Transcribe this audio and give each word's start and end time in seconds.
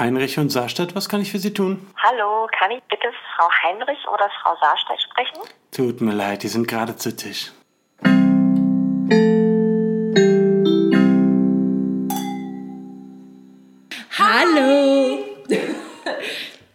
Heinrich 0.00 0.38
und 0.38 0.48
Saarstadt, 0.48 0.96
was 0.96 1.10
kann 1.10 1.20
ich 1.20 1.30
für 1.30 1.38
Sie 1.38 1.52
tun? 1.52 1.86
Hallo, 2.02 2.48
kann 2.58 2.70
ich 2.70 2.82
bitte 2.84 3.08
Frau 3.36 3.46
Heinrich 3.62 3.98
oder 4.10 4.30
Frau 4.42 4.56
Saarstedt 4.58 4.98
sprechen? 5.02 5.40
Tut 5.72 6.00
mir 6.00 6.14
leid, 6.14 6.42
die 6.42 6.48
sind 6.48 6.66
gerade 6.66 6.96
zu 6.96 7.14
Tisch. 7.14 7.52
Hallo! 14.18 15.18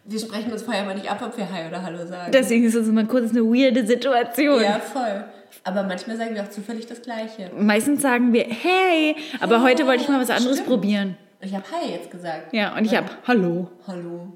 Wir 0.08 0.20
sprechen 0.20 0.52
uns 0.52 0.62
vorher 0.62 0.84
mal 0.84 0.94
nicht 0.94 1.10
ab, 1.10 1.20
ob 1.26 1.36
wir 1.36 1.52
Hi 1.52 1.68
oder 1.68 1.82
Hallo 1.82 2.06
sagen. 2.06 2.32
Deswegen 2.32 2.64
ist 2.64 2.76
das 2.76 2.88
immer 2.88 3.06
kurz 3.06 3.32
eine 3.32 3.42
weirde 3.42 3.88
Situation. 3.88 4.62
ja, 4.62 4.80
voll. 4.80 5.26
Aber 5.64 5.82
manchmal 5.82 6.16
sagen 6.16 6.36
wir 6.36 6.44
auch 6.44 6.50
zufällig 6.50 6.86
das 6.86 7.02
Gleiche. 7.02 7.50
Meistens 7.58 8.04
sagen 8.04 8.32
wir 8.34 8.44
hey, 8.44 9.16
aber 9.40 9.64
heute 9.64 9.88
wollte 9.88 10.04
ich 10.04 10.10
mal 10.10 10.22
was 10.22 10.30
anderes 10.30 10.58
Stimmt. 10.58 10.70
probieren. 10.70 11.18
Ich 11.46 11.54
habe 11.54 11.64
Hi 11.72 11.92
jetzt 11.92 12.10
gesagt. 12.10 12.54
Ja, 12.54 12.76
und 12.76 12.86
ich 12.86 12.96
habe 12.96 13.08
Hallo. 13.28 13.70
Hallo. 13.86 14.34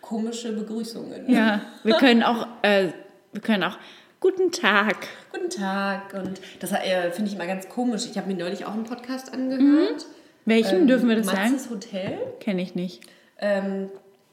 Komische 0.00 0.52
Begrüßungen. 0.52 1.30
Ja, 1.30 1.60
wir 1.84 1.94
können 1.96 2.22
auch, 2.22 2.46
äh, 2.62 2.88
wir 3.32 3.42
können 3.42 3.64
auch 3.64 3.76
Guten 4.20 4.50
Tag. 4.50 4.96
Guten 5.30 5.50
Tag. 5.50 6.14
Und 6.14 6.40
das 6.58 6.72
äh, 6.72 7.10
finde 7.12 7.28
ich 7.30 7.36
immer 7.36 7.46
ganz 7.46 7.68
komisch. 7.68 8.06
Ich 8.10 8.16
habe 8.16 8.26
mir 8.32 8.36
neulich 8.36 8.64
auch 8.64 8.72
einen 8.72 8.84
Podcast 8.84 9.32
angehört. 9.32 10.06
Welchen 10.46 10.80
Ähm, 10.80 10.86
dürfen 10.88 11.08
wir 11.08 11.16
das 11.16 11.26
sagen? 11.26 11.52
Matzes 11.52 11.70
Hotel. 11.70 12.18
Kenne 12.40 12.62
ich 12.62 12.74
nicht. 12.74 13.02
Ähm, 13.38 13.90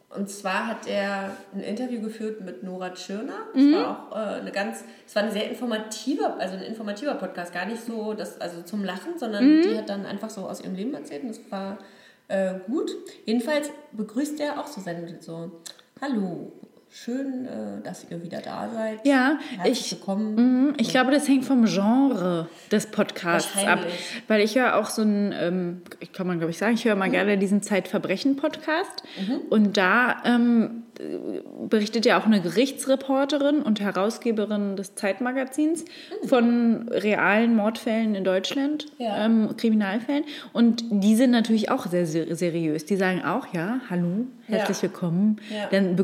und 0.09 0.29
zwar 0.29 0.67
hat 0.67 0.87
er 0.87 1.35
ein 1.53 1.59
Interview 1.59 2.01
geführt 2.01 2.41
mit 2.41 2.63
Nora 2.63 2.93
Tschirner. 2.93 3.33
Mhm. 3.53 3.73
Es 3.73 3.75
war 3.79 4.07
auch 4.11 4.15
äh, 4.15 4.39
eine 4.39 4.51
ganz, 4.51 4.85
es 5.05 5.15
war 5.15 5.23
ein 5.23 5.31
sehr 5.31 5.49
informativer, 5.49 6.37
also 6.39 6.55
ein 6.55 6.63
informativer 6.63 7.13
Podcast, 7.15 7.53
gar 7.53 7.65
nicht 7.65 7.83
so, 7.83 8.13
das, 8.13 8.39
also 8.41 8.61
zum 8.61 8.83
Lachen, 8.85 9.19
sondern 9.19 9.43
Mhm. 9.57 9.61
die 9.63 9.77
hat 9.77 9.89
dann 9.89 10.05
einfach 10.05 10.29
so 10.29 10.47
aus 10.47 10.61
ihrem 10.61 10.75
Leben 10.75 10.93
erzählt 10.95 11.23
und 11.23 11.29
das 11.29 11.41
war 11.51 11.77
äh, 12.27 12.55
gut. 12.67 12.91
Jedenfalls 13.25 13.69
begrüßt 13.91 14.39
er 14.39 14.59
auch 14.59 14.67
so 14.67 14.81
seine 14.81 15.21
so, 15.21 15.51
hallo, 16.01 16.51
schön, 16.89 17.45
äh, 17.45 17.81
dass 17.83 18.05
ihr 18.09 18.23
wieder 18.23 18.39
da 18.39 18.69
seid. 18.73 19.05
Ja, 19.05 19.37
Herzlich 19.57 19.81
ich, 19.81 19.91
willkommen. 19.91 20.35
Mhm, 20.35 20.73
ich 20.77 20.89
glaube, 20.89 21.11
das 21.11 21.27
hängt 21.27 21.45
vom 21.45 21.65
Genre 21.65 22.47
des 22.71 22.87
Podcasts 22.87 23.65
ab. 23.65 23.79
Weil 24.27 24.41
ich 24.41 24.57
höre 24.57 24.77
auch 24.77 24.89
so 24.89 25.01
einen, 25.01 25.33
ähm, 25.37 25.81
ich 25.99 26.13
kann 26.13 26.25
man 26.25 26.37
glaube 26.37 26.51
ich 26.51 26.57
sagen, 26.57 26.75
ich 26.75 26.85
höre 26.85 26.95
mal 26.95 27.09
gerne 27.09 27.37
diesen 27.37 27.61
Zeitverbrechen-Podcast. 27.61 29.03
Und 29.49 29.77
da 29.77 30.21
ähm, 30.23 30.84
berichtet 31.69 32.05
ja 32.05 32.19
auch 32.19 32.25
eine 32.25 32.41
Gerichtsreporterin 32.41 33.61
und 33.61 33.79
Herausgeberin 33.81 34.75
des 34.75 34.95
Zeitmagazins 34.95 35.85
von 36.25 36.87
realen 36.89 37.55
Mordfällen 37.55 38.15
in 38.15 38.23
Deutschland, 38.23 38.85
Ja. 38.97 39.25
ähm, 39.25 39.49
Kriminalfällen. 39.57 40.23
Und 40.53 40.83
die 40.89 41.15
sind 41.15 41.31
natürlich 41.31 41.69
auch 41.71 41.85
sehr 41.87 42.05
ser 42.05 42.35
seriös. 42.35 42.85
Die 42.85 42.95
sagen 42.95 43.23
auch, 43.23 43.47
ja, 43.53 43.79
hallo, 43.89 44.25
herzlich 44.47 44.77
Ja. 44.77 44.83
willkommen. 44.83 45.37
Ja. 45.53 45.67
Dann 45.71 45.97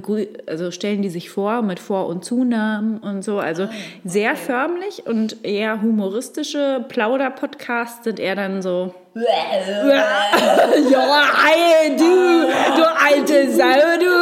also 0.48 0.72
stellen 0.72 1.02
die 1.02 1.10
sich 1.10 1.30
vor 1.30 1.62
mit 1.62 1.80
Vor- 1.80 2.08
und 2.08 2.26
Zunahmen 2.26 2.98
und 3.00 3.24
so. 3.24 3.40
Also 3.40 3.68
sehr 4.04 4.36
förmlich 4.36 5.06
und 5.06 5.44
eher 5.44 5.82
humoristische 5.82 6.86
Plauder-Podcasts 6.90 8.04
sind 8.04 8.20
eher 8.20 8.36
dann 8.36 8.62
so. 8.62 8.94
Ja, 10.90 11.24
hey, 11.46 11.96
du, 11.98 12.48
du 12.78 12.84
alte 12.84 13.52
Sau, 13.52 13.98
du. 14.00 14.14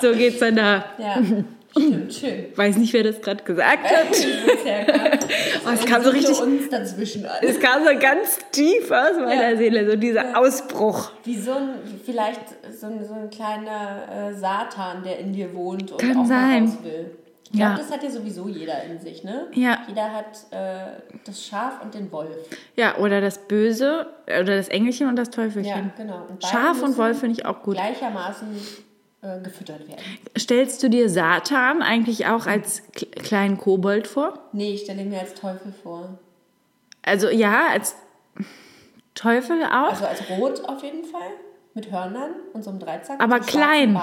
so 0.00 0.12
geht's 0.16 0.38
dann 0.38 0.56
da. 0.56 0.84
Ja, 0.98 1.16
stimmt, 1.76 2.14
schön. 2.14 2.46
Weiß 2.54 2.76
nicht, 2.76 2.92
wer 2.92 3.04
das 3.04 3.20
gerade 3.20 3.42
gesagt 3.42 3.84
hat. 3.90 4.06
Oh, 5.66 5.70
es 5.74 5.84
kam 5.84 6.02
so 6.02 6.10
richtig, 6.10 6.36
es 7.42 7.60
kam 7.60 7.84
so 7.84 7.90
ganz 8.00 8.38
tief 8.50 8.90
aus 8.90 9.16
meiner 9.18 9.50
Ja. 9.50 9.56
Seele, 9.56 9.88
so 9.90 9.96
dieser 9.96 10.36
Ausbruch. 10.38 11.10
Wie 11.24 11.38
so 11.38 11.52
ein, 11.52 11.68
vielleicht 12.04 12.40
so 12.80 12.86
ein, 12.86 13.04
so 13.06 13.14
ein 13.14 13.28
kleiner 13.30 14.30
äh, 14.30 14.34
Satan, 14.34 15.02
der 15.04 15.18
in 15.18 15.32
dir 15.34 15.54
wohnt 15.54 15.92
und 15.92 16.00
Kann 16.00 16.16
auch 16.16 16.24
sein. 16.26 16.64
raus 16.64 16.78
will. 16.82 17.10
Ich 17.52 17.56
glaube, 17.58 17.72
Ja. 17.72 17.78
das 17.78 17.90
hat 17.90 18.02
ja 18.04 18.10
sowieso 18.10 18.46
jeder 18.48 18.82
in 18.84 19.00
sich, 19.00 19.24
ne? 19.24 19.48
Ja. 19.54 19.78
Jeder 19.88 20.12
hat 20.12 20.26
äh, 20.52 21.00
das 21.24 21.44
Schaf 21.44 21.82
und 21.82 21.92
den 21.94 22.10
Wolf. 22.12 22.36
Ja, 22.76 22.96
oder 22.98 23.20
das 23.20 23.38
Böse, 23.48 24.06
oder 24.26 24.56
das 24.56 24.68
Engelchen 24.68 25.08
und 25.08 25.16
das 25.16 25.30
Teufelchen. 25.30 25.64
Ja, 25.64 25.90
genau. 25.96 26.26
Und 26.28 26.44
Schaf 26.44 26.80
und 26.82 26.96
Wolf 26.96 27.18
finde 27.20 27.40
ich 27.40 27.46
auch 27.46 27.62
gut. 27.62 27.74
Gleichermaßen 27.74 28.48
äh, 29.22 29.40
gefüttert 29.40 29.80
werden. 29.88 30.00
Stellst 30.38 30.80
du 30.84 30.88
dir 30.88 31.08
Satan 31.10 31.82
eigentlich 31.82 32.26
auch 32.26 32.46
als 32.46 32.82
kleinen 32.92 33.58
Kobold 33.58 34.06
vor? 34.06 34.38
Nee, 34.52 34.74
ich 34.74 34.82
stelle 34.82 35.04
mir 35.04 35.18
als 35.18 35.34
Teufel 35.34 35.72
vor. 35.82 36.18
Also 37.02 37.28
ja, 37.30 37.66
als 37.72 37.96
Teufel 39.14 39.64
auch, 39.64 39.90
Also 39.90 40.06
als 40.06 40.22
Rot 40.30 40.64
auf 40.68 40.82
jeden 40.82 41.04
Fall. 41.04 41.20
Mit 41.74 41.90
Hörnern 41.92 42.32
und 42.52 42.64
so 42.64 42.70
einem 42.70 42.80
Dreizack. 42.80 43.20
aber 43.22 43.38
klein. 43.40 44.00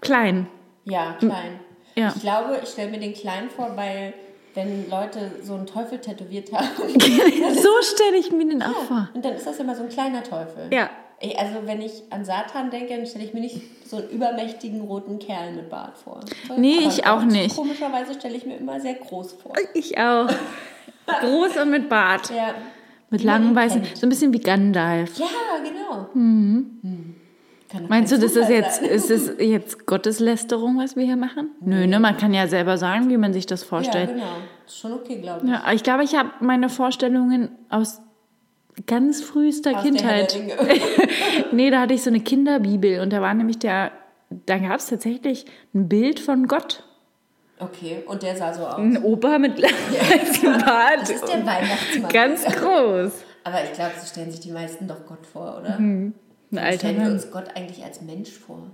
Klein. 0.00 0.46
Ja, 0.84 1.14
klein. 1.18 1.60
Ja. 2.00 2.12
Ich 2.16 2.22
glaube, 2.22 2.58
ich 2.62 2.70
stelle 2.70 2.90
mir 2.90 2.98
den 2.98 3.12
klein 3.12 3.50
vor, 3.50 3.76
weil 3.76 4.14
wenn 4.54 4.88
Leute 4.88 5.32
so 5.42 5.54
einen 5.54 5.66
Teufel 5.66 5.98
tätowiert 5.98 6.50
haben, 6.52 6.66
so 6.88 7.70
stelle 7.82 8.16
ich 8.18 8.32
mir 8.32 8.46
den 8.46 8.62
auch 8.62 8.84
vor. 8.84 9.08
Und 9.12 9.24
dann 9.24 9.34
ist 9.34 9.46
das 9.46 9.58
immer 9.58 9.76
so 9.76 9.82
ein 9.82 9.88
kleiner 9.90 10.22
Teufel. 10.22 10.68
Ja. 10.70 10.88
Also 11.36 11.66
wenn 11.66 11.82
ich 11.82 12.04
an 12.08 12.24
Satan 12.24 12.70
denke, 12.70 12.96
dann 12.96 13.06
stelle 13.06 13.26
ich 13.26 13.34
mir 13.34 13.40
nicht 13.40 13.60
so 13.86 13.98
einen 13.98 14.08
übermächtigen 14.08 14.80
roten 14.80 15.18
Kerl 15.18 15.52
mit 15.52 15.68
Bart 15.68 15.98
vor. 15.98 16.20
Nee, 16.56 16.78
Aber 16.78 16.88
ich 16.88 17.06
auch 17.06 17.22
nicht. 17.22 17.54
Komischerweise 17.54 18.14
stelle 18.14 18.36
ich 18.36 18.46
mir 18.46 18.56
immer 18.56 18.80
sehr 18.80 18.94
groß 18.94 19.34
vor. 19.34 19.52
Ich 19.74 19.98
auch. 19.98 20.28
Groß 21.20 21.56
und 21.58 21.70
mit 21.70 21.88
Bart. 21.88 22.30
Ja. 22.30 22.54
Mit 23.10 23.24
langen 23.24 23.54
weißen, 23.54 23.84
so 23.94 24.06
ein 24.06 24.08
bisschen 24.08 24.32
wie 24.32 24.38
Gandalf. 24.38 25.18
Ja, 25.18 25.26
genau. 25.62 26.06
Hm. 26.12 26.80
Kann 26.82 27.00
doch 27.02 27.19
Meinst 27.88 28.12
du, 28.12 28.18
das 28.18 28.34
ist 28.36 28.48
jetzt, 28.48 28.82
ist 28.82 29.10
es 29.10 29.32
jetzt 29.38 29.86
Gotteslästerung, 29.86 30.78
was 30.78 30.96
wir 30.96 31.04
hier 31.04 31.16
machen? 31.16 31.50
Nö, 31.60 31.86
ne? 31.86 32.00
Man 32.00 32.16
kann 32.16 32.34
ja 32.34 32.46
selber 32.48 32.78
sagen, 32.78 33.08
wie 33.10 33.16
man 33.16 33.32
sich 33.32 33.46
das 33.46 33.62
Ja, 33.62 33.68
vorstellt. 33.68 34.10
genau. 34.14 34.24
Ist 34.66 34.78
schon 34.78 34.92
okay, 34.92 35.20
glaube 35.20 35.44
ich. 35.44 35.50
Ja, 35.50 35.62
ich 35.72 35.82
glaube, 35.82 36.02
ich 36.04 36.14
habe 36.16 36.30
meine 36.40 36.68
Vorstellungen 36.68 37.50
aus 37.68 38.00
ganz 38.86 39.22
frühester 39.22 39.76
Aus 39.76 39.82
Kindheit. 39.82 40.36
nee, 41.52 41.70
da 41.70 41.80
hatte 41.80 41.94
ich 41.94 42.02
so 42.02 42.10
eine 42.10 42.20
Kinderbibel 42.20 43.00
und 43.00 43.12
da 43.12 43.20
war 43.20 43.34
nämlich 43.34 43.58
der, 43.58 43.92
da 44.46 44.58
gab 44.58 44.76
es 44.78 44.86
tatsächlich 44.86 45.44
ein 45.74 45.88
Bild 45.88 46.18
von 46.20 46.46
Gott. 46.48 46.84
Okay, 47.58 48.02
und 48.06 48.22
der 48.22 48.36
sah 48.36 48.54
so 48.54 48.66
aus. 48.66 48.78
Ein 48.78 49.02
Opa 49.02 49.38
mit 49.38 49.60
weißem 49.62 50.52
Bart. 50.64 51.02
Das 51.02 51.10
ist 51.10 51.28
der 51.28 51.44
Weihnachtsmann. 51.44 52.10
Ganz 52.10 52.44
groß. 52.44 53.12
Aber 53.44 53.64
ich 53.64 53.72
glaube, 53.74 53.92
so 54.00 54.06
stellen 54.06 54.30
sich 54.30 54.40
die 54.40 54.50
meisten 54.52 54.88
doch 54.88 55.04
Gott 55.06 55.26
vor, 55.26 55.58
oder? 55.60 55.78
Ein 56.52 56.58
alter 56.58 56.78
Stellen 56.78 56.96
wir 56.96 57.04
Mann. 57.04 57.12
uns 57.12 57.30
Gott 57.30 57.48
eigentlich 57.54 57.84
als 57.84 58.00
Mensch 58.02 58.30
vor? 58.30 58.70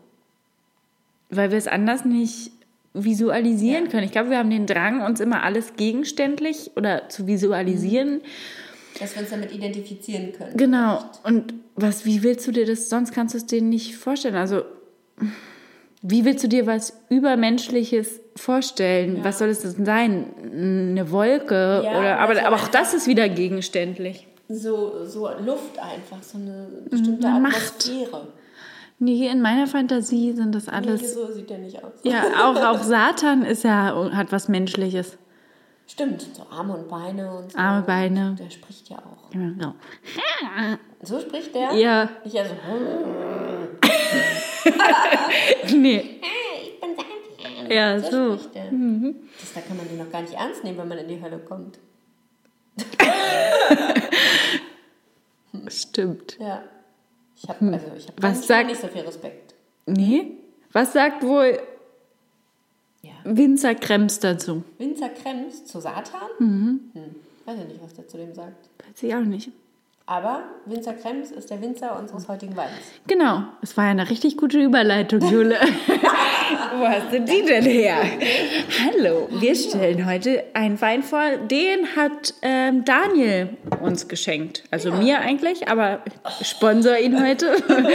Weil 1.30 1.50
wir 1.50 1.58
es 1.58 1.66
anders 1.68 2.04
nicht 2.04 2.52
visualisieren 2.94 3.84
Ja. 3.86 3.90
können. 3.90 4.04
Ich 4.04 4.12
glaube, 4.12 4.30
wir 4.30 4.38
haben 4.38 4.50
den 4.50 4.66
Drang, 4.66 5.02
uns 5.02 5.20
immer 5.20 5.42
alles 5.42 5.74
gegenständlich 5.76 6.70
oder 6.76 7.08
zu 7.08 7.26
visualisieren. 7.26 8.22
Dass 8.98 9.14
wir 9.14 9.20
uns 9.22 9.30
damit 9.30 9.52
identifizieren 9.52 10.32
können. 10.32 10.56
Genau. 10.56 11.04
Und 11.22 11.52
was, 11.74 12.06
wie 12.06 12.22
willst 12.22 12.46
du 12.46 12.52
dir 12.52 12.64
das, 12.64 12.88
sonst 12.88 13.12
kannst 13.12 13.34
du 13.34 13.38
es 13.38 13.44
dir 13.46 13.60
nicht 13.60 13.96
vorstellen. 13.96 14.36
Also, 14.36 14.62
wie 16.00 16.24
willst 16.24 16.44
du 16.44 16.48
dir 16.48 16.66
was 16.66 16.94
Übermenschliches 17.10 18.20
vorstellen? 18.36 19.18
Was 19.22 19.38
soll 19.38 19.48
es 19.48 19.60
denn 19.60 19.84
sein? 19.84 20.26
Eine 20.90 21.10
Wolke? 21.10 21.82
Ja, 21.84 21.98
oder, 21.98 22.18
aber, 22.18 22.30
also 22.34 22.42
aber 22.46 22.56
auch 22.56 22.68
das 22.68 22.94
ist 22.94 23.06
wieder 23.06 23.28
gegenständlich. 23.28 24.25
So, 24.48 25.04
so 25.04 25.28
Luft 25.44 25.78
einfach, 25.78 26.22
so 26.22 26.38
eine 26.38 26.68
bestimmte 26.88 27.26
Eine 27.26 27.40
Macht. 27.40 27.56
Atmosphäre. 27.56 28.28
Nee, 28.98 29.28
in 29.28 29.42
meiner 29.42 29.66
Fantasie 29.66 30.32
sind 30.32 30.54
das 30.54 30.66
Nee, 30.66 30.72
alles. 30.72 31.14
so 31.14 31.30
sieht 31.32 31.50
der 31.50 31.58
nicht 31.58 31.82
aus. 31.82 31.92
Ja, 32.02 32.22
auch, 32.44 32.56
auch 32.56 32.82
Satan 32.82 33.42
ist 33.44 33.64
ja, 33.64 34.10
hat 34.14 34.32
was 34.32 34.48
Menschliches. 34.48 35.18
Stimmt, 35.88 36.22
so 36.32 36.42
Arme 36.50 36.74
und 36.76 36.88
Beine 36.88 37.30
und 37.36 37.52
so. 37.52 37.58
Arme, 37.58 37.82
Beine. 37.86 38.36
Der 38.38 38.50
spricht 38.50 38.88
ja 38.88 38.96
auch. 38.98 39.32
Ja, 39.34 39.40
genau. 39.40 39.74
So 41.02 41.20
spricht 41.20 41.54
der? 41.54 41.72
Ja, 41.74 42.08
Nicht 42.24 42.36
also, 42.38 42.54
nee. 45.76 46.20
ich. 47.68 47.70
Ja, 47.72 47.98
so. 48.00 48.36
so. 48.36 48.48
der. 48.48 48.64
Das, 48.70 49.52
da 49.54 49.60
kann 49.60 49.76
man 49.76 49.88
den 49.88 49.98
noch 49.98 50.10
gar 50.10 50.22
nicht 50.22 50.34
ernst 50.34 50.64
nehmen, 50.64 50.78
wenn 50.78 50.88
man 50.88 50.98
in 50.98 51.08
die 51.08 51.20
Hölle 51.22 51.38
kommt. 51.38 51.78
Stimmt. 55.68 56.36
Ja. 56.38 56.62
Ich 57.36 57.48
habe 57.48 57.72
also, 57.72 57.86
ich 57.96 58.06
hab 58.08 58.16
Hm. 58.16 58.22
Was 58.22 58.36
nicht, 58.38 58.46
sagt- 58.48 58.66
nicht 58.68 58.80
so 58.80 58.88
viel 58.88 59.02
Respekt. 59.02 59.54
Nee? 59.86 60.32
Was 60.72 60.92
sagt 60.92 61.22
wohl 61.22 61.58
Ja. 63.02 63.12
Winzer 63.24 63.74
Krems 63.74 64.18
dazu? 64.20 64.62
Winzer 64.78 65.08
Krems 65.10 65.64
zu 65.64 65.80
Satan? 65.80 66.28
Mhm. 66.38 66.80
Hm. 66.92 67.14
Weiß 67.44 67.58
ich 67.60 67.66
nicht, 67.68 67.82
was 67.82 67.94
der 67.94 68.08
zu 68.08 68.16
dem 68.16 68.34
sagt. 68.34 68.68
Weiß 68.86 69.02
ich 69.02 69.14
auch 69.14 69.20
nicht. 69.20 69.50
Aber 70.08 70.44
Winzer 70.66 70.94
Krems 70.94 71.32
ist 71.32 71.50
der 71.50 71.60
Winzer 71.60 71.98
unseres 71.98 72.28
heutigen 72.28 72.56
Weins. 72.56 72.70
Genau, 73.08 73.42
es 73.60 73.76
war 73.76 73.86
ja 73.86 73.90
eine 73.90 74.08
richtig 74.08 74.36
gute 74.36 74.60
Überleitung, 74.62 75.20
Jule. 75.20 75.58
Wo 76.78 76.86
hast 76.86 77.12
du 77.12 77.20
die 77.20 77.42
denn 77.46 77.64
her? 77.64 77.96
Hallo, 78.84 79.28
wir 79.40 79.54
stellen 79.54 80.06
heute 80.06 80.44
einen 80.54 80.80
Wein 80.80 81.02
vor, 81.02 81.22
den 81.50 81.86
hat 81.96 82.34
ähm, 82.42 82.84
Daniel 82.84 83.50
uns 83.80 84.08
geschenkt. 84.08 84.62
Also 84.70 84.92
mir 84.92 85.20
eigentlich, 85.20 85.68
aber 85.68 86.00
ich 86.40 86.48
sponsor 86.48 86.96
ihn 86.98 87.22
heute. 87.22 87.56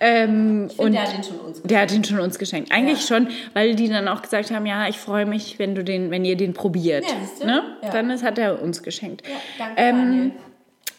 Ähm, 0.00 0.68
Ich 0.70 0.78
und 0.78 0.92
der 0.92 1.02
hat 1.02 1.12
den 1.16 1.22
schon 1.22 1.38
uns 1.38 1.62
der 1.62 1.80
hat 1.80 1.92
ihn 1.92 2.04
schon 2.04 2.18
uns 2.18 2.38
geschenkt. 2.38 2.72
Eigentlich 2.72 3.08
Ja. 3.08 3.16
schon, 3.16 3.28
weil 3.54 3.74
die 3.76 3.88
dann 3.88 4.08
auch 4.08 4.20
gesagt 4.20 4.50
haben, 4.50 4.66
ja, 4.66 4.88
ich 4.88 4.98
freue 4.98 5.24
mich, 5.24 5.58
wenn 5.60 5.74
du 5.76 5.84
den, 5.84 6.10
wenn 6.10 6.24
ihr 6.24 6.36
den 6.36 6.52
probiert. 6.52 7.04
Ja, 7.40 7.46
ne? 7.46 7.62
Ja. 7.80 7.90
Dann 7.90 8.10
ist, 8.10 8.22
hat 8.24 8.36
er 8.36 8.60
uns 8.60 8.82
geschenkt. 8.82 9.22
Ja, 9.26 9.34
danke, 9.58 9.80
Ähm. 9.80 10.32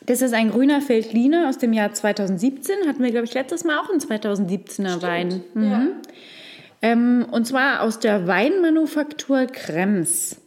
Das 0.07 0.21
ist 0.21 0.33
ein 0.33 0.49
grüner 0.49 0.87
Veltliner 0.87 1.49
aus 1.49 1.57
dem 1.57 1.73
Jahr 1.73 1.91
2017. 1.93 2.87
Hatten 2.87 3.03
wir, 3.03 3.11
glaube 3.11 3.25
ich, 3.25 3.33
letztes 3.33 3.63
Mal 3.63 3.77
auch 3.79 3.89
einen 3.89 3.99
2017er 3.99 5.01
Wein. 5.01 5.43
Mhm. 5.53 5.91
Ähm, 6.85 7.25
und 7.31 7.47
zwar 7.47 7.81
aus 7.81 7.97
der 7.99 8.27
Weinmanufaktur 8.27 9.47
Krems. 9.47 10.39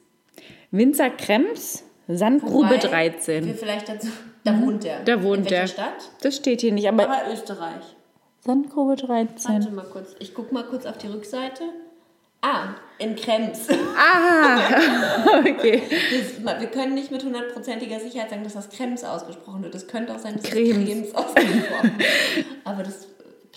Winzer 0.71 1.11
Krems, 1.11 1.83
Sandgrube 2.07 2.69
Wobei, 2.71 2.77
13. 2.77 3.45
Wir 3.45 3.55
vielleicht 3.55 3.89
dazu, 3.89 4.07
da 4.45 4.61
wohnt 4.61 4.85
der. 4.85 5.01
Mhm. 5.01 5.05
Da 5.05 5.23
wohnt 5.25 5.39
In 5.39 5.45
der. 5.47 5.67
Stadt? 5.67 6.11
Das 6.21 6.37
steht 6.37 6.61
hier 6.61 6.73
nicht, 6.73 6.87
aber 6.87 7.11
Aber 7.11 7.33
Österreich. 7.33 7.83
Sandgrube 8.45 8.95
13. 8.95 9.53
Warte 9.53 9.71
mal 9.73 9.85
kurz. 9.87 10.15
Ich 10.21 10.33
guck 10.33 10.53
mal 10.53 10.63
kurz 10.63 10.87
auf 10.87 10.97
die 10.99 11.09
Rückseite. 11.09 11.65
Ah, 12.41 12.75
in 12.99 13.17
Krems. 13.17 13.67
Okay. 15.29 15.83
Das, 15.91 16.61
wir 16.61 16.69
können 16.69 16.95
nicht 16.95 17.11
mit 17.11 17.25
hundertprozentiger 17.25 17.99
Sicherheit 17.99 18.31
sagen, 18.31 18.45
dass 18.45 18.55
das 18.55 18.71
Krems 18.71 19.03
ausgesprochen 19.03 19.65
wird. 19.65 19.75
Es 19.75 19.89
könnte 19.89 20.15
auch 20.15 20.19
sein, 20.21 20.37
dass 20.37 20.45
Cremes. 20.45 20.79
das 20.79 20.87
Krems 20.87 21.15
ausgesprochen 21.15 21.99
wird. 21.99 22.47
Aber 22.65 22.83
das 22.85 23.09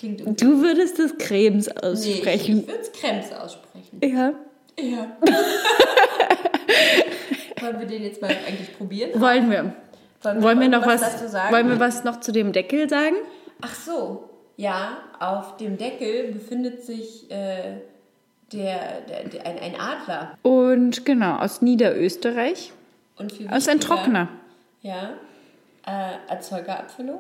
klingt 0.02 0.20
irgendwie. 0.22 0.44
Du 0.44 0.62
würdest 0.62 1.00
das 1.00 1.18
Cremes 1.18 1.68
Nee, 1.68 1.74
ich, 1.74 1.84
aussprechen. 1.84 2.60
ich 2.60 2.68
würde 2.68 2.82
es 2.82 2.92
Krems 2.92 3.32
aussprechen. 3.32 4.00
ja. 4.04 4.34
Ja. 4.80 5.18
Wollen 7.62 7.80
wir 7.80 7.86
den 7.86 8.04
jetzt 8.04 8.22
mal 8.22 8.30
eigentlich 8.30 8.76
probieren? 8.78 9.20
Wollen 9.22 9.52
wir. 9.52 9.74
Wollen 10.24 10.60
wir 10.60 10.70
noch 10.70 10.86
was, 10.86 11.02
dazu 11.02 11.28
sagen? 11.28 11.54
wollen 11.54 11.68
wir 11.68 11.80
was 11.80 12.04
noch 12.04 12.20
zu 12.20 12.32
dem 12.32 12.54
Deckel 12.54 12.90
sagen? 12.90 13.16
Ach 13.62 13.76
so, 13.76 14.30
ja, 14.56 14.98
auf 15.20 15.58
dem 15.58 15.78
Deckel 15.78 16.32
befindet 16.32 16.84
sich 16.84 17.30
äh, 17.30 17.78
der, 18.52 19.02
der, 19.02 19.30
der, 19.30 19.46
ein, 19.46 19.60
ein 19.60 19.76
Adler. 19.80 20.38
Und 20.42 21.06
genau, 21.06 21.38
aus 21.38 21.62
Niederösterreich. 21.62 22.72
Und 23.18 23.32
viel 23.32 23.48
Aus 23.50 23.68
ein 23.68 23.80
Trockner. 23.80 24.30
Ja. 24.82 25.12
Äh, 25.86 26.14
Erzeugerabfüllung. 26.30 27.20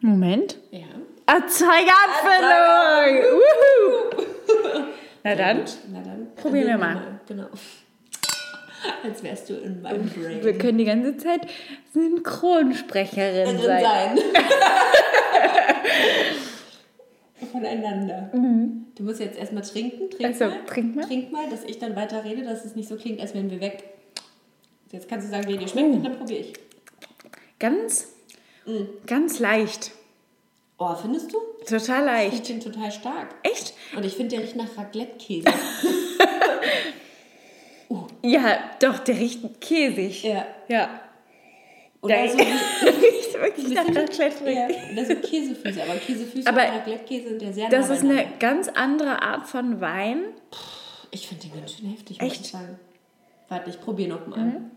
Moment. 0.00 0.58
Ja. 0.70 0.86
Erzeugerabfüllung! 1.26 3.32
Wuhu! 3.32 4.84
Na 5.24 5.34
dann, 5.34 5.64
Na 5.92 6.00
dann. 6.02 6.28
Probieren 6.36 6.66
wir 6.68 6.78
mal. 6.78 7.20
Genau. 7.28 7.46
Als 9.04 9.22
wärst 9.22 9.48
du 9.48 9.54
in 9.54 9.80
meinem 9.80 10.08
Brain. 10.08 10.42
wir 10.44 10.58
können 10.58 10.78
die 10.78 10.84
ganze 10.84 11.16
Zeit 11.16 11.46
Synchronsprecherin 11.92 13.58
sein. 13.60 13.82
sein. 13.84 14.18
Voneinander. 17.52 18.30
Du 18.94 19.02
musst 19.02 19.20
jetzt 19.20 19.38
erstmal 19.38 19.62
trinken. 19.62 20.10
Trink 20.10 20.24
Also, 20.28 20.44
mal. 20.46 20.64
trink 20.66 20.96
mal. 20.96 21.04
Trink 21.06 21.32
mal, 21.32 21.48
dass 21.50 21.64
ich 21.64 21.78
dann 21.78 21.96
weiter 21.96 22.24
rede, 22.24 22.42
dass 22.44 22.64
es 22.64 22.76
nicht 22.76 22.88
so 22.88 22.96
klingt, 22.96 23.20
als 23.20 23.34
wären 23.34 23.50
wir 23.50 23.60
weg. 23.60 23.82
Jetzt 24.90 25.08
kannst 25.08 25.26
du 25.26 25.30
sagen, 25.30 25.48
wie 25.48 25.56
dir 25.56 25.68
schmeckt, 25.68 25.94
und 25.94 26.02
dann 26.04 26.16
probiere 26.18 26.40
ich. 26.40 26.52
Ganz, 27.58 28.08
Mm. 28.64 28.84
ganz 29.06 29.40
leicht. 29.40 29.90
Oh, 30.78 30.94
findest 30.96 31.32
du? 31.32 31.38
Total 31.64 32.00
Ich 32.00 32.06
leicht. 32.06 32.46
finde 32.46 32.64
den 32.64 32.72
total 32.72 32.90
stark. 32.92 33.34
Echt? 33.42 33.74
Und 33.96 34.04
ich 34.04 34.14
finde, 34.14 34.36
der 34.36 34.44
riecht 34.44 34.56
nach 34.56 34.76
Raclette-Käse. 34.76 35.48
Ja, 38.24 38.58
doch, 38.80 39.00
der 39.00 39.18
riecht 39.18 39.60
käsig. 39.60 40.22
ja. 40.22 40.46
Ja. 40.68 41.00
Oder 42.00 42.14
Der 42.16 42.30
so 42.30 42.36
riecht 42.38 43.34
wirklich 43.34 43.68
nach 43.74 43.84
Raclette. 43.86 44.50
ja, 44.50 44.66
oder 44.92 45.04
so 45.06 45.14
Käsefüße. 45.16 45.82
Aber 45.82 45.94
Käsefüße 45.96 46.48
Aber 46.48 46.62
und 46.62 46.68
Raclette-Käse 46.70 47.28
sind 47.28 47.42
ja 47.42 47.52
sehr 47.52 47.68
Das 47.68 47.90
ist 47.90 48.02
eine 48.02 48.26
ganz 48.38 48.68
andere 48.68 49.22
Art 49.22 49.46
von 49.46 49.80
Wein. 49.80 50.24
Ich 51.10 51.28
finde 51.28 51.46
den 51.48 51.54
ganz 51.60 51.74
schön 51.74 51.90
heftig, 51.90 52.20
muss 52.20 52.32
Echt? 52.32 52.40
ich 52.46 52.50
sagen. 52.52 52.78
Warte, 53.48 53.70
ich 53.70 53.80
probiere 53.80 54.08
noch 54.10 54.26
mal. 54.26 54.38
Mhm. 54.38 54.70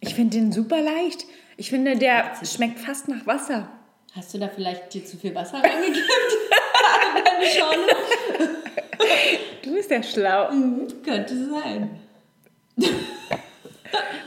Ich 0.00 0.14
finde 0.14 0.36
den 0.38 0.52
super 0.52 0.80
leicht. 0.82 1.26
Ich 1.56 1.70
finde, 1.70 1.96
der 1.96 2.32
schmeckt 2.44 2.80
fast 2.80 3.08
nach 3.08 3.26
Wasser. 3.26 3.68
Hast 4.14 4.32
du 4.34 4.38
da 4.38 4.48
vielleicht 4.48 4.94
dir 4.94 5.04
zu 5.04 5.16
viel 5.16 5.34
Wasser 5.34 5.60
Schorle? 7.56 7.86
Du 9.62 9.74
bist 9.74 9.90
ja 9.90 10.02
schlau. 10.02 10.52
Mhm, 10.52 11.02
könnte 11.04 11.34
sein. 11.48 12.00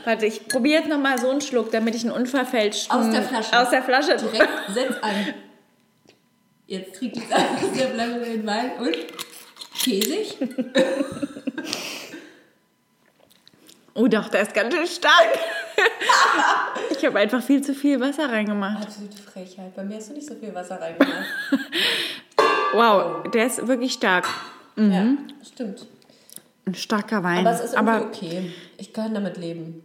Warte, 0.04 0.26
ich 0.26 0.46
probiere 0.48 0.80
jetzt 0.80 0.88
noch 0.88 0.98
mal 0.98 1.18
so 1.18 1.30
einen 1.30 1.40
Schluck, 1.40 1.70
damit 1.70 1.94
ich 1.94 2.02
einen 2.02 2.12
unverfälschten... 2.12 2.96
Aus 2.96 3.10
der 3.10 3.22
Flasche. 3.22 3.58
Aus 3.58 3.70
der 3.70 3.82
Flasche. 3.82 4.16
Direkt, 4.16 4.48
setz 4.72 4.96
an. 5.02 5.34
Jetzt 6.66 6.96
trinkt 6.96 7.16
ich 7.16 7.24
aus 7.24 7.72
der 7.76 7.88
Flasche 7.88 8.20
den 8.20 8.46
Wein 8.46 8.72
und 8.78 8.96
käsig. 9.78 10.38
Oh 13.98 14.06
doch, 14.06 14.28
der 14.28 14.42
ist 14.42 14.54
ganz 14.54 14.72
schön 14.72 14.86
stark. 14.86 15.38
ich 16.90 17.04
habe 17.04 17.18
einfach 17.18 17.42
viel 17.42 17.62
zu 17.62 17.74
viel 17.74 17.98
Wasser 18.00 18.30
reingemacht. 18.30 18.84
Absolute 18.86 19.20
Frechheit. 19.20 19.74
Bei 19.74 19.82
mir 19.82 19.96
hast 19.96 20.10
du 20.10 20.14
nicht 20.14 20.28
so 20.28 20.36
viel 20.36 20.54
Wasser 20.54 20.80
reingemacht. 20.80 21.26
Wow, 22.74 23.22
der 23.32 23.46
ist 23.46 23.66
wirklich 23.66 23.94
stark. 23.94 24.28
Ja, 24.76 25.06
stimmt. 25.42 25.86
Ein 26.66 26.74
starker 26.74 27.24
Wein. 27.24 27.38
Aber 27.38 27.52
es 27.52 27.60
ist 27.64 27.72
irgendwie 27.72 27.92
Aber 27.92 28.06
okay. 28.06 28.52
Ich 28.76 28.92
kann 28.92 29.14
damit 29.14 29.38
leben. 29.38 29.82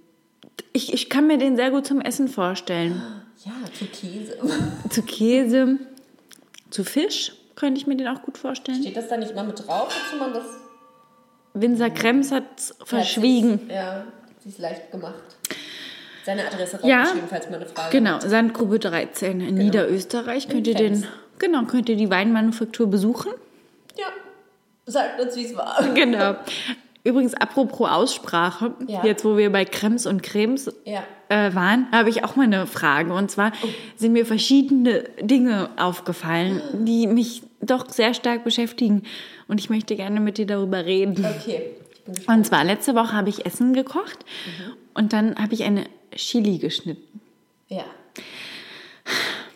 ich, 0.74 0.94
ich 0.94 1.10
kann 1.10 1.26
mir 1.28 1.38
den 1.38 1.56
sehr 1.56 1.72
gut 1.72 1.88
zum 1.88 2.02
Essen 2.02 2.28
vorstellen. 2.28 3.02
Ja, 3.46 3.52
zu 3.78 3.86
Käse. 3.86 4.38
Zu 4.90 5.02
Käse, 5.04 5.78
zu 6.70 6.86
Fisch 6.86 7.34
könnte 7.56 7.78
ich 7.80 7.88
mir 7.88 7.98
den 7.98 8.08
auch 8.08 8.22
gut 8.22 8.38
vorstellen. 8.38 8.82
Steht 8.82 8.96
das 8.96 9.10
da 9.10 9.18
nicht 9.18 9.36
mal 9.36 9.44
mit 9.46 9.68
drauf? 9.68 9.94
Wozu 9.94 10.18
man 10.18 10.34
das 10.34 10.46
Winzer 11.54 11.90
Krems 11.90 12.32
hat 12.32 12.46
verschwiegen. 12.86 13.70
Ja, 13.70 14.06
sie 14.44 14.50
ist 14.50 14.60
leicht 14.60 14.92
gemacht. 14.92 15.14
Seine 16.26 16.48
Adresse 16.48 16.80
Ja. 16.84 17.06
falls 17.30 17.46
man 17.50 17.56
eine 17.56 17.66
Frage 17.66 17.92
Genau, 17.98 18.20
Sandgrube 18.20 18.80
13 18.80 19.42
in 19.42 19.56
Niederösterreich. 19.56 20.48
Könnt 20.48 20.68
ihr 20.68 20.76
den, 20.76 21.06
genau, 21.38 21.64
könnt 21.66 21.90
ihr 21.90 21.98
die 21.98 22.10
Weinmanufaktur 22.10 22.90
besuchen. 22.90 23.32
hat. 23.32 23.40
Ja, 23.98 24.06
sagt 24.86 25.20
uns, 25.20 25.36
wie 25.36 25.46
es 25.46 25.56
war. 25.56 25.84
Genau. 25.94 26.36
Übrigens, 27.06 27.34
apropos 27.34 27.90
Aussprache, 27.90 28.74
Ja. 28.88 29.04
jetzt 29.06 29.26
wo 29.26 29.36
wir 29.38 29.52
bei 29.52 29.66
Krems 29.66 30.06
und 30.06 30.24
Cremes 30.24 30.72
Ja. 30.86 31.04
äh, 31.30 31.54
waren, 31.54 31.88
habe 31.92 32.10
ich 32.10 32.24
auch 32.24 32.36
mal 32.38 32.44
eine 32.44 32.66
Frage. 32.66 33.14
Und 33.14 33.30
zwar 33.30 33.52
sind 33.98 34.14
mir 34.14 34.26
verschiedene 34.26 35.04
Dinge 35.22 35.70
aufgefallen, 35.76 36.62
die 36.86 37.08
mich 37.08 37.44
doch 37.62 37.90
sehr 37.90 38.14
stark 38.14 38.44
beschäftigen. 38.46 39.04
Und 39.50 39.60
ich 39.60 39.70
möchte 39.70 39.96
gerne 39.98 40.20
mit 40.22 40.38
dir 40.38 40.46
darüber 40.46 40.86
reden. 40.86 41.26
Okay. 41.42 41.72
Und 42.28 42.46
zwar, 42.46 42.64
letzte 42.64 42.96
Woche 42.96 43.14
habe 43.14 43.30
ich 43.30 43.46
Essen 43.46 43.74
gekocht 43.74 44.20
und 44.94 45.12
dann 45.14 45.36
habe 45.36 45.54
ich 45.54 45.64
eine 45.64 45.86
Chili 46.16 46.58
geschnitten. 46.58 47.20
Ja. 47.70 47.84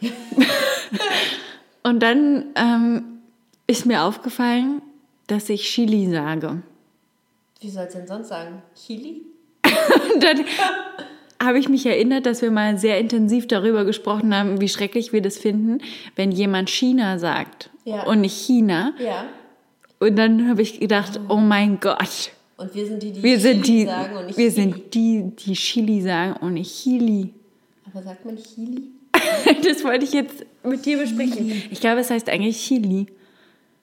Und 1.83 2.01
dann 2.01 2.45
ähm, 2.55 3.03
ist 3.67 3.85
mir 3.85 4.03
aufgefallen, 4.03 4.81
dass 5.27 5.49
ich 5.49 5.63
Chili 5.63 6.09
sage. 6.11 6.61
Wie 7.61 7.69
soll 7.69 7.85
es 7.85 7.93
denn 7.93 8.07
sonst 8.07 8.27
sagen? 8.29 8.61
Chili? 8.75 9.21
Dann 10.19 10.41
habe 11.41 11.59
ich 11.59 11.69
mich 11.69 11.85
erinnert, 11.85 12.25
dass 12.25 12.41
wir 12.41 12.51
mal 12.51 12.77
sehr 12.77 12.99
intensiv 12.99 13.47
darüber 13.47 13.85
gesprochen 13.85 14.35
haben, 14.35 14.59
wie 14.61 14.69
schrecklich 14.69 15.13
wir 15.13 15.21
das 15.21 15.37
finden, 15.37 15.79
wenn 16.15 16.31
jemand 16.31 16.69
China 16.69 17.19
sagt 17.19 17.69
Ja. 17.85 18.03
und 18.03 18.21
nicht 18.21 18.33
China. 18.37 18.93
Ja. 18.99 19.25
Und 19.99 20.15
dann 20.15 20.47
habe 20.47 20.61
ich 20.61 20.79
gedacht, 20.79 21.19
oh 21.27 21.37
mein 21.37 21.79
Gott, 21.79 22.31
Und 22.57 22.73
wir 22.75 22.85
sind 22.85 23.01
die, 23.01 23.11
die 23.13 23.23
wir 23.23 23.39
sind 23.39 23.63
Chili 23.65 23.79
die, 23.79 23.85
sagen 23.85 24.15
und 24.17 24.25
nicht 24.27 24.37
wir 24.37 24.51
Chili. 24.51 24.71
sind 24.73 24.93
die, 24.93 25.23
die 25.45 25.53
Chili 25.53 26.01
sagen 26.01 26.33
und 26.41 26.53
nicht 26.53 26.83
Chili. 26.83 27.33
Aber 27.91 28.03
sagt 28.03 28.23
man 28.25 28.37
Chili? 28.37 28.81
Das 29.63 29.83
wollte 29.83 30.05
ich 30.05 30.13
jetzt 30.13 30.45
mit 30.63 30.85
dir 30.85 30.97
besprechen. 30.99 31.63
Ich 31.71 31.79
glaube, 31.79 32.01
es 32.01 32.09
heißt 32.11 32.29
eigentlich 32.29 32.57
Chili. 32.63 33.07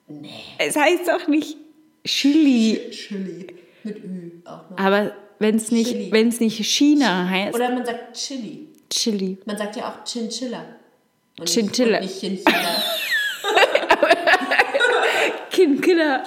Nee. 0.07 0.29
Es 0.57 0.75
heißt 0.77 1.07
doch 1.07 1.27
nicht 1.27 1.57
Chili. 2.05 2.79
Chili. 2.91 3.47
Mit 3.85 4.03
Ü 4.03 4.31
auch 4.45 4.69
noch. 4.69 4.77
Aber 4.77 5.11
wenn 5.39 5.55
es 5.55 5.71
nicht, 5.71 6.11
nicht 6.11 6.65
China 6.65 7.29
heißt, 7.29 7.55
Oder 7.55 7.69
man 7.69 7.85
sagt 7.85 8.15
Chili. 8.15 8.67
Chili. 8.89 9.37
Man 9.45 9.57
sagt 9.57 9.75
ja 9.75 9.89
auch 9.89 10.03
Chinchilla. 10.05 10.65
Und 11.39 11.49
Chinchilla. 11.49 11.99
Nicht, 11.99 12.23
und 12.23 12.31
nicht 12.31 12.45
Chinchilla. 12.45 12.83
Kindkiller. 15.51 16.23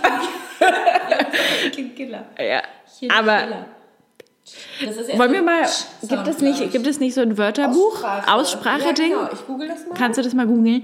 Chinchilla. 1.75 2.25
Ja. 2.39 2.63
Chinchilla. 2.99 3.19
Aber 3.19 3.67
erst 4.81 5.19
wollen 5.19 5.33
wir 5.33 5.43
mal, 5.43 5.67
Sound, 5.67 6.09
gibt 6.09 6.29
es 6.29 6.39
nicht, 6.41 6.61
ich. 6.61 6.71
gibt 6.71 6.87
es 6.87 7.01
nicht 7.01 7.15
so 7.15 7.21
ein 7.21 7.37
Wörterbuch? 7.37 7.97
Aussprache. 7.97 8.33
Aussprache-Ding? 8.33 9.11
Ja, 9.11 9.19
genau. 9.19 9.33
Ich 9.33 9.47
google 9.47 9.69
das 9.69 9.87
mal. 9.87 9.95
Kannst 9.95 10.19
du 10.19 10.23
das 10.23 10.35
mal 10.35 10.47
googeln? 10.47 10.83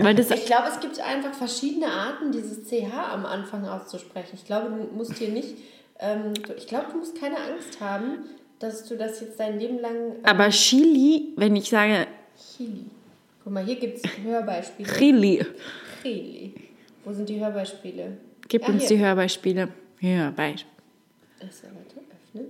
Weil 0.00 0.14
das, 0.14 0.30
Ich 0.30 0.46
glaube, 0.46 0.68
es 0.68 0.80
gibt 0.80 0.98
einfach 1.00 1.32
verschiedene 1.32 1.86
Arten, 1.86 2.32
dieses 2.32 2.64
CH 2.64 2.92
am 3.12 3.26
Anfang 3.26 3.68
auszusprechen. 3.68 4.30
Ich 4.34 4.44
glaube, 4.44 4.68
du 4.70 4.96
musst 4.96 5.14
hier 5.14 5.28
nicht, 5.28 5.56
ähm, 5.98 6.34
du- 6.34 6.54
ich 6.54 6.66
glaube, 6.66 6.86
du 6.92 6.98
musst 6.98 7.18
keine 7.18 7.36
Angst 7.38 7.80
haben, 7.80 8.24
dass 8.58 8.84
du 8.86 8.96
das 8.96 9.20
jetzt 9.20 9.38
dein 9.38 9.58
Leben 9.58 9.78
lang 9.78 10.12
aber 10.22 10.48
Chili, 10.50 11.32
wenn 11.36 11.56
ich 11.56 11.68
sage 11.68 12.06
Chili. 12.56 12.84
Guck 13.42 13.52
mal, 13.52 13.64
hier 13.64 13.76
gibt 13.76 13.98
es 14.04 14.18
Hörbeispiele. 14.22 14.88
Chili. 14.92 15.46
Chili. 16.02 16.54
Wo 17.04 17.12
sind 17.12 17.28
die 17.28 17.38
Hörbeispiele? 17.38 18.16
Gib 18.48 18.62
Ah, 18.66 18.72
uns 18.72 18.88
hier. 18.88 18.96
die 18.96 19.04
Hörbeispiele. 19.04 19.68
Hörbeispiele. 19.98 20.72
Achso, 21.40 21.66
warte, 21.66 21.96
öffnen. 22.10 22.46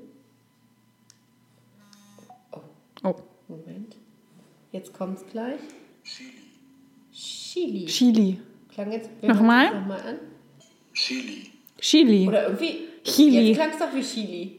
Oh, 3.03 3.15
Moment. 3.49 3.97
Jetzt 4.73 4.93
kommt's 4.93 5.25
gleich. 5.31 5.59
Chili. 7.13 7.87
Chili. 7.87 8.41
Klang 8.73 8.93
jetzt. 8.93 9.11
Nochmal? 9.23 9.75
Nochmal 9.81 10.01
an. 10.01 10.19
Chili. 10.93 11.51
Chili. 11.79 12.29
Oder 12.29 12.45
irgendwie. 12.49 12.89
Chili. 13.05 13.49
Jetzt 13.53 13.57
klang's 13.59 13.79
doch 13.79 13.95
wie 13.95 14.03
Chili. 14.03 14.59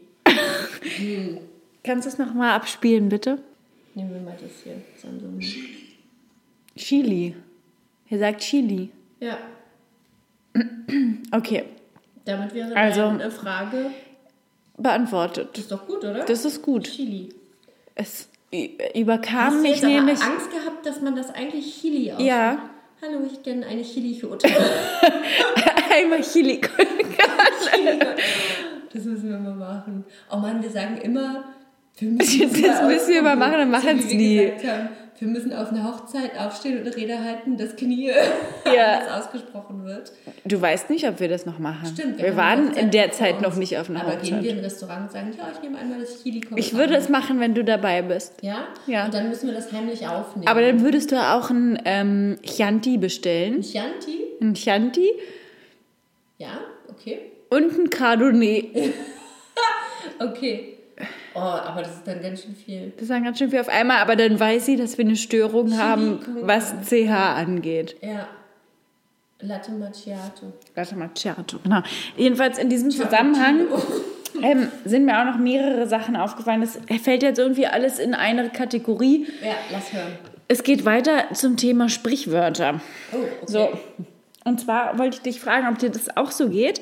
Kannst 1.84 2.06
du 2.06 2.10
es 2.10 2.18
nochmal 2.18 2.52
abspielen, 2.52 3.10
bitte? 3.10 3.40
Nehmen 3.96 4.14
wir 4.14 4.22
mal 4.22 4.38
das 4.42 4.52
hier. 4.64 4.76
Samsung. 5.02 5.40
Chili. 6.78 7.36
Er 8.10 8.20
sagt 8.20 8.42
Chili. 8.42 8.90
Ja, 9.20 9.38
Okay, 11.32 11.66
damit 12.24 12.54
wäre 12.54 12.74
Also- 12.76 13.02
eine 13.08 13.30
Frage. 13.30 13.92
beantwortet. 14.78 15.50
Das 15.54 15.60
ist 15.64 15.72
doch 15.72 15.86
gut, 15.86 15.98
oder? 16.00 16.24
Das 16.24 16.46
ist 16.46 16.62
gut. 16.62 16.84
Chili. 16.86 17.30
Es 17.96 18.30
überkam 18.94 19.62
mich 19.62 19.82
nämlich. 19.82 20.22
Angst 20.22 20.50
gehabt, 20.52 20.86
dass 20.86 21.02
man 21.02 21.16
das 21.16 21.30
eigentlich 21.34 21.82
Chili 21.82 22.10
ausspricht? 22.12 22.30
Ja. 22.30 22.70
Hallo, 23.02 23.20
ich 23.30 23.44
kenne 23.44 23.66
eine 23.66 23.82
Chili-Chote. 23.84 24.48
Einmal 25.92 26.22
Chili. 26.22 26.62
Das 28.94 29.04
müssen 29.04 29.30
wir 29.30 29.38
mal 29.38 29.56
machen. 29.56 30.06
Oh 30.32 30.38
Mann, 30.38 30.62
wir 30.64 30.70
sagen 30.70 30.98
immer, 31.02 31.44
wir 31.98 32.10
müssen 32.12 32.42
Das 32.64 32.84
müssen 32.84 33.14
wir 33.14 33.22
mal 33.22 33.36
machen, 33.36 33.54
dann 33.54 33.68
So 33.72 33.78
machen's 33.78 34.10
wie 34.10 34.16
nie. 34.16 34.38
wir 34.60 34.72
haben, 34.72 34.90
wir 35.18 35.28
müssen 35.30 35.54
auf 35.54 35.72
einer 35.72 35.84
Hochzeit 35.86 36.38
aufstehen 36.38 36.78
und 36.80 36.86
eine 36.88 36.96
Rede 36.96 37.18
halten, 37.24 37.56
dass 37.58 37.76
Knie 37.78 38.12
Ja. 38.66 39.00
anders 39.00 39.26
ausgesprochen 39.28 39.86
wird. 39.86 40.12
Du 40.44 40.62
weißt 40.62 40.90
nicht, 40.90 41.08
ob 41.08 41.20
wir 41.22 41.30
das 41.30 41.46
noch 41.46 41.58
machen. 41.60 41.88
Stimmt. 41.94 42.18
Wir, 42.20 42.30
haben 42.30 42.38
waren 42.38 42.60
eine 42.60 42.68
Hochzeit 42.70 42.84
in 42.84 42.92
der 42.92 43.12
Zeit 43.12 43.42
noch 43.42 43.56
nicht 43.56 43.78
auf 43.78 43.90
einer 43.90 44.02
Aber 44.02 44.16
gehen 44.18 44.24
wir 44.32 44.38
Hochzeit. 44.40 44.52
in 44.52 44.58
ein 44.58 44.64
Restaurant 44.64 45.02
und 45.04 45.12
sagen, 45.12 45.34
ja, 45.38 45.44
ich 45.54 45.62
nehme 45.62 45.78
einmal 45.78 46.00
das 46.00 46.22
chili 46.24 46.42
Ich 46.58 46.74
würde 46.74 46.96
es 46.96 47.08
machen, 47.10 47.40
wenn 47.40 47.54
du 47.54 47.64
dabei 47.64 48.02
bist. 48.02 48.34
Ja? 48.42 48.68
Ja. 48.88 49.06
Und 49.06 49.14
dann 49.14 49.30
müssen 49.30 49.48
wir 49.48 49.56
das 49.56 49.72
heimlich 49.72 50.06
aufnehmen. 50.08 50.48
Aber 50.50 50.62
dann 50.62 50.82
würdest 50.82 51.12
du 51.14 51.16
auch 51.18 51.50
ein 51.50 51.82
ähm, 51.86 52.38
Chianti 52.44 52.98
bestellen. 52.98 53.62
Chianti? 53.62 54.20
Ein 54.42 54.54
Chianti 54.54 55.10
Ja. 56.38 56.60
Und 57.50 57.78
ein 57.78 57.90
Chardonnay. 57.90 58.94
Okay. 60.18 60.78
Oh, 61.34 61.40
aber 61.40 61.82
das 61.82 61.96
ist 61.96 62.08
dann 62.08 62.22
ganz 62.22 62.44
schön 62.44 62.56
viel. 62.56 62.94
Das 62.96 63.04
ist 63.04 63.12
dann 63.12 63.26
ganz 63.26 63.38
schön 63.38 63.50
viel 63.50 63.60
auf 63.60 63.68
einmal, 63.68 63.98
aber 63.98 64.16
dann 64.16 64.40
weiß 64.40 64.66
sie, 64.66 64.78
dass 64.78 64.98
wir 64.98 65.04
eine 65.04 65.18
Störung 65.18 65.78
haben, 65.78 66.20
was 66.44 66.74
CH 66.88 67.12
angeht. 67.12 67.98
Ja. 68.02 68.28
Latte 69.42 69.72
Macchiato. 69.72 70.54
Warte 70.74 70.96
mal, 70.96 71.10
Certo, 71.14 71.60
genau. 71.62 71.82
Jedenfalls 72.16 72.58
in 72.58 72.70
diesem 72.70 72.90
Zusammenhang 72.90 73.66
ähm, 74.42 74.70
sind 74.86 75.06
mir 75.06 75.20
auch 75.20 75.26
noch 75.26 75.38
mehrere 75.38 75.88
Sachen 75.88 76.16
aufgefallen. 76.16 76.62
Das 76.62 76.80
fällt 77.02 77.22
jetzt 77.22 77.38
irgendwie 77.38 77.68
alles 77.68 78.00
in 78.00 78.14
eine 78.14 78.50
Kategorie. 78.50 79.28
Ja, 79.44 79.56
lass 79.72 79.92
hören. 79.92 80.14
Es 80.48 80.64
geht 80.64 80.86
weiter 80.86 81.26
zum 81.34 81.58
Thema 81.58 81.90
Sprichwörter. 81.90 82.80
Oh, 83.12 83.18
okay. 83.18 83.28
So. 83.46 83.70
Und 84.46 84.62
zwar 84.62 84.98
wollte 84.98 85.18
ich 85.18 85.22
dich 85.22 85.42
fragen, 85.42 85.68
ob 85.68 85.80
dir 85.80 85.90
das 85.90 86.16
auch 86.16 86.32
so 86.32 86.50
geht, 86.50 86.80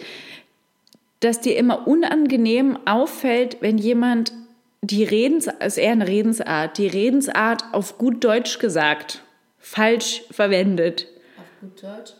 dass 1.23 1.39
dir 1.41 1.55
immer 1.57 1.87
unangenehm 1.87 2.77
auffällt, 2.85 3.57
wenn 3.61 3.77
jemand 3.77 4.33
die 4.81 5.03
Redensart, 5.03 5.63
ist 5.63 5.77
eher 5.77 5.93
eine 5.93 6.07
Redensart, 6.07 6.77
die 6.77 6.87
Redensart 6.87 7.63
auf 7.71 7.97
gut 7.97 8.23
Deutsch 8.23 8.59
gesagt 8.59 9.21
falsch 9.59 10.23
verwendet. 10.29 11.07
Auf 11.37 11.45
gut 11.61 11.81
Deutsch? 11.83 12.11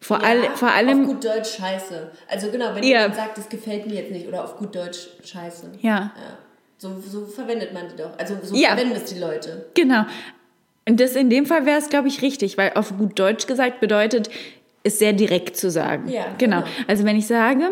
Vor, 0.00 0.20
Ja, 0.20 0.28
all, 0.28 0.56
vor 0.56 0.70
allem, 0.72 1.02
Auf 1.02 1.06
gut 1.14 1.24
Deutsch 1.24 1.56
scheiße. 1.56 2.10
Also 2.28 2.50
genau, 2.50 2.74
wenn 2.74 2.82
Ja. 2.82 3.00
jemand 3.02 3.14
sagt, 3.16 3.38
das 3.38 3.48
gefällt 3.48 3.86
mir 3.86 3.94
jetzt 3.94 4.10
nicht 4.10 4.26
oder 4.26 4.42
auf 4.44 4.56
gut 4.56 4.74
Deutsch 4.74 5.08
scheiße. 5.24 5.70
ja, 5.80 5.90
Ja. 6.16 6.38
So, 6.80 7.00
so 7.04 7.26
verwendet 7.26 7.72
man 7.74 7.88
die 7.88 7.96
doch. 8.00 8.16
Also 8.18 8.36
so 8.42 8.54
Ja. 8.54 8.68
verwenden 8.70 8.94
es 8.96 9.04
die 9.12 9.18
Leute. 9.18 9.66
genau. 9.74 10.04
Und 10.88 11.00
das 11.00 11.16
in 11.16 11.28
dem 11.28 11.44
Fall 11.46 11.66
wäre 11.66 11.78
es, 11.78 11.90
glaube 11.90 12.08
ich, 12.08 12.22
richtig, 12.22 12.56
weil 12.56 12.72
auf 12.74 12.96
gut 12.96 13.18
Deutsch 13.18 13.46
gesagt 13.46 13.80
bedeutet, 13.80 14.30
es 14.84 14.98
sehr 14.98 15.12
direkt 15.12 15.56
zu 15.56 15.70
sagen. 15.70 16.08
Ja, 16.08 16.26
genau. 16.38 16.60
genau. 16.62 16.68
Also 16.86 17.04
wenn 17.04 17.16
ich 17.16 17.26
sage, 17.26 17.68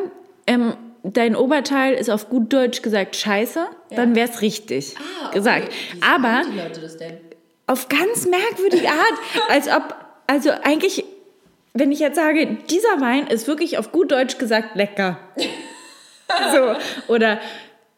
ähm, 0.46 0.74
dein 1.02 1.36
Oberteil 1.36 1.94
ist 1.94 2.10
auf 2.10 2.28
gut 2.28 2.52
Deutsch 2.52 2.82
gesagt 2.82 3.16
scheiße, 3.16 3.66
dann 3.90 4.14
wäre 4.14 4.28
es 4.28 4.40
richtig 4.42 4.94
Ah, 4.96 5.26
okay. 5.28 5.34
gesagt. 5.38 5.68
Wie 5.92 6.02
Aber 6.02 6.42
die 6.50 6.58
Leute 6.58 6.80
das 6.80 6.96
denn? 6.96 7.18
auf 7.66 7.88
ganz 7.88 8.26
merkwürdige 8.26 8.88
Art, 8.88 9.48
als 9.48 9.68
ob, 9.68 9.94
also 10.26 10.50
eigentlich, 10.62 11.04
wenn 11.74 11.90
ich 11.92 11.98
jetzt 11.98 12.16
sage, 12.16 12.58
dieser 12.70 13.00
Wein 13.00 13.26
ist 13.26 13.46
wirklich 13.48 13.78
auf 13.78 13.92
gut 13.92 14.12
Deutsch 14.12 14.38
gesagt 14.38 14.76
lecker. 14.76 15.18
so, 16.52 17.12
oder 17.12 17.38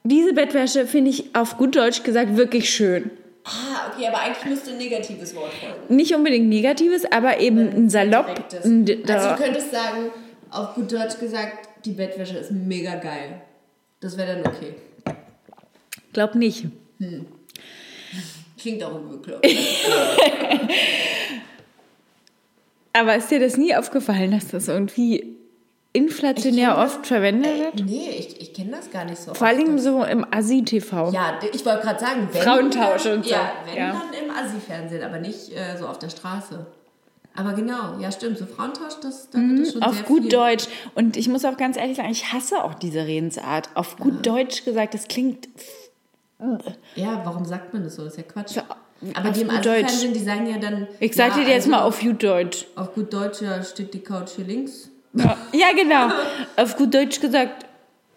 diese 0.04 0.32
Bettwäsche 0.32 0.86
finde 0.86 1.10
ich 1.10 1.34
auf 1.34 1.56
gut 1.58 1.76
Deutsch 1.76 2.02
gesagt 2.02 2.36
wirklich 2.36 2.70
schön. 2.70 3.10
Ah, 3.44 3.90
okay, 3.92 4.06
aber 4.06 4.20
eigentlich 4.20 4.44
müsste 4.46 4.70
ein 4.72 4.78
negatives 4.78 5.34
Wort 5.34 5.52
folgen. 5.54 5.94
Nicht 5.94 6.14
unbedingt 6.14 6.48
Negatives, 6.48 7.10
aber 7.10 7.40
eben 7.40 7.60
ein 7.68 7.88
Salopp. 7.90 8.26
Ein 8.64 8.86
Also 9.08 9.28
du 9.30 9.36
könntest 9.36 9.70
sagen, 9.70 10.10
auf 10.50 10.74
gut 10.74 10.92
Deutsch 10.92 11.18
gesagt, 11.18 11.67
die 11.88 11.94
Bettwäsche 11.94 12.36
ist 12.36 12.50
mega 12.50 12.96
geil. 12.96 13.40
Das 14.00 14.16
wäre 14.16 14.36
dann 14.40 14.46
okay. 14.52 14.74
glaub 16.12 16.34
nicht. 16.34 16.66
Klingt 18.58 18.82
auch 18.84 18.92
irgendwie 18.94 19.16
bekloppt. 19.16 19.46
Aber 22.92 23.16
ist 23.16 23.30
dir 23.30 23.40
das 23.40 23.56
nie 23.56 23.74
aufgefallen, 23.74 24.32
dass 24.32 24.48
das 24.48 24.68
irgendwie 24.68 25.36
inflationär 25.92 26.76
oft 26.78 27.06
verwendet 27.06 27.58
wird? 27.58 27.86
nee, 27.86 28.10
ich, 28.10 28.40
ich 28.40 28.52
kenne 28.52 28.72
das 28.72 28.90
gar 28.90 29.04
nicht 29.04 29.18
so. 29.18 29.34
Vor 29.34 29.46
allem 29.46 29.78
so 29.78 30.04
im 30.04 30.26
Asi-TV. 30.30 31.10
Ja, 31.12 31.38
ich 31.52 31.64
wollte 31.64 31.82
gerade 31.82 32.00
sagen, 32.00 32.28
wenn. 32.32 32.42
Frauentausch 32.42 33.06
und 33.06 33.24
so. 33.24 33.30
Ja, 33.30 33.52
wenn 33.66 33.76
Ja. 33.76 33.92
dann 33.92 34.12
im 34.22 34.30
Assi-Fernsehen, 34.30 35.02
aber 35.02 35.18
nicht 35.18 35.52
äh, 35.56 35.76
so 35.78 35.86
auf 35.86 35.98
der 35.98 36.10
Straße. 36.10 36.66
Aber 37.38 37.52
genau, 37.52 37.96
ja, 38.00 38.10
stimmt. 38.10 38.36
So 38.36 38.46
Frauentausch, 38.46 38.94
das, 39.00 39.30
da 39.30 39.38
wird 39.38 39.68
schon 39.68 39.76
Mhm, 39.76 39.82
Auf 39.84 39.94
sehr 39.94 40.04
gut 40.04 40.22
viel. 40.22 40.30
Deutsch. 40.30 40.64
Und 40.96 41.16
ich 41.16 41.28
muss 41.28 41.44
auch 41.44 41.56
ganz 41.56 41.76
ehrlich 41.76 41.96
sagen, 41.96 42.10
ich 42.10 42.32
hasse 42.32 42.64
auch 42.64 42.74
diese 42.74 43.06
Redensart. 43.06 43.68
Auf 43.74 43.96
gut 43.96 44.26
Deutsch 44.26 44.64
gesagt, 44.64 44.92
das 44.94 45.06
klingt. 45.06 45.48
Ja, 46.96 47.22
warum 47.24 47.44
sagt 47.44 47.72
man 47.72 47.84
das 47.84 47.94
so? 47.94 48.02
Das 48.02 48.14
ist 48.14 48.18
ja 48.18 48.24
Quatsch. 48.24 48.56
Ja, 48.56 48.64
aber 49.14 49.28
auf 49.28 49.34
die 49.36 49.42
im. 49.42 49.50
Assi-Fernsehen, 49.50 50.12
die 50.14 50.18
sagen 50.18 50.46
ja 50.50 50.58
dann. 50.58 50.88
Ich 50.98 51.14
sag 51.14 51.36
ja, 51.36 51.44
dir 51.44 51.48
jetzt 51.48 51.66
also, 51.66 51.70
mal 51.70 51.82
auf 51.82 52.00
gut 52.00 52.20
Deutsch. 52.24 52.66
Auf 52.74 52.92
gut 52.94 53.12
Deutsch 53.12 53.40
ja, 53.40 53.62
steht 53.62 53.94
die 53.94 54.00
Couch 54.00 54.30
hier 54.34 54.44
links. 54.44 54.90
Ja, 55.12 55.68
genau. 55.76 56.08
auf 56.56 56.76
gut 56.76 56.92
Deutsch 56.92 57.20
gesagt. 57.20 57.66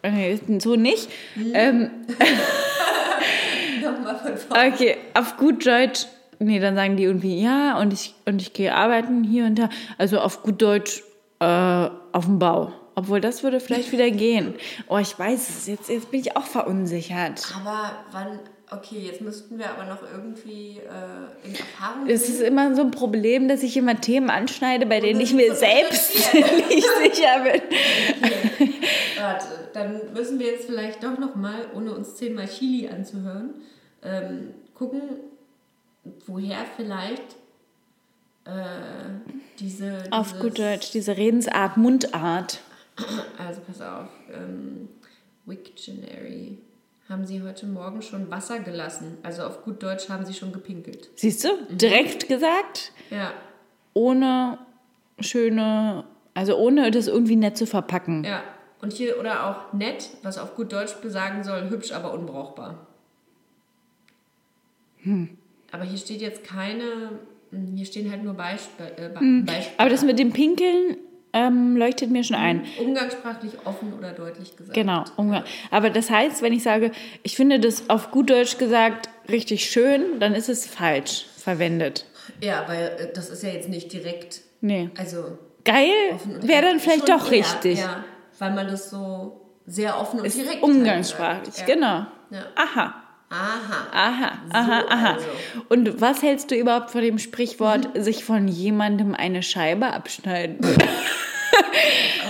äh, 0.02 0.36
So 0.58 0.76
nicht. 0.76 1.10
Ähm, 1.54 1.92
Nochmal 3.84 4.18
von 4.18 4.38
vorne. 4.38 4.74
okay, 4.74 4.98
auf 5.14 5.38
gut 5.38 5.64
Deutsch. 5.66 6.08
Nee, 6.44 6.60
dann 6.60 6.76
sagen 6.76 6.98
die 6.98 7.04
irgendwie, 7.04 7.40
ja, 7.40 7.78
und 7.80 7.94
ich, 7.94 8.16
und 8.26 8.42
ich 8.42 8.52
gehe 8.54 8.74
arbeiten 8.74 9.24
hier 9.24 9.46
und 9.46 9.60
da. 9.60 9.70
Also 10.00 10.20
auf 10.20 10.42
gut 10.42 10.60
Deutsch 10.60 11.04
äh, 11.40 11.46
auf 11.46 12.26
dem 12.26 12.40
Bau. 12.40 12.74
Obwohl, 12.96 13.22
das 13.22 13.44
würde 13.44 13.60
vielleicht 13.60 13.92
wieder 13.92 14.10
gehen. 14.10 14.56
Oh, 14.88 14.98
ich 14.98 15.18
weiß 15.18 15.50
es. 15.50 15.68
Jetzt, 15.68 15.90
jetzt 15.90 16.10
bin 16.10 16.20
ich 16.20 16.36
auch 16.36 16.46
verunsichert. 16.46 17.54
Aber 17.56 17.92
wann. 18.12 18.40
Okay, 18.74 19.00
jetzt 19.00 19.20
müssten 19.22 19.60
wir 19.60 19.70
aber 19.70 19.84
noch 19.84 20.02
irgendwie 20.14 20.80
äh, 20.80 21.46
in 21.48 21.54
Erfahrung 21.54 22.08
Es 22.08 22.30
ist 22.30 22.42
immer 22.42 22.74
so 22.74 22.82
ein 22.84 22.92
Problem, 22.92 23.50
dass 23.50 23.64
ich 23.64 23.76
immer 23.76 24.00
Themen 24.00 24.30
anschneide, 24.30 24.86
bei 24.86 25.02
denen 25.02 25.20
ich 25.20 25.34
mir 25.34 25.54
so 25.54 25.60
selbst 25.60 26.34
nicht 26.34 26.88
sicher 27.04 27.44
bin. 27.44 27.62
Warte, 29.20 29.46
dann 29.74 30.14
müssen 30.14 30.40
wir 30.40 30.48
jetzt 30.48 30.68
vielleicht 30.68 31.04
doch 31.04 31.20
noch 31.20 31.36
mal, 31.36 31.66
ohne 31.76 31.94
uns 31.94 32.16
zehnmal 32.16 32.48
Chili 32.48 32.88
anzuhören, 32.88 33.56
ähm, 34.04 34.54
gucken, 34.74 35.02
woher 36.28 36.66
vielleicht 36.76 37.36
äh, 38.46 38.52
diese, 39.60 40.04
Auf 40.12 40.30
dieses- 40.34 40.42
gut 40.42 40.60
Deutsch, 40.60 40.92
diese 40.92 41.16
Redensart, 41.18 41.78
Mundart. 41.78 42.62
Also 43.38 43.62
pass 43.62 43.82
auf, 43.82 44.10
ähm, 44.34 44.90
Wiktionary. 45.46 46.58
Haben 47.10 47.26
Sie 47.26 47.42
heute 47.42 47.66
Morgen 47.68 48.02
schon 48.02 48.32
Wasser 48.32 48.60
gelassen? 48.60 49.18
Also 49.24 49.44
auf 49.44 49.64
gut 49.64 49.84
Deutsch 49.84 50.08
haben 50.10 50.26
Sie 50.26 50.34
schon 50.34 50.52
gepinkelt. 50.54 51.10
Siehst 51.16 51.44
du? 51.44 51.50
Direkt 51.70 52.28
gesagt, 52.28 52.92
Ja, 53.10 53.34
ohne 53.94 54.58
schöne, 55.20 56.06
also 56.34 56.56
ohne 56.58 56.90
das 56.92 57.08
irgendwie 57.08 57.36
nett 57.36 57.58
zu 57.58 57.66
verpacken. 57.68 58.24
ja. 58.24 58.44
Und 58.82 58.94
hier, 58.94 59.20
oder 59.20 59.46
auch 59.46 59.74
nett, 59.74 60.10
was 60.24 60.40
auf 60.40 60.56
gut 60.56 60.74
Deutsch 60.74 60.96
besagen 61.04 61.44
soll, 61.44 61.70
hübsch, 61.70 61.92
aber 61.92 62.14
unbrauchbar. 62.16 62.88
Aber 65.72 65.84
hier 65.84 65.98
steht 65.98 66.22
jetzt 66.22 66.44
keine, 66.44 66.84
hm, 67.52 67.76
hier 67.76 67.86
stehen 67.86 68.12
halt 68.12 68.24
nur 68.24 68.34
Beisp 68.34 68.70
äh, 68.80 69.10
Be- 69.10 69.44
Beispiele. 69.46 69.66
Aber 69.78 69.90
das 69.90 70.04
mit 70.04 70.20
dem 70.20 70.32
Pinkeln 70.34 70.98
ähm, 71.34 71.78
leuchtet 71.78 72.10
mir 72.12 72.24
schon 72.24 72.36
ein. 72.36 72.64
Umgangssprachlich 72.80 73.54
offen 73.66 73.94
oder 73.98 74.12
deutlich 74.12 74.56
gesagt. 74.58 74.74
Genau. 74.76 75.06
Umgang. 75.16 75.44
Aber 75.70 75.90
das 75.90 76.10
heißt, 76.10 76.42
wenn 76.42 76.52
ich 76.54 76.64
sage, 76.64 76.92
ich 77.24 77.36
finde 77.38 77.60
das 77.60 77.90
auf 77.90 78.12
gut 78.12 78.30
Deutsch 78.30 78.58
gesagt 78.58 79.10
richtig 79.30 79.64
schön, 79.70 80.20
dann 80.20 80.36
ist 80.36 80.50
es 80.50 80.66
falsch 80.68 81.26
verwendet. 81.38 82.06
Ja, 82.42 82.66
weil 82.68 82.92
äh, 83.00 83.14
das 83.14 83.30
ist 83.30 83.44
ja 83.44 83.50
jetzt 83.50 83.70
nicht 83.70 83.92
direkt, 83.94 84.42
Nee. 84.62 84.90
also 84.98 85.38
Geil 85.64 85.92
wäre 86.42 86.64
dann 86.64 86.80
vielleicht 86.80 87.08
doch 87.08 87.26
eher, 87.26 87.32
richtig. 87.40 87.80
Ja, 87.80 88.04
weil 88.40 88.52
man 88.54 88.68
das 88.68 88.90
so 88.90 89.42
sehr 89.68 90.00
offen 90.00 90.20
und 90.20 90.26
Ist 90.26 90.38
direkt 90.38 90.64
umgangssprachlich, 90.64 91.54
sagt. 91.54 91.68
genau. 91.68 92.06
Ja. 92.32 92.46
Aha. 92.56 93.01
Aha. 93.32 93.88
Aha, 93.94 94.32
aha, 94.52 94.86
aha. 94.90 95.14
also. 95.14 95.26
Und 95.70 96.02
was 96.02 96.22
hältst 96.22 96.52
du 96.52 96.56
überhaupt 96.56 96.92
von 96.92 97.02
dem 97.02 97.18
Sprichwort, 97.18 97.90
sich 97.96 98.26
von 98.26 98.48
jemandem 98.48 99.16
eine 99.16 99.42
Scheibe 99.42 99.88
abschneiden? 99.88 100.60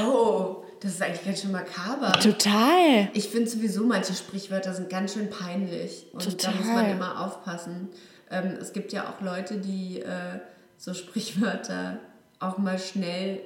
Oh, 0.04 0.64
das 0.80 0.94
ist 0.94 1.02
eigentlich 1.02 1.24
ganz 1.24 1.42
schön 1.42 1.52
makaber. 1.52 2.12
Total. 2.14 3.10
Ich 3.14 3.30
finde 3.30 3.48
sowieso, 3.48 3.84
manche 3.84 4.14
Sprichwörter 4.14 4.74
sind 4.74 4.90
ganz 4.90 5.14
schön 5.14 5.30
peinlich. 5.30 6.08
Und 6.12 6.44
da 6.44 6.52
muss 6.52 6.66
man 6.66 6.78
Total. 6.78 6.92
immer 6.92 7.26
aufpassen. 7.26 7.90
Ähm, 8.32 8.58
es 8.60 8.74
gibt 8.74 8.92
ja 8.92 9.08
auch 9.08 9.22
Leute, 9.22 9.58
die 9.58 10.00
äh, 10.00 10.40
so 10.78 10.96
Sprichwörter 10.96 12.00
auch 12.40 12.58
mal 12.58 12.80
schnell 12.80 13.42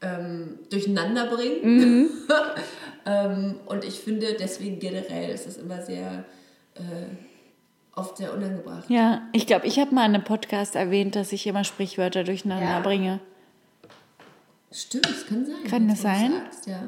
ähm, 0.00 0.58
durcheinander 0.70 1.26
bringen. 1.26 2.10
ähm, 3.06 3.60
und 3.66 3.84
ich 3.84 4.00
finde 4.00 4.34
deswegen 4.38 4.78
generell 4.78 5.30
ist 5.30 5.46
es 5.46 5.56
immer 5.56 5.82
sehr 5.82 6.24
äh, 6.74 6.80
oft 7.94 8.16
sehr 8.16 8.32
unangebracht. 8.34 8.88
Ja, 8.88 9.22
ich 9.32 9.46
glaube, 9.46 9.66
ich 9.66 9.78
habe 9.78 9.94
mal 9.94 10.06
in 10.06 10.14
einem 10.14 10.24
Podcast 10.24 10.76
erwähnt, 10.76 11.14
dass 11.16 11.32
ich 11.32 11.46
immer 11.46 11.64
Sprichwörter 11.64 12.24
durcheinander 12.24 12.64
Ja. 12.70 12.80
bringe. 12.80 13.20
Stimmt, 14.70 15.06
das 15.06 15.26
kann 15.26 15.44
sein. 15.44 15.64
Kann 15.68 15.88
das 15.88 16.00
sein? 16.02 16.32
Sagst, 16.32 16.66
ja. 16.66 16.82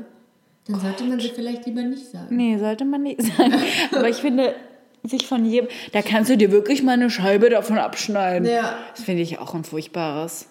Dann 0.66 0.80
sollte 0.80 1.04
man 1.04 1.20
sie 1.20 1.28
vielleicht 1.28 1.66
lieber 1.66 1.82
nicht 1.82 2.06
sagen. 2.10 2.34
Nee, 2.34 2.56
sollte 2.58 2.86
man 2.86 3.02
nicht 3.02 3.20
sagen. 3.36 3.52
Aber 3.92 4.08
ich 4.08 4.16
finde, 4.16 4.54
sich 5.02 5.26
von 5.26 5.44
jedem. 5.44 5.68
Da 5.92 6.00
kannst 6.00 6.30
du 6.30 6.36
dir 6.38 6.50
wirklich 6.50 6.82
mal 6.82 6.92
eine 6.92 7.10
Scheibe 7.10 7.50
davon 7.50 7.76
abschneiden. 7.76 8.48
Ja. 8.48 8.78
Das 8.96 9.04
finde 9.04 9.20
ich 9.22 9.38
auch 9.38 9.52
ein 9.54 9.64
furchtbares. 9.64 10.46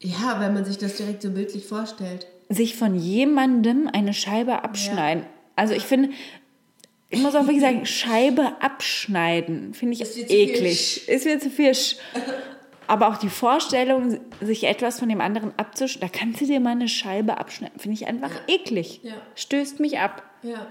Ja, 0.00 0.38
weil 0.38 0.52
man 0.52 0.64
sich 0.64 0.78
das 0.78 0.96
direkt 0.96 1.22
so 1.22 1.30
bildlich 1.30 1.66
vorstellt. 1.66 2.26
Sich 2.48 2.76
von 2.76 2.94
jemandem 2.96 3.88
eine 3.92 4.12
Scheibe 4.14 4.62
abschneiden. 4.64 5.24
Also 5.56 5.74
ich 5.74 5.82
finde. 5.84 6.10
Ich 7.10 7.20
muss 7.22 7.34
auch 7.36 7.42
wirklich 7.42 7.60
sagen, 7.60 7.86
Scheibe 7.86 8.60
abschneiden 8.60 9.72
finde 9.74 9.94
ich 9.94 10.00
Ist 10.00 10.16
eklig. 10.30 11.08
Ist 11.08 11.24
mir 11.26 11.38
zu 11.38 11.48
viel. 11.50 11.70
Sch- 11.70 11.96
Aber 12.88 13.08
auch 13.08 13.16
die 13.18 13.28
Vorstellung, 13.28 14.18
sich 14.40 14.64
etwas 14.64 14.98
von 14.98 15.08
dem 15.08 15.20
anderen 15.20 15.52
abzuschneiden, 15.56 16.10
da 16.12 16.18
kannst 16.18 16.40
du 16.40 16.46
dir 16.46 16.58
mal 16.60 16.70
eine 16.72 16.88
Scheibe 16.88 17.38
abschneiden, 17.38 17.78
finde 17.78 17.94
ich 17.94 18.06
einfach 18.08 18.30
eklig. 18.48 19.00
Ja. 19.04 19.12
Stößt 19.36 19.78
mich 19.80 19.98
ab. 20.00 20.22
Ja. 20.42 20.66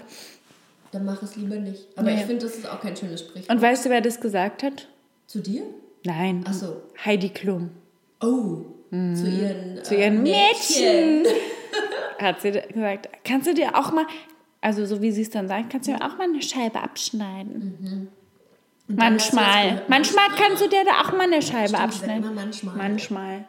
Dann 0.92 1.04
mach 1.06 1.22
es 1.22 1.34
lieber 1.36 1.56
nicht. 1.56 1.86
Aber 1.96 2.10
Nee. 2.10 2.20
ich 2.20 2.26
finde, 2.26 2.44
das 2.46 2.56
ist 2.56 2.68
auch 2.70 2.80
kein 2.80 2.94
schönes 2.96 3.20
Sprichwort. 3.20 3.50
Und 3.50 3.62
weißt 3.62 3.86
du, 3.86 3.90
wer 3.90 4.00
das 4.00 4.20
gesagt 4.20 4.62
hat? 4.62 4.86
Zu 5.26 5.40
dir? 5.40 5.62
Nein. 6.04 6.44
Ach 6.46 6.52
so. 6.52 6.82
Heidi 7.04 7.30
Klum. 7.30 7.70
Oh. 8.20 8.58
Zu 8.90 9.26
ihren, 9.26 9.82
Zu 9.82 9.96
äh, 9.96 10.02
ihren 10.04 10.22
Mädchen. 10.22 11.24
Hat 12.18 12.40
sie 12.40 12.52
gesagt, 12.52 13.08
kannst 13.24 13.46
du 13.46 13.54
dir 13.54 13.76
auch 13.76 13.92
mal, 13.92 14.06
also 14.60 14.86
so 14.86 15.02
wie 15.02 15.10
sie 15.12 15.22
es 15.22 15.30
dann 15.30 15.48
sagt, 15.48 15.70
kannst 15.70 15.88
du 15.88 15.92
dir 15.92 16.04
auch 16.04 16.16
mal 16.18 16.24
eine 16.24 16.42
Scheibe 16.42 16.80
abschneiden. 16.80 18.08
Das 18.86 18.96
Manchmal. 18.96 19.82
Manchmal 19.88 20.28
kannst 20.36 20.62
du 20.62 20.68
dir 20.68 20.84
da 20.84 21.02
auch 21.02 21.12
mal 21.12 21.22
eine 21.22 21.40
Scheibe 21.40 21.68
Stimmt, 21.68 21.82
abschneiden. 21.82 22.24
immer 22.24 22.32
manchmal. 22.32 22.76
Manchmal. 22.76 23.44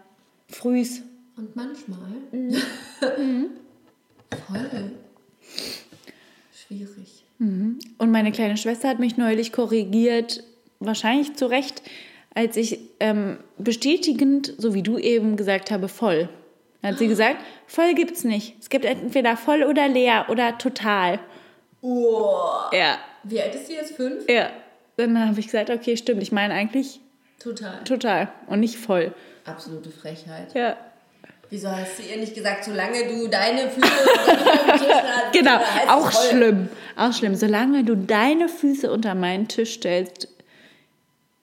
Frühs. 0.47 1.01
Und 1.35 1.55
manchmal. 1.55 1.99
Mhm. 2.31 2.55
Voll. 4.47 4.91
Schwierig. 6.53 7.25
Und 7.37 8.11
meine 8.11 8.31
kleine 8.31 8.55
Schwester 8.55 8.87
hat 8.87 8.99
mich 8.99 9.17
neulich 9.17 9.51
korrigiert, 9.51 10.43
wahrscheinlich 10.79 11.35
zu 11.35 11.47
Recht, 11.47 11.81
als 12.33 12.55
ich 12.55 12.79
ähm, 12.99 13.37
bestätigend, 13.57 14.53
so 14.57 14.73
wie 14.73 14.83
du 14.83 14.97
eben 14.97 15.35
gesagt 15.35 15.69
habe, 15.71 15.89
voll. 15.89 16.29
Dann 16.85 16.93
hat 16.93 16.99
sie 16.99 17.07
gesagt, 17.07 17.37
voll 17.65 17.95
gibt's 17.95 18.23
nicht. 18.23 18.55
Es 18.61 18.69
gibt 18.69 18.85
entweder 18.85 19.35
voll 19.37 19.63
oder 19.63 19.87
leer 19.87 20.25
oder 20.29 20.57
total. 20.59 21.19
Oh. 21.81 22.35
Ja, 22.71 22.97
Wie 23.23 23.41
alt 23.41 23.55
ist 23.55 23.67
sie 23.67 23.73
jetzt? 23.73 23.95
Fünf? 23.95 24.29
ja. 24.29 24.49
Dann 24.97 25.19
habe 25.27 25.39
ich 25.39 25.47
gesagt, 25.47 25.69
okay, 25.71 25.97
stimmt. 25.97 26.21
Ich 26.23 26.31
meine 26.31 26.53
eigentlich 26.53 27.01
Total. 27.39 27.83
total 27.83 28.29
und 28.47 28.59
nicht 28.61 28.77
voll. 28.77 29.13
Absolute 29.45 29.89
Frechheit. 29.89 30.53
Ja. 30.53 30.77
Wieso 31.49 31.69
hast 31.69 31.99
du 31.99 32.03
ihr 32.03 32.17
nicht 32.17 32.33
gesagt, 32.33 32.63
solange 32.65 33.05
du 33.07 33.27
deine 33.27 33.69
Füße 33.69 33.87
unter 34.27 34.45
dem 34.45 34.79
Tisch 34.79 34.95
hast? 35.03 35.33
Genau, 35.33 35.57
auch 35.89 36.11
voll? 36.11 36.29
schlimm. 36.29 36.69
Auch 36.95 37.13
schlimm. 37.13 37.35
Solange 37.35 37.83
du 37.83 37.95
deine 37.97 38.47
Füße 38.47 38.89
unter 38.91 39.15
meinen 39.15 39.47
Tisch 39.47 39.73
stellst, 39.73 40.27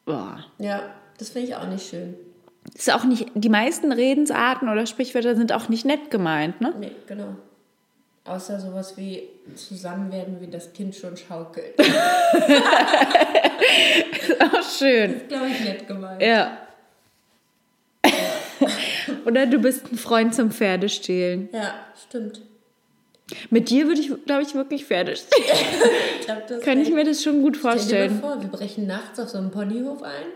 boah. 0.06 0.44
Ja, 0.58 0.82
das 1.18 1.28
finde 1.30 1.48
ich 1.48 1.56
auch 1.56 1.66
nicht 1.68 1.88
schön. 1.88 2.14
Ist 2.74 2.92
auch 2.92 3.04
nicht, 3.04 3.28
die 3.34 3.48
meisten 3.48 3.92
Redensarten 3.92 4.68
oder 4.68 4.86
Sprichwörter 4.86 5.34
sind 5.36 5.52
auch 5.52 5.68
nicht 5.68 5.84
nett 5.84 6.10
gemeint, 6.10 6.60
ne? 6.60 6.74
Nee, 6.78 6.92
genau. 7.06 7.36
Außer 8.24 8.60
sowas 8.60 8.96
wie 8.96 9.28
zusammen 9.56 10.12
werden 10.12 10.40
wie 10.40 10.46
das 10.46 10.72
Kind 10.72 10.94
schon 10.94 11.16
schaukelt. 11.16 11.74
Auch 14.38 14.62
schön. 14.62 15.22
Glaube 15.26 15.48
ich 15.48 15.64
nett 15.64 15.88
gemeint. 15.88 16.22
Ja. 16.22 16.58
oder 19.26 19.46
du 19.46 19.58
bist 19.58 19.90
ein 19.90 19.98
Freund 19.98 20.36
zum 20.36 20.52
Pferdestehlen. 20.52 21.48
Ja, 21.52 21.74
stimmt. 22.08 22.42
Mit 23.50 23.70
dir 23.70 23.86
würde 23.86 24.00
ich, 24.00 24.12
glaube 24.24 24.42
ich, 24.42 24.54
wirklich 24.54 24.84
Pferde 24.84 25.16
stehlen. 25.16 25.42
Ich 26.20 26.26
glaub, 26.26 26.62
Kann 26.62 26.80
ich 26.80 26.90
mir 26.92 27.02
das 27.04 27.24
schon 27.24 27.42
gut 27.42 27.56
Stell 27.56 27.72
dir 27.72 27.76
vorstellen. 27.78 28.20
mal 28.20 28.34
vor, 28.34 28.40
wir 28.40 28.48
brechen 28.48 28.86
nachts 28.86 29.18
auf 29.18 29.28
so 29.28 29.38
einem 29.38 29.50
Ponyhof 29.50 30.00
ein. 30.04 30.26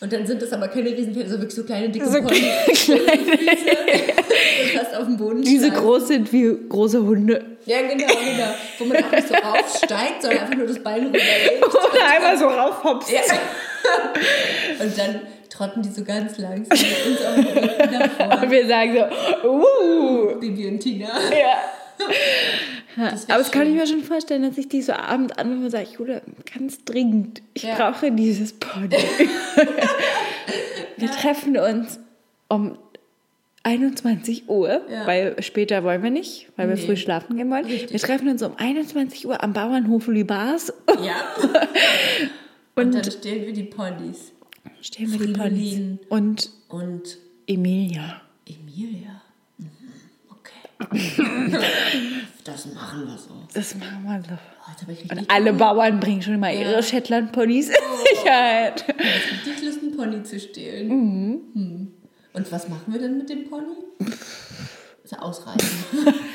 Und 0.00 0.12
dann 0.12 0.26
sind 0.26 0.40
das 0.40 0.52
aber 0.52 0.68
keine 0.68 0.90
Riesenpferde, 0.90 1.28
so 1.28 1.36
wirklich 1.38 1.54
so 1.54 1.64
kleine, 1.64 1.88
dicke 1.88 2.08
So 2.08 2.22
Ponys. 2.22 2.44
fast 4.78 4.94
auf 4.94 5.04
dem 5.04 5.16
Boden 5.16 5.42
die 5.42 5.58
so 5.58 5.66
steigen. 5.66 5.82
groß 5.82 6.08
sind 6.08 6.32
wie 6.32 6.56
große 6.68 7.02
Hunde. 7.02 7.44
Ja, 7.66 7.82
genau, 7.82 8.06
genau. 8.06 8.54
Wo 8.78 8.84
man 8.84 9.04
auch 9.04 9.10
nicht 9.10 9.28
so 9.28 9.34
raufsteigt, 9.34 10.22
sondern 10.22 10.40
einfach 10.40 10.54
nur 10.54 10.66
das 10.66 10.78
Bein 10.82 11.06
rüberlegt. 11.06 11.64
Oder 11.66 12.06
einmal 12.06 12.38
so 12.38 12.46
raufhopst. 12.46 13.10
Ja. 13.10 13.20
Und 14.84 14.96
dann 14.98 15.20
trotten 15.50 15.82
die 15.82 15.90
so 15.90 16.04
ganz 16.04 16.38
langsam 16.38 16.78
mit 16.78 17.06
uns 17.06 17.24
auf 17.24 17.34
dem 17.34 17.64
Rücken 17.64 17.98
davor. 17.98 18.42
Und 18.42 18.50
wir 18.50 18.66
sagen 18.66 18.96
so, 19.42 19.48
uh. 19.48 20.38
Bibi 20.38 20.68
und 20.68 20.78
Tina. 20.78 21.08
Ja. 21.30 21.58
Aber 22.98 23.38
das 23.38 23.50
kann 23.50 23.68
ich 23.68 23.74
mir 23.74 23.86
schon 23.86 24.02
vorstellen, 24.02 24.42
dass 24.42 24.58
ich 24.58 24.68
die 24.68 24.82
so 24.82 24.92
abends 24.92 25.36
anrufe 25.38 25.64
und 25.66 25.70
sage, 25.70 25.88
Julia, 25.98 26.20
ganz 26.56 26.84
dringend, 26.84 27.42
ich 27.54 27.62
Ja. 27.62 27.76
brauche 27.76 28.10
dieses 28.10 28.52
Pony. 28.54 28.90
wir 30.96 31.10
treffen 31.10 31.56
uns 31.56 32.00
um 32.48 32.78
21 33.62 34.48
Uhr, 34.48 34.82
Ja. 34.90 35.06
weil 35.06 35.40
später 35.42 35.84
wollen 35.84 36.02
wir 36.02 36.10
nicht, 36.10 36.48
weil 36.56 36.68
wir 36.68 36.76
Nee. 36.76 36.82
früh 36.86 36.96
schlafen 36.96 37.36
gehen 37.36 37.50
wollen. 37.50 37.66
Richtig. 37.66 37.92
Wir 37.92 38.00
treffen 38.00 38.28
uns 38.28 38.42
um 38.42 38.52
21 38.56 39.26
Uhr 39.26 39.42
am 39.42 39.52
Bauernhof 39.52 40.06
Lübars 40.06 40.72
Ja. 41.02 41.14
Und, 42.74 42.86
und 42.86 42.94
dann 42.94 43.04
stehen 43.10 43.46
wir 43.46 43.52
die 43.52 43.64
Ponys. 43.64 44.32
stehen 44.80 45.12
wir 45.12 45.26
die 45.26 45.32
Ponys. 45.32 45.72
Fridolin. 45.74 45.98
Und 46.08 46.50
Und 46.68 47.18
Emilia. 47.46 48.22
Emilia. 48.46 49.22
Das 52.44 52.66
machen 52.72 53.06
wir 53.06 53.18
so. 53.18 53.34
Das 53.52 53.74
machen 53.74 54.04
wir 54.04 54.22
so. 54.22 54.38
Oh, 54.66 55.16
Und 55.16 55.30
alle 55.30 55.52
Bauern 55.52 55.98
bringen 55.98 56.22
schon 56.22 56.38
mal 56.38 56.54
ihre 56.54 56.82
Shetland-Ponys 56.82 57.68
in 57.68 57.74
Sicherheit. 58.16 58.84
richtig 58.88 59.62
Lust, 59.64 59.82
einen 59.82 59.96
Pony 59.96 60.22
zu 60.22 60.38
stehlen. 60.38 60.88
Mhm. 60.88 61.92
Und 62.32 62.52
was 62.52 62.68
machen 62.68 62.92
wir 62.92 63.00
denn 63.00 63.18
mit 63.18 63.28
dem 63.28 63.48
Pony? 63.48 63.74
Ist 65.02 65.12
er 65.12 65.22
ausreichend? 65.22 65.64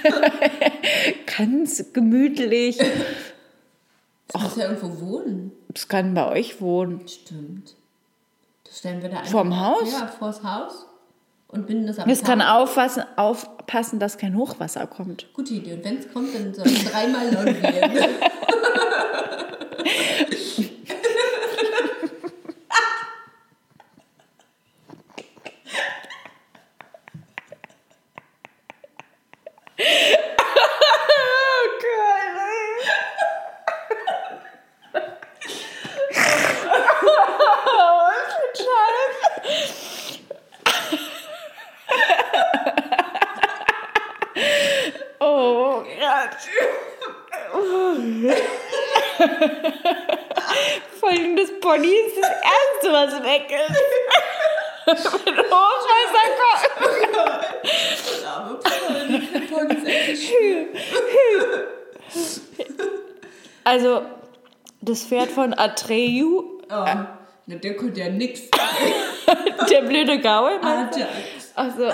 Ganz 1.38 1.86
gemütlich. 1.94 2.78
Das 4.28 4.42
muss 4.42 4.56
ja 4.58 4.66
irgendwo 4.66 5.00
wohnen. 5.00 5.52
Es 5.74 5.88
kann 5.88 6.14
bei 6.14 6.28
euch 6.30 6.60
wohnen. 6.60 7.08
Stimmt. 7.08 7.76
Das 8.66 8.80
stellen 8.80 9.02
wir 9.02 9.10
da 9.10 9.18
einfach. 9.20 9.32
Vorm 9.32 9.60
Haus? 9.60 9.92
Ja, 9.92 10.08
vors 10.08 10.44
Haus. 10.44 10.86
Und 11.54 11.68
binden 11.68 11.86
das 11.86 12.00
am 12.00 12.10
Es 12.10 12.24
kann 12.24 12.42
aufpassen, 12.42 13.04
aufpassen, 13.16 14.00
dass 14.00 14.18
kein 14.18 14.36
Hochwasser 14.36 14.88
kommt. 14.88 15.32
Gute 15.34 15.54
Idee. 15.54 15.74
Und 15.74 15.86
wenn 15.86 15.98
es 16.00 16.12
kommt, 16.12 16.34
dann 16.34 16.52
soll 16.54 16.66
es 16.66 16.92
dreimal 16.92 17.32
laut 17.32 17.46
werden. 17.62 18.10
Oh 45.20 45.84
Gott. 45.84 46.38
Vor 51.00 51.10
allem 51.10 51.36
das 51.36 51.50
Pony 51.62 51.88
ist 51.88 52.18
das 52.18 52.30
Erste, 52.30 52.92
was 52.92 53.24
weg 53.24 53.52
ist. 53.52 55.26
Mit 55.26 55.38
Hochwasser 55.38 56.26
kommt. 56.40 57.18
Aber 58.26 58.56
Pony 59.50 59.74
ist 59.76 59.88
echt 59.88 60.24
schön. 60.30 60.68
Also, 63.74 64.04
das 64.82 65.04
Pferd 65.04 65.32
von 65.32 65.52
Atreyu, 65.58 66.44
Oh, 66.70 66.86
na, 66.86 67.18
der 67.48 67.76
konnte 67.76 68.02
ja 68.02 68.10
nix. 68.10 68.42
der 69.72 69.82
blöde 69.82 70.20
Gaul. 70.20 70.60
meinst 70.62 71.00
du? 71.00 71.08
Also, 71.56 71.90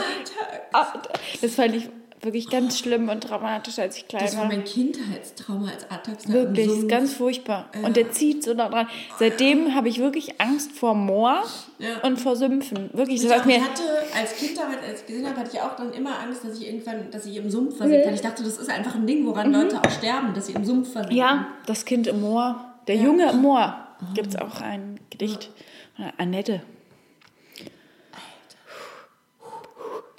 das 1.42 1.56
fand 1.56 1.76
ich 1.76 1.90
wirklich 2.22 2.50
ganz 2.50 2.78
schlimm 2.80 3.10
und 3.10 3.22
dramatisch, 3.30 3.80
als 3.80 3.98
ich 3.98 4.08
klein 4.08 4.24
Das 4.24 4.36
war 4.36 4.44
war. 4.44 4.50
mein 4.50 4.64
Kindheitstrauma 4.64 5.70
als 5.72 5.86
da 5.88 6.34
Wirklich, 6.34 6.68
ist 6.68 6.90
ganz 6.90 7.14
furchtbar. 7.14 7.70
Und 7.84 7.96
der 7.96 8.12
zieht 8.12 8.44
so 8.44 8.54
da 8.54 8.70
dran. 8.70 8.88
Seitdem 9.20 9.74
habe 9.76 9.88
ich 9.90 10.00
wirklich 10.00 10.40
Angst 10.42 10.72
vor 10.74 10.94
Moor 10.96 11.44
Ja. 11.78 12.00
und 12.04 12.20
vor 12.20 12.36
Sümpfen. 12.36 12.90
Wirklich, 12.94 13.22
Ich, 13.24 13.28
das 13.30 13.42
auch, 13.42 13.46
mir. 13.46 13.58
ich 13.58 13.64
hatte 13.64 13.84
als 14.16 14.36
Kind 14.36 14.58
damals, 14.58 14.78
als 14.88 15.02
ich 15.02 15.08
gesehen 15.08 15.28
habe, 15.28 15.40
hatte 15.40 15.52
ich 15.54 15.62
auch 15.62 15.76
dann 15.76 15.94
immer 15.94 16.20
Angst, 16.20 16.44
dass 16.44 16.60
ich 16.60 16.68
irgendwann, 16.68 17.10
dass 17.12 17.26
ich 17.26 17.38
im 17.38 17.50
Sumpf 17.50 17.78
versinken 17.78 18.06
kann. 18.06 18.14
Ich 18.16 18.22
dachte, 18.22 18.44
das 18.44 18.58
ist 18.58 18.70
einfach 18.70 18.96
ein 18.96 19.08
Ding, 19.08 19.26
woran 19.26 19.52
Leute 19.54 19.80
auch 19.80 19.90
sterben, 19.92 20.34
dass 20.34 20.48
sie 20.48 20.54
im 20.54 20.66
Sumpf 20.66 20.92
versinken. 20.92 21.18
Ja, 21.18 21.48
das 21.66 21.86
Kind 21.86 22.08
im 22.08 22.22
Moor. 22.22 22.66
Der 22.88 22.96
Junge 22.96 23.30
im 23.32 23.42
Moor. 23.42 23.76
Gibt 24.14 24.30
es 24.30 24.36
auch 24.38 24.62
ein 24.62 25.00
Gedicht. 25.10 25.52
von 25.96 26.06
Annette. 26.18 26.62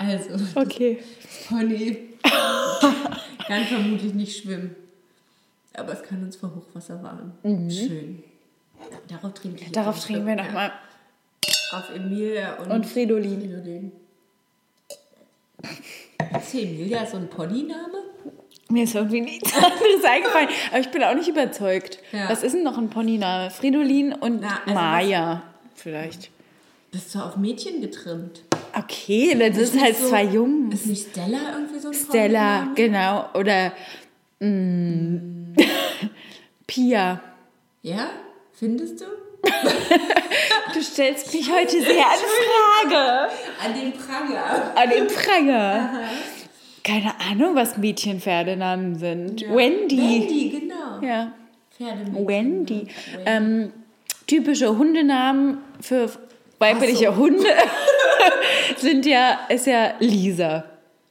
Also, 0.00 0.30
Okay. 0.54 0.98
Pony 1.48 1.96
kann 3.46 3.64
vermutlich 3.64 4.14
nicht 4.14 4.42
schwimmen. 4.42 4.74
Aber 5.74 5.92
es 5.92 6.02
kann 6.02 6.22
uns 6.22 6.36
vor 6.36 6.50
Hochwasser 6.54 7.02
warnen. 7.02 7.70
Schön. 7.70 8.22
Darauf 9.08 9.34
trinke 9.34 9.60
ich. 9.62 9.68
Mhm. 9.68 9.72
Darauf 9.72 10.02
trinken 10.04 10.26
wir 10.26 10.36
nochmal. 10.36 10.72
Auf 11.72 11.90
Emilia 11.94 12.54
und, 12.56 12.70
Und 12.70 12.86
Fridolin. 12.86 13.40
Fridolin. 13.40 13.92
Ist 16.38 16.50
hier 16.52 16.62
Emilia 16.62 17.06
so 17.06 17.18
ein 17.18 17.28
Ponyname? 17.28 17.98
Mir 18.70 18.84
ist 18.84 18.94
irgendwie 18.94 19.20
nichts 19.20 19.52
anderes 19.54 20.04
eingefallen. 20.08 20.48
Aber 20.70 20.80
ich 20.80 20.90
bin 20.90 21.02
auch 21.04 21.14
nicht 21.14 21.28
überzeugt. 21.28 21.98
Ja. 22.12 22.28
Was 22.30 22.42
ist 22.42 22.54
denn 22.54 22.62
noch 22.64 22.78
ein 22.78 22.88
Ponyname? 22.88 23.50
Fridolin 23.50 24.12
und 24.14 24.40
Na, 24.40 24.60
also 24.64 24.74
Maya. 24.74 25.42
Vielleicht. 25.74 26.30
Bist 26.90 27.14
du 27.14 27.18
auf 27.20 27.36
Mädchen 27.36 27.80
getrimmt? 27.80 28.42
Okay, 28.76 29.34
das 29.38 29.58
ist 29.58 29.80
halt 29.80 29.96
so- 29.96 30.08
zwei 30.08 30.24
Jungs. 30.24 30.74
Ist 30.74 30.86
nicht 30.86 31.10
Stella 31.10 31.38
irgendwie 31.54 31.78
so 31.78 31.88
ein 31.88 31.94
Stella, 31.94 32.66
Ponyname? 32.74 32.74
genau. 32.74 33.28
Oder 33.34 33.72
mm, 34.40 35.54
Pia. 36.66 37.20
Ja? 37.82 38.10
Findest 38.52 39.00
du? 39.00 39.04
Du 40.72 40.80
stellst 40.82 41.34
mich 41.34 41.50
heute 41.52 41.80
sehr 41.82 42.06
an 42.06 42.88
Frage. 42.88 43.32
An 43.64 43.74
den 43.74 43.92
Pranger. 43.92 44.72
An 44.76 44.88
den 44.88 45.06
Pranger. 45.08 46.00
Keine 46.84 47.12
Ahnung, 47.28 47.56
was 47.56 47.76
Mädchenpferdenamen 47.76 48.94
sind. 48.94 49.42
Wendy. 49.52 49.98
Wendy, 49.98 50.60
genau. 50.60 51.00
Ja. 51.04 51.32
Pferdemädchen. 51.76 52.28
Wendy. 52.28 52.86
Ähm, 53.26 53.72
typische 54.28 54.78
Hundenamen 54.78 55.58
für 55.80 56.08
weibliche 56.60 57.06
so. 57.06 57.16
Hunde 57.16 57.48
sind 58.76 59.06
ja, 59.06 59.40
ist 59.48 59.66
ja 59.66 59.94
Lisa. 60.00 60.64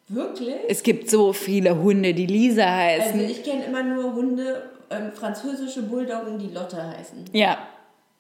Wirklich? 0.07 0.55
Es 0.67 0.81
gibt 0.81 1.09
so 1.09 1.33
viele 1.33 1.77
Hunde, 1.77 2.13
die 2.13 2.25
Lisa 2.25 2.65
heißen. 2.65 3.19
Also 3.19 3.31
ich 3.31 3.43
kenne 3.43 3.65
immer 3.65 3.83
nur 3.83 4.13
Hunde, 4.15 4.69
ähm, 4.89 5.11
französische 5.13 5.83
Bulldoggen, 5.83 6.39
die 6.39 6.53
Lotte 6.53 6.81
heißen. 6.81 7.25
ja, 7.33 7.57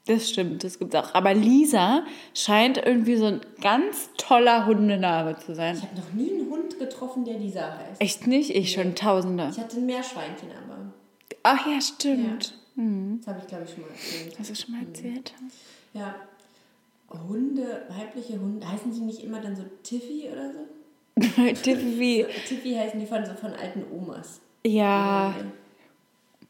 das 0.05 0.29
stimmt, 0.29 0.63
das 0.63 0.79
gibt's 0.79 0.95
auch. 0.95 1.13
Aber 1.13 1.35
Lisa 1.35 2.03
scheint 2.33 2.77
irgendwie 2.77 3.15
so 3.15 3.25
ein 3.25 3.41
ganz 3.61 4.09
toller 4.17 4.65
Hundename 4.65 5.37
zu 5.37 5.53
sein. 5.53 5.75
Ich 5.75 5.83
habe 5.83 5.95
noch 5.97 6.13
nie 6.13 6.31
einen 6.31 6.49
Hund 6.49 6.79
getroffen, 6.79 7.25
der 7.25 7.37
Lisa 7.37 7.77
heißt. 7.77 8.01
Echt 8.01 8.25
nicht? 8.25 8.49
Ich 8.49 8.71
schon 8.71 8.95
Tausende. 8.95 9.49
Ich 9.51 9.59
hatte 9.59 9.77
ein 9.77 9.85
Meerschweinchen 9.85 10.49
aber. 10.65 10.93
Ach 11.43 11.67
ja, 11.67 11.79
stimmt. 11.79 12.53
Das 12.75 13.27
habe 13.27 13.39
ich, 13.41 13.47
glaube 13.47 13.65
ich, 13.65 13.71
schon 13.71 13.81
mal 13.81 13.89
erzählt. 13.91 14.39
Hast 14.39 14.49
du 14.49 14.55
schon 14.55 14.71
mal 14.71 14.81
erzählt? 14.87 15.33
Ja. 15.93 16.15
Hunde, 17.27 17.83
weibliche 17.89 18.39
Hunde, 18.39 18.69
heißen 18.69 18.91
sie 18.93 19.01
nicht 19.01 19.23
immer 19.23 19.39
dann 19.41 19.55
so 19.55 19.63
Tiffy 19.83 20.29
oder 20.31 20.51
so? 20.51 20.59
Tiffy. 21.63 22.25
Tiffy 22.47 22.75
heißen 22.75 22.99
die 22.99 23.05
von, 23.05 23.25
so 23.25 23.33
von 23.33 23.53
alten 23.53 23.83
Omas. 23.91 24.39
Ja. 24.65 25.33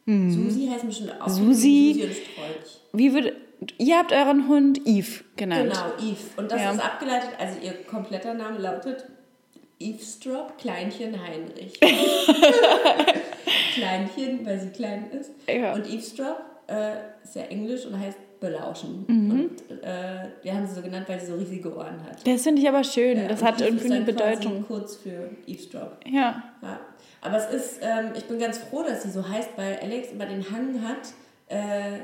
Susi 0.06 0.68
heißt 0.72 0.86
bestimmt 0.86 1.20
auch. 1.20 1.28
Susi. 1.28 1.92
Susi 1.94 2.04
und 2.04 2.12
Strolch. 2.14 2.80
Wie 2.92 3.12
würde. 3.12 3.36
Ihr 3.78 3.98
habt 3.98 4.12
euren 4.12 4.48
Hund 4.48 4.80
Eve 4.86 5.22
genannt. 5.36 5.70
Genau, 5.72 6.10
Eve. 6.10 6.18
Und 6.38 6.50
das 6.50 6.60
Ja. 6.62 6.72
ist 6.72 6.80
abgeleitet, 6.80 7.30
also 7.38 7.58
ihr 7.60 7.74
kompletter 7.84 8.32
Name 8.34 8.58
lautet 8.58 9.04
Eavesdrop 9.78 10.56
Kleinchen 10.58 11.14
Heinrich. 11.22 11.78
Kleinchen, 13.74 14.44
weil 14.46 14.60
sie 14.60 14.70
klein 14.70 15.10
ist. 15.10 15.30
Ja. 15.46 15.74
Und 15.74 15.86
Eavesdrop 15.88 16.40
äh, 16.68 16.92
ist 17.22 17.34
ja 17.36 17.42
englisch 17.42 17.84
und 17.86 17.98
heißt 17.98 18.18
belauschen. 18.40 19.04
Mhm. 19.06 19.30
Und 19.30 19.82
äh, 19.82 20.28
wir 20.42 20.54
haben 20.54 20.66
sie 20.66 20.74
so 20.74 20.82
genannt, 20.82 21.06
weil 21.08 21.20
sie 21.20 21.26
so 21.26 21.34
riesige 21.36 21.74
Ohren 21.76 22.02
hat. 22.04 22.26
Das 22.26 22.42
finde 22.42 22.62
ich 22.62 22.68
aber 22.68 22.82
schön. 22.84 23.18
Ja, 23.18 23.28
das 23.28 23.42
hat 23.42 23.60
irgendwie 23.60 23.86
ist 23.86 23.92
eine 23.92 24.04
Bedeutung. 24.04 24.64
kurz 24.66 24.96
für 24.96 25.30
Eavesdrop. 25.46 25.98
Ja. 26.06 26.42
Ja. 26.62 26.80
Aber 27.22 27.36
es 27.36 27.52
ist, 27.54 27.80
ähm, 27.82 28.12
ich 28.16 28.24
bin 28.24 28.38
ganz 28.38 28.58
froh, 28.58 28.82
dass 28.82 29.02
sie 29.02 29.10
so 29.10 29.28
heißt, 29.28 29.50
weil 29.56 29.78
Alex 29.82 30.10
immer 30.12 30.24
den 30.26 30.50
Hang 30.50 30.82
hat, 30.82 31.12
äh, 31.48 31.98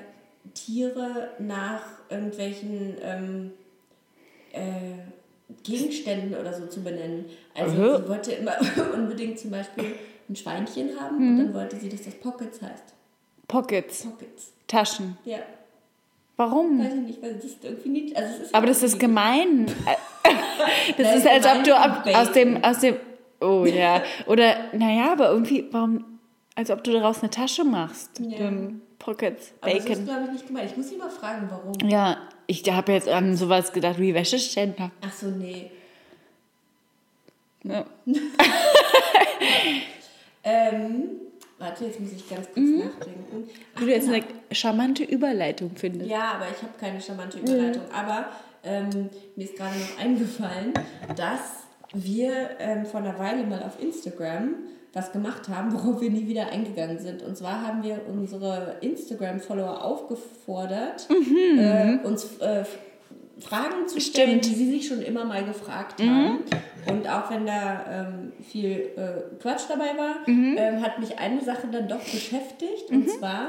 Tiere 0.54 1.30
nach 1.38 1.80
irgendwelchen 2.10 2.96
ähm, 3.02 3.52
äh, 4.52 4.60
Gegenständen 5.62 6.34
oder 6.38 6.52
so 6.52 6.66
zu 6.66 6.82
benennen. 6.82 7.26
Also 7.54 7.76
Aha. 7.82 7.98
sie 8.02 8.08
wollte 8.08 8.32
immer 8.32 8.52
unbedingt 8.94 9.38
zum 9.38 9.50
Beispiel 9.52 9.94
ein 10.28 10.36
Schweinchen 10.36 11.00
haben 11.00 11.16
Mhm. 11.18 11.28
und 11.40 11.46
dann 11.46 11.54
wollte 11.54 11.76
sie, 11.76 11.88
dass 11.88 12.02
das 12.02 12.14
Pockets 12.14 12.60
heißt. 12.60 12.94
Pockets. 13.48 14.02
Pockets. 14.04 14.52
Taschen. 14.66 15.16
Ja, 15.24 15.38
Warum? 16.36 16.78
weiß 16.78 16.92
ich 16.94 17.00
nicht, 17.00 17.22
weil 17.22 17.34
das 17.34 17.44
ist 17.44 17.64
irgendwie 17.64 17.88
nicht. 17.88 18.16
Also 18.16 18.42
ist 18.42 18.54
Aber 18.54 18.66
das 18.66 18.82
ist 18.82 18.98
gemein. 18.98 19.66
Das 20.96 21.06
Nein, 21.06 21.18
ist, 21.18 21.26
als 21.26 21.46
ob 21.46 21.64
du 21.64 21.70
gemein 21.70 21.90
ab, 21.90 22.06
aus 22.14 22.32
dem, 22.32 22.54
Bacon. 22.54 22.70
aus 22.70 22.80
dem. 22.80 22.96
Oh 23.40 23.64
ja. 23.66 24.02
Oder, 24.26 24.56
naja, 24.72 25.12
aber 25.12 25.28
irgendwie, 25.30 25.66
warum. 25.70 26.04
Als 26.54 26.70
ob 26.70 26.82
du 26.82 26.92
daraus 26.92 27.20
eine 27.20 27.28
Tasche 27.30 27.62
machst. 27.62 28.18
Ja. 28.18 28.38
Dem 28.38 28.80
Pockets, 28.98 29.52
Aber 29.60 29.70
das 29.72 29.80
ist, 29.80 29.88
Bacon. 29.88 30.04
glaube 30.06 30.22
ich, 30.24 30.32
nicht 30.32 30.46
gemeint. 30.46 30.70
Ich 30.70 30.76
muss 30.76 30.88
sie 30.88 30.96
mal 30.96 31.10
fragen, 31.10 31.48
warum. 31.50 31.74
Ja, 31.88 32.16
ich 32.46 32.64
habe 32.70 32.92
jetzt 32.92 33.08
an 33.08 33.36
sowas 33.36 33.72
gedacht 33.72 33.98
wie 33.98 34.14
Wäscheständer. 34.14 34.90
Ach 35.06 35.12
so, 35.12 35.26
nee. 35.26 35.70
Ja. 37.62 37.84
Ähm, 40.48 41.10
warte, 41.58 41.84
jetzt 41.84 42.00
muss 42.00 42.12
ich 42.12 42.28
ganz 42.28 42.46
kurz 42.46 42.66
nachdenken. 42.66 43.48
Ach, 43.74 43.80
du 43.80 43.86
jetzt 43.86 44.08
genau. 44.08 44.16
eine 44.16 44.54
charmante 44.54 45.04
Überleitung 45.04 45.72
findest. 45.74 46.10
Ja, 46.10 46.34
aber 46.34 46.46
ich 46.50 46.62
habe 46.62 46.72
keine 46.78 47.00
charmante 47.00 47.38
Überleitung. 47.38 47.82
Aber 47.92 48.28
ähm, 48.64 49.10
mir 49.36 49.44
ist 49.44 49.56
gerade 49.56 49.76
noch 49.76 49.98
eingefallen, 49.98 50.74
dass 51.16 51.66
wir 51.94 52.50
ähm, 52.58 52.84
vor 52.84 53.00
einer 53.00 53.18
Weile 53.18 53.44
mal 53.44 53.62
auf 53.62 53.80
Instagram 53.80 54.54
was 54.92 55.12
gemacht 55.12 55.48
haben, 55.48 55.72
worauf 55.74 56.00
wir 56.00 56.10
nie 56.10 56.26
wieder 56.26 56.50
eingegangen 56.50 56.98
sind. 56.98 57.22
Und 57.22 57.36
zwar 57.36 57.66
haben 57.66 57.82
wir 57.82 58.00
unsere 58.08 58.76
Instagram-Follower 58.80 59.84
aufgefordert, 59.84 61.06
äh, 61.10 61.98
uns 62.02 62.38
äh, 62.38 62.64
Fragen 63.38 63.86
zu 63.86 64.00
stellen, 64.00 64.42
Stimmt. 64.42 64.44
die 64.46 64.54
sie 64.54 64.70
sich 64.70 64.88
schon 64.88 65.02
immer 65.02 65.24
mal 65.24 65.44
gefragt 65.44 66.00
haben. 66.00 66.40
Und 66.88 67.08
auch 67.08 67.30
wenn 67.30 67.46
da 67.46 67.84
ähm, 67.90 68.32
viel 68.42 68.92
äh, 68.96 69.36
Quatsch 69.40 69.64
dabei 69.68 69.96
war, 69.98 70.26
ähm, 70.26 70.82
hat 70.82 70.98
mich 70.98 71.18
eine 71.18 71.42
Sache 71.42 71.66
dann 71.70 71.88
doch 71.88 72.00
beschäftigt. 72.00 72.90
Und 72.90 73.10
zwar, 73.10 73.48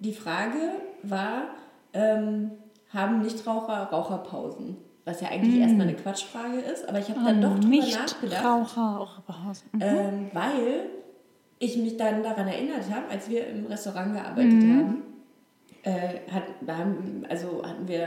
die 0.00 0.12
Frage 0.12 0.58
war, 1.02 1.44
ähm, 1.94 2.50
haben 2.92 3.22
Nichtraucher 3.22 3.84
Raucherpausen? 3.84 4.76
Was 5.04 5.20
ja 5.20 5.28
eigentlich 5.28 5.60
erstmal 5.60 5.88
eine 5.88 5.96
Quatschfrage 5.96 6.58
ist, 6.58 6.88
aber 6.88 7.00
ich 7.00 7.08
habe 7.08 7.24
dann 7.24 7.40
doch 7.40 7.54
drüber 7.54 7.66
Nicht 7.66 7.98
nachgedacht. 7.98 8.44
Raucher, 8.44 8.96
Raucherpause. 8.98 9.64
Ähm, 9.80 10.30
weil 10.32 10.86
ich 11.58 11.76
mich 11.76 11.96
dann 11.96 12.22
daran 12.22 12.46
erinnert 12.46 12.84
habe, 12.88 13.08
als 13.10 13.28
wir 13.28 13.48
im 13.48 13.66
Restaurant 13.66 14.14
gearbeitet 14.14 14.62
haben, 14.62 15.02
äh, 15.82 16.20
hat, 16.30 16.44
haben, 16.68 17.24
also 17.28 17.62
hatten 17.64 17.88
wir, 17.88 18.00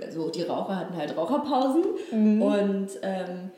äh, 0.00 0.04
also 0.04 0.28
die 0.30 0.42
Raucher 0.42 0.76
hatten 0.76 0.96
halt 0.96 1.16
Raucherpausen 1.16 1.82
und 2.42 2.88
ähm, 3.02 3.50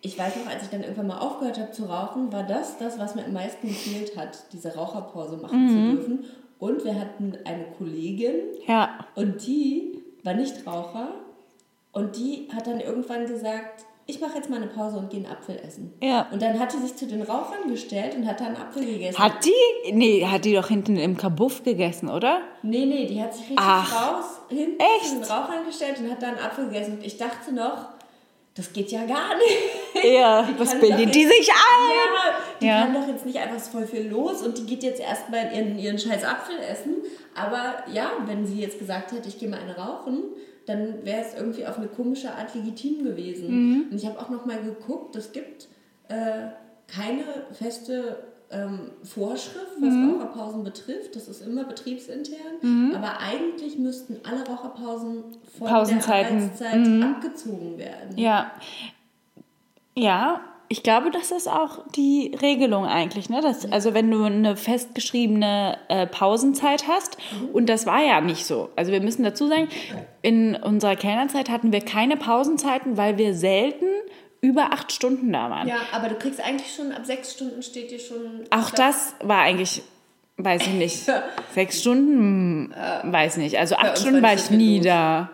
ich 0.00 0.16
weiß 0.18 0.36
noch, 0.36 0.52
als 0.52 0.62
ich 0.64 0.68
dann 0.70 0.82
irgendwann 0.82 1.08
mal 1.08 1.18
aufgehört 1.18 1.58
habe 1.58 1.72
zu 1.72 1.84
rauchen, 1.84 2.32
war 2.32 2.44
das 2.44 2.78
das, 2.78 2.98
was 2.98 3.14
mir 3.16 3.24
am 3.24 3.32
meisten 3.32 3.66
gefehlt 3.68 4.16
hat, 4.16 4.44
diese 4.52 4.74
Raucherpause 4.74 5.36
machen 5.38 5.68
zu 5.68 5.96
dürfen. 5.96 6.24
Und 6.60 6.84
wir 6.84 6.98
hatten 6.98 7.36
eine 7.44 7.64
Kollegin, 7.76 8.34
Ja. 8.66 9.06
und 9.14 9.44
die 9.46 10.02
war 10.24 10.34
nicht 10.34 10.66
Raucher 10.66 11.08
und 11.92 12.16
die 12.16 12.48
hat 12.54 12.66
dann 12.66 12.80
irgendwann 12.80 13.26
gesagt, 13.26 13.84
ich 14.10 14.20
mache 14.22 14.36
jetzt 14.36 14.48
mal 14.48 14.56
eine 14.56 14.68
Pause 14.68 14.96
und 14.96 15.10
gehe 15.10 15.20
einen 15.22 15.30
Apfel 15.30 15.60
essen. 15.62 15.92
Ja. 16.02 16.26
Und 16.32 16.40
dann 16.40 16.58
hat 16.58 16.72
sie 16.72 16.78
sich 16.78 16.96
zu 16.96 17.06
den 17.06 17.20
Rauchern 17.20 17.68
gestellt 17.68 18.14
und 18.16 18.26
hat 18.26 18.40
da 18.40 18.46
einen 18.46 18.56
Apfel 18.56 18.86
gegessen. 18.86 19.18
Hat 19.18 19.44
die? 19.44 19.92
Nee, 19.92 20.24
hat 20.26 20.46
die 20.46 20.54
doch 20.54 20.68
hinten 20.68 20.96
im 20.96 21.14
Kabuff 21.18 21.62
gegessen, 21.62 22.08
oder? 22.08 22.40
Nee, 22.62 22.86
nee, 22.86 23.04
die 23.06 23.20
hat 23.22 23.32
sich 23.34 23.42
richtig 23.42 23.58
Ach. 23.60 23.92
raus 24.16 24.24
hinten 24.48 24.80
Echt? 24.80 25.10
zu 25.10 25.14
den 25.16 25.24
Rauchern 25.24 25.66
gestellt 25.66 25.98
und 26.00 26.10
hat 26.10 26.22
da 26.22 26.28
einen 26.28 26.38
Apfel 26.38 26.68
gegessen. 26.68 26.94
Und 26.94 27.04
ich 27.04 27.18
dachte 27.18 27.52
noch, 27.54 27.88
das 28.54 28.72
geht 28.72 28.90
ja 28.90 29.04
gar 29.04 29.36
nicht. 29.36 30.10
Ja, 30.10 30.48
was 30.58 30.80
bildet 30.80 31.14
die 31.14 31.26
sich 31.26 31.50
ein? 31.50 31.90
Ja, 31.90 32.34
die 32.62 32.66
Ja. 32.66 32.80
kann 32.86 32.94
doch 32.94 33.06
jetzt 33.08 33.26
nicht 33.26 33.38
einfach 33.38 33.60
voll 33.60 33.86
viel 33.86 34.08
los 34.08 34.40
und 34.40 34.56
die 34.56 34.64
geht 34.64 34.82
jetzt 34.84 35.00
erstmal 35.02 35.52
ihren, 35.54 35.78
ihren 35.78 35.98
scheiß 35.98 36.24
Apfel 36.24 36.56
essen. 36.58 36.94
Aber 37.34 37.84
ja, 37.92 38.10
wenn 38.24 38.46
sie 38.46 38.60
jetzt 38.62 38.78
gesagt 38.78 39.12
hätte, 39.12 39.28
ich 39.28 39.38
gehe 39.38 39.50
mal 39.50 39.60
eine 39.60 39.76
rauchen, 39.76 40.24
dann 40.68 41.04
wäre 41.04 41.22
es 41.24 41.34
irgendwie 41.34 41.66
auf 41.66 41.78
eine 41.78 41.86
komische 41.88 42.32
Art 42.32 42.54
legitim 42.54 43.04
gewesen. 43.04 43.48
Mhm. 43.50 43.86
Und 43.90 43.96
ich 43.96 44.06
habe 44.06 44.18
auch 44.18 44.28
noch 44.28 44.44
mal 44.46 44.60
geguckt, 44.62 45.16
es 45.16 45.32
gibt 45.32 45.68
äh, 46.08 46.48
keine 46.86 47.22
feste 47.52 48.16
ähm, 48.50 48.90
Vorschrift, 49.02 49.72
was 49.80 49.92
Mhm. 49.92 50.14
Raucherpausen 50.14 50.64
betrifft. 50.64 51.14
Das 51.16 51.28
ist 51.28 51.42
immer 51.46 51.64
betriebsintern. 51.64 52.94
Aber 52.94 53.18
eigentlich 53.20 53.78
müssten 53.78 54.16
alle 54.24 54.46
Raucherpausen 54.46 55.24
von 55.58 55.66
der 55.66 55.76
Arbeitszeit 55.76 57.02
abgezogen 57.02 57.76
werden. 57.78 58.16
Ja. 58.16 58.50
Ja, 59.94 60.40
ich 60.70 60.82
glaube, 60.82 61.10
das 61.10 61.30
ist 61.30 61.48
auch 61.48 61.84
die 61.96 62.36
Regelung 62.42 62.84
eigentlich. 62.84 63.30
Ne? 63.30 63.40
Das, 63.40 63.70
also 63.72 63.94
wenn 63.94 64.10
du 64.10 64.24
eine 64.24 64.56
festgeschriebene 64.56 65.78
äh, 65.88 66.06
Pausenzeit 66.06 66.86
hast, 66.86 67.16
und 67.52 67.68
das 67.68 67.86
war 67.86 68.02
ja 68.04 68.20
nicht 68.20 68.44
so. 68.44 68.68
Also 68.76 68.92
wir 68.92 69.00
müssen 69.00 69.22
dazu 69.22 69.48
sagen, 69.48 69.68
in 70.20 70.56
unserer 70.56 70.96
Kellnerzeit 70.96 71.48
hatten 71.48 71.72
wir 71.72 71.80
keine 71.80 72.16
Pausenzeiten, 72.16 72.96
weil 72.96 73.16
wir 73.16 73.34
selten 73.34 73.86
über 74.40 74.72
acht 74.72 74.92
Stunden 74.92 75.32
da 75.32 75.50
waren. 75.50 75.66
Ja, 75.66 75.78
aber 75.92 76.08
du 76.08 76.14
kriegst 76.16 76.40
eigentlich 76.40 76.72
schon, 76.74 76.92
ab 76.92 77.04
sechs 77.06 77.32
Stunden 77.32 77.62
steht 77.62 77.90
dir 77.90 77.98
schon. 77.98 78.44
Auch 78.50 78.70
das 78.70 79.14
war 79.20 79.40
eigentlich, 79.40 79.82
weiß 80.36 80.62
ich 80.62 80.74
nicht, 80.74 81.10
sechs 81.54 81.80
Stunden, 81.80 82.74
hm, 82.74 83.12
weiß 83.12 83.38
nicht. 83.38 83.58
Also 83.58 83.76
acht 83.76 83.98
Stunden 83.98 84.22
war 84.22 84.34
ich 84.34 84.50
nie 84.50 84.76
los. 84.76 84.86
da. 84.86 85.30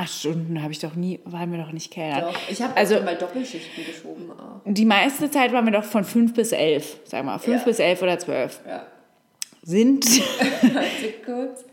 Acht 0.00 0.12
Stunden 0.12 0.62
habe 0.62 0.70
ich 0.70 0.78
doch 0.78 0.94
nie, 0.94 1.18
waren 1.24 1.50
wir 1.50 1.58
doch 1.58 1.72
nicht 1.72 1.90
Kellner. 1.90 2.20
Doch, 2.20 2.38
ich 2.48 2.62
habe 2.62 2.76
also 2.76 3.00
mal 3.00 3.16
Doppelschichten 3.16 3.84
geschoben 3.84 4.30
auch. 4.30 4.60
die 4.64 4.84
meiste 4.84 5.28
Zeit 5.28 5.52
waren 5.52 5.64
wir 5.64 5.72
doch 5.72 5.82
von 5.82 6.04
fünf 6.04 6.34
bis 6.34 6.52
elf, 6.52 6.98
sag 7.04 7.24
mal, 7.24 7.38
fünf 7.38 7.58
Ja. 7.58 7.64
bis 7.64 7.80
elf 7.80 8.00
oder 8.00 8.16
zwölf. 8.18 8.60
Ja. 8.64 8.86
Sind 9.64 10.06
kurz. 11.26 11.64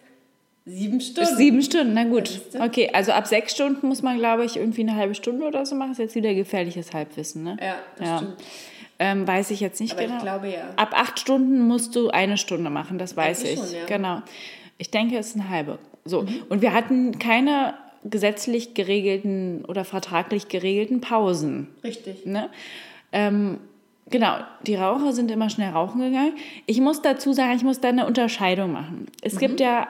Sieben 0.67 0.99
Stunden. 0.99 1.35
sieben 1.37 1.61
Stunden, 1.61 1.93
na 1.93 2.05
gut. 2.05 2.41
Okay, 2.59 2.89
also 2.91 3.11
ab 3.11 3.27
sechs 3.27 3.51
Stunden 3.53 3.87
muss 3.87 4.01
man, 4.01 4.17
glaube 4.17 4.43
ich, 4.43 4.57
irgendwie 4.57 4.81
eine 4.81 4.95
halbe 4.95 5.13
Stunde 5.13 5.45
oder 5.45 5.63
so 5.63 5.75
machen. 5.75 5.91
Ist 5.91 5.99
jetzt 5.99 6.15
wieder 6.15 6.33
gefährliches 6.33 6.91
Halbwissen, 6.93 7.43
ne? 7.43 7.57
Ja, 7.61 7.75
das 7.99 8.07
Ja. 8.07 8.17
stimmt. 8.17 8.35
Ähm, 8.97 9.27
weiß 9.27 9.51
ich 9.51 9.59
jetzt 9.59 9.79
nicht 9.79 9.91
Aber 9.93 10.01
genau. 10.01 10.15
ich 10.15 10.21
glaube 10.23 10.47
ja. 10.49 10.69
Ab 10.77 10.93
acht 10.95 11.19
Stunden 11.19 11.59
musst 11.67 11.95
du 11.95 12.09
eine 12.09 12.37
Stunde 12.37 12.71
machen, 12.71 12.97
das 12.97 13.15
weiß 13.15 13.41
Eigentlich 13.41 13.53
ich. 13.53 13.59
schon, 13.59 13.75
ja. 13.75 13.83
Mhm. 13.83 13.87
Genau. 13.87 14.21
Ich 14.79 14.89
denke, 14.89 15.17
es 15.19 15.27
ist 15.27 15.35
eine 15.35 15.49
halbe. 15.49 15.77
So. 16.05 16.25
Und 16.49 16.63
wir 16.63 16.73
hatten 16.73 17.19
keine 17.19 17.75
gesetzlich 18.09 18.73
geregelten 18.73 19.65
oder 19.65 19.83
vertraglich 19.85 20.47
geregelten 20.47 21.01
Pausen. 21.01 21.67
Richtig. 21.83 22.25
Ne? 22.25 22.49
Ähm, 23.11 23.59
genau, 24.09 24.37
die 24.65 24.75
Raucher 24.75 25.13
sind 25.13 25.31
immer 25.31 25.49
schnell 25.49 25.71
rauchen 25.71 26.01
gegangen. 26.01 26.33
Ich 26.65 26.79
muss 26.81 27.01
dazu 27.01 27.33
sagen, 27.33 27.55
ich 27.55 27.63
muss 27.63 27.81
da 27.81 27.89
eine 27.89 28.05
Unterscheidung 28.05 28.71
machen. 28.71 29.07
Es 29.21 29.37
gibt 29.37 29.59
ja 29.59 29.87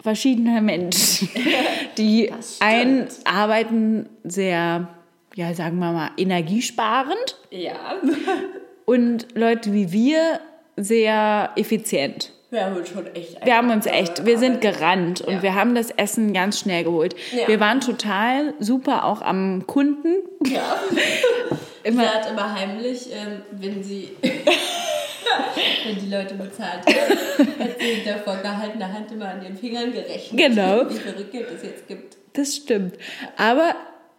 verschiedene 0.00 0.60
Menschen, 0.60 1.28
die 1.98 2.32
einen 2.60 3.08
arbeiten 3.24 4.08
sehr, 4.24 4.88
ja, 5.34 5.54
sagen 5.54 5.78
wir 5.78 5.92
mal, 5.92 6.10
energiesparend 6.16 7.36
Ja. 7.50 7.96
und 8.84 9.26
Leute 9.34 9.72
wie 9.72 9.92
wir 9.92 10.40
sehr 10.76 11.50
effizient. 11.56 12.32
Wir 12.52 12.66
haben 12.66 12.76
uns 12.76 12.90
schon 12.90 13.06
echt. 13.14 13.46
Wir 13.46 13.56
haben 13.56 13.70
uns 13.70 13.86
echt, 13.86 14.26
wir 14.26 14.38
sind 14.38 14.60
gerannt 14.60 15.22
und 15.22 15.36
Ja. 15.36 15.42
wir 15.42 15.54
haben 15.54 15.74
das 15.74 15.90
Essen 15.90 16.34
ganz 16.34 16.60
schnell 16.60 16.84
geholt. 16.84 17.16
Ja. 17.34 17.48
Wir 17.48 17.58
waren 17.60 17.80
total 17.80 18.52
super 18.60 19.06
auch 19.06 19.22
am 19.22 19.66
Kunden. 19.66 20.16
Ja. 20.46 20.76
Immer, 21.82 22.02
Sie 22.02 22.08
hat 22.10 22.30
immer 22.30 22.54
heimlich, 22.54 23.08
ähm, 23.10 23.40
wenn 23.52 23.82
sie. 23.82 24.10
wenn 24.22 25.96
die 25.98 26.08
Leute 26.14 26.34
bezahlt 26.34 26.86
haben, 26.86 27.58
hat 27.58 27.80
sie 27.80 27.86
hinter 27.86 28.18
vorgehaltener 28.20 28.92
Hand 28.92 29.10
immer 29.10 29.30
an 29.30 29.42
ihren 29.42 29.56
Fingern 29.56 29.92
gerechnet. 29.92 30.38
Genau. 30.38 30.88
Wie 30.88 30.94
viel 30.94 31.10
Rückgeld 31.12 31.48
es 31.56 31.62
jetzt 31.64 31.88
gibt. 31.88 32.16
Das 32.34 32.54
stimmt. 32.54 32.94
Aber 33.36 33.74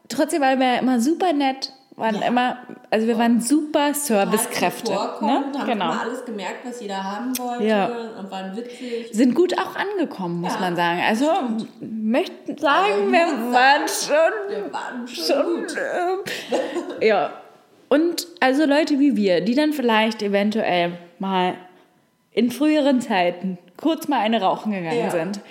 trotzdem 0.09 0.41
waren 0.41 0.59
wir 0.59 0.79
immer 0.79 0.99
super 0.99 1.31
nett. 1.31 1.71
Waren 1.95 2.15
Ja. 2.15 2.27
immer, 2.27 2.57
also 2.89 3.05
wir 3.07 3.17
waren 3.19 3.39
super 3.39 3.93
Servicekräfte. 3.93 4.91
Ne? 4.91 4.97
Haben 4.99 5.51
Genau. 5.51 5.71
immer 5.91 6.01
alles 6.01 6.25
gemerkt, 6.25 6.65
was 6.65 6.81
jeder 6.81 7.03
haben 7.03 7.37
wollte 7.37 7.63
Ja. 7.65 7.85
und 8.19 8.31
waren 8.31 8.55
witzig. 8.57 9.09
Sind 9.11 9.35
gut 9.35 9.55
auch 9.59 9.75
angekommen, 9.75 10.41
muss 10.41 10.53
Ja, 10.53 10.59
man 10.59 10.75
sagen. 10.75 11.01
Also 11.07 11.25
möchten 11.81 12.57
sagen, 12.57 12.93
Also, 12.93 13.11
wir 13.11 13.27
ich 13.27 13.37
muss 13.37 13.53
waren 13.53 13.87
sagen, 13.87 14.27
schon 14.47 14.55
Wir 14.55 14.73
waren 14.73 15.07
schon, 15.07 15.69
schon. 15.69 15.77
ähm, 15.77 17.07
ja. 17.07 17.33
Und 17.89 18.25
also 18.39 18.65
Leute 18.65 18.99
wie 18.99 19.15
wir, 19.15 19.41
die 19.41 19.53
dann 19.53 19.71
vielleicht 19.71 20.23
eventuell 20.23 20.93
mal 21.19 21.53
in 22.31 22.49
früheren 22.49 23.01
Zeiten 23.01 23.59
kurz 23.77 24.07
mal 24.07 24.19
eine 24.19 24.41
rauchen 24.41 24.71
gegangen 24.71 25.11
sind, 25.11 25.41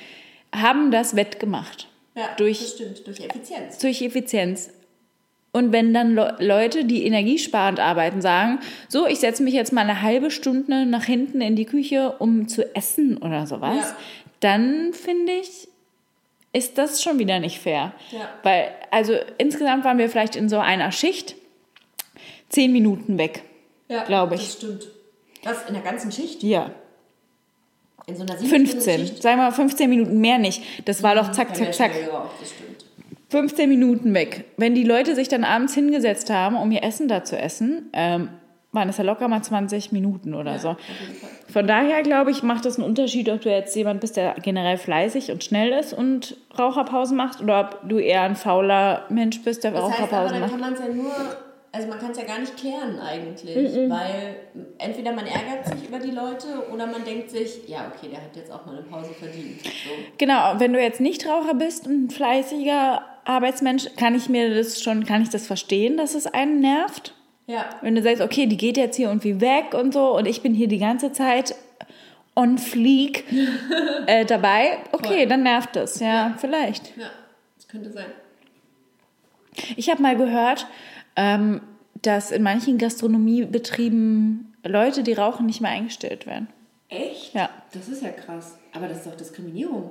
haben 0.52 0.90
das 0.90 1.14
wettgemacht. 1.14 1.86
Ja, 2.16 2.24
Durch- 2.36 2.58
das 2.58 2.70
stimmt, 2.72 3.06
durch 3.06 3.20
Effizienz. 3.20 3.78
Durch 3.78 4.02
Effizienz. 4.02 4.70
Und 5.54 5.70
wenn 5.70 5.92
dann 5.92 6.14
Le 6.14 6.34
Leute, 6.40 6.86
die 6.86 7.04
energiesparend 7.06 7.78
arbeiten, 7.78 8.22
sagen, 8.22 8.58
so, 8.88 9.06
ich 9.06 9.20
setze 9.20 9.42
mich 9.42 9.52
jetzt 9.52 9.72
mal 9.72 9.82
eine 9.82 10.00
halbe 10.00 10.30
Stunde 10.30 10.86
nach 10.86 11.04
hinten 11.04 11.42
in 11.42 11.56
die 11.56 11.66
Küche, 11.66 12.14
um 12.18 12.48
zu 12.48 12.74
essen 12.74 13.18
oder 13.18 13.46
sowas, 13.46 13.76
Ja. 13.90 13.96
dann 14.40 14.94
finde 14.94 15.32
ich, 15.32 15.68
ist 16.54 16.78
das 16.78 17.02
schon 17.02 17.18
wieder 17.18 17.38
nicht 17.38 17.58
fair. 17.60 17.92
Ja. 18.10 18.28
Weil, 18.42 18.70
also 18.90 19.14
insgesamt 19.38 19.84
waren 19.84 19.98
wir 19.98 20.08
vielleicht 20.08 20.36
in 20.36 20.48
so 20.48 20.58
einer 20.58 20.90
Schicht 20.90 21.34
zehn 22.48 22.72
Minuten 22.72 23.18
weg. 23.18 23.42
Ja, 23.88 24.04
Glaub 24.04 24.32
ich. 24.32 24.40
Das 24.40 24.52
stimmt. 24.54 24.88
Was, 25.44 25.66
in 25.68 25.74
der 25.74 25.82
ganzen 25.82 26.10
Schicht? 26.12 26.42
Ja. 26.42 26.70
In 28.06 28.16
so 28.16 28.22
einer 28.22 28.36
15. 28.36 29.00
Schicht? 29.00 29.22
Sagen 29.22 29.38
wir 29.38 29.44
mal 29.44 29.52
15 29.52 29.88
Minuten 29.90 30.18
mehr 30.20 30.38
nicht. 30.38 30.62
Das 30.86 31.02
war 31.02 31.14
doch 31.14 31.30
zack, 31.32 31.54
zack, 31.54 31.74
zack. 31.74 31.92
Das 32.40 32.50
stimmt. 32.50 32.71
15 33.32 33.68
Minuten 33.68 34.14
weg. 34.14 34.44
Wenn 34.58 34.74
die 34.74 34.84
Leute 34.84 35.14
sich 35.14 35.28
dann 35.28 35.42
abends 35.42 35.74
hingesetzt 35.74 36.30
haben, 36.30 36.54
um 36.56 36.70
ihr 36.70 36.84
Essen 36.84 37.08
da 37.08 37.24
zu 37.24 37.36
essen, 37.38 37.88
ähm, 37.94 38.28
waren 38.72 38.88
es 38.88 38.96
ja 38.98 39.04
locker 39.04 39.26
mal 39.28 39.42
20 39.42 39.90
Minuten 39.92 40.34
oder 40.34 40.58
so. 40.58 40.68
Jeden 40.68 41.18
Fall. 41.18 41.30
Von 41.52 41.66
daher 41.66 42.02
glaube 42.02 42.30
ich, 42.30 42.42
macht 42.42 42.64
das 42.64 42.78
einen 42.78 42.86
Unterschied, 42.86 43.28
ob 43.30 43.40
du 43.40 43.50
jetzt 43.50 43.74
jemand 43.74 44.00
bist, 44.00 44.16
der 44.16 44.34
generell 44.42 44.76
fleißig 44.78 45.30
und 45.30 45.44
schnell 45.44 45.72
ist 45.72 45.92
und 45.92 46.36
Raucherpausen 46.58 47.16
macht 47.16 47.42
oder 47.42 47.60
ob 47.60 47.88
du 47.88 47.98
eher 47.98 48.22
ein 48.22 48.36
fauler 48.36 49.04
Mensch 49.10 49.42
bist, 49.42 49.64
der 49.64 49.72
Das 49.72 49.82
heißt 49.82 49.92
aber, 49.98 50.02
Raucherpausen 50.04 50.32
dann 50.32 50.40
macht. 50.42 50.50
kann 50.52 50.60
man 50.60 50.72
es 50.74 50.78
ja 50.80 50.88
nur, 50.88 51.12
also 51.72 51.88
man 51.88 51.98
kann 51.98 52.10
es 52.12 52.18
ja 52.18 52.24
gar 52.24 52.38
nicht 52.38 52.56
klären 52.56 52.98
eigentlich, 52.98 53.54
weil 53.90 54.36
entweder 54.78 55.12
man 55.12 55.26
ärgert 55.26 55.66
sich 55.66 55.88
über 55.88 55.98
die 55.98 56.10
Leute 56.10 56.46
oder 56.72 56.86
man 56.86 57.04
denkt 57.04 57.30
sich, 57.30 57.66
ja 57.66 57.90
okay, 57.94 58.08
der 58.10 58.22
hat 58.22 58.34
jetzt 58.36 58.50
auch 58.50 58.64
mal 58.66 58.72
eine 58.76 58.84
Pause 58.84 59.10
verdient. 59.12 59.60
So. 59.62 59.90
Genau, 60.18 60.54
wenn 60.58 60.72
du 60.72 60.80
jetzt 60.80 61.00
nicht 61.00 61.26
Raucher 61.26 61.54
bist 61.54 61.86
und 61.86 62.10
fleißiger 62.12 63.02
Arbeitsmensch, 63.24 63.86
kann 63.96 64.14
ich 64.14 64.28
mir 64.28 64.54
das 64.54 64.82
schon, 64.82 65.04
kann 65.04 65.22
ich 65.22 65.28
das 65.30 65.46
verstehen, 65.46 65.96
dass 65.96 66.14
es 66.14 66.26
einen 66.26 66.60
nervt? 66.60 67.14
Ja, 67.46 67.70
Wenn 67.82 67.94
du 67.94 68.02
sagst, 68.02 68.22
okay, 68.22 68.46
die 68.46 68.56
geht 68.56 68.76
jetzt 68.76 68.96
hier 68.96 69.08
irgendwie 69.08 69.40
weg 69.40 69.74
und 69.74 69.92
so 69.92 70.16
und 70.16 70.26
ich 70.26 70.42
bin 70.42 70.54
hier 70.54 70.68
die 70.68 70.78
ganze 70.78 71.12
Zeit 71.12 71.54
on 72.36 72.56
fleek 72.56 73.24
äh, 74.06 74.24
dabei, 74.24 74.78
okay, 74.92 75.18
Voll. 75.18 75.26
dann 75.26 75.42
nervt 75.42 75.76
es, 75.76 76.00
ja, 76.00 76.34
vielleicht. 76.38 76.96
ja, 76.96 77.10
das 77.56 77.68
könnte 77.68 77.92
sein. 77.92 78.06
Ich 79.76 79.90
habe 79.90 80.00
mal 80.00 80.16
gehört, 80.16 80.66
ähm, 81.16 81.60
dass 82.00 82.30
in 82.30 82.42
manchen 82.42 82.78
Gastronomiebetrieben 82.78 84.54
Leute, 84.64 85.02
die 85.02 85.12
rauchen, 85.12 85.46
nicht 85.46 85.60
mehr 85.60 85.70
eingestellt 85.72 86.26
werden. 86.26 86.48
Echt? 86.88 87.34
Ja. 87.34 87.50
Das 87.72 87.88
ist 87.88 88.02
ja 88.02 88.10
krass. 88.10 88.58
Aber 88.72 88.88
das 88.88 88.98
ist 88.98 89.06
doch 89.06 89.16
Diskriminierung. 89.16 89.90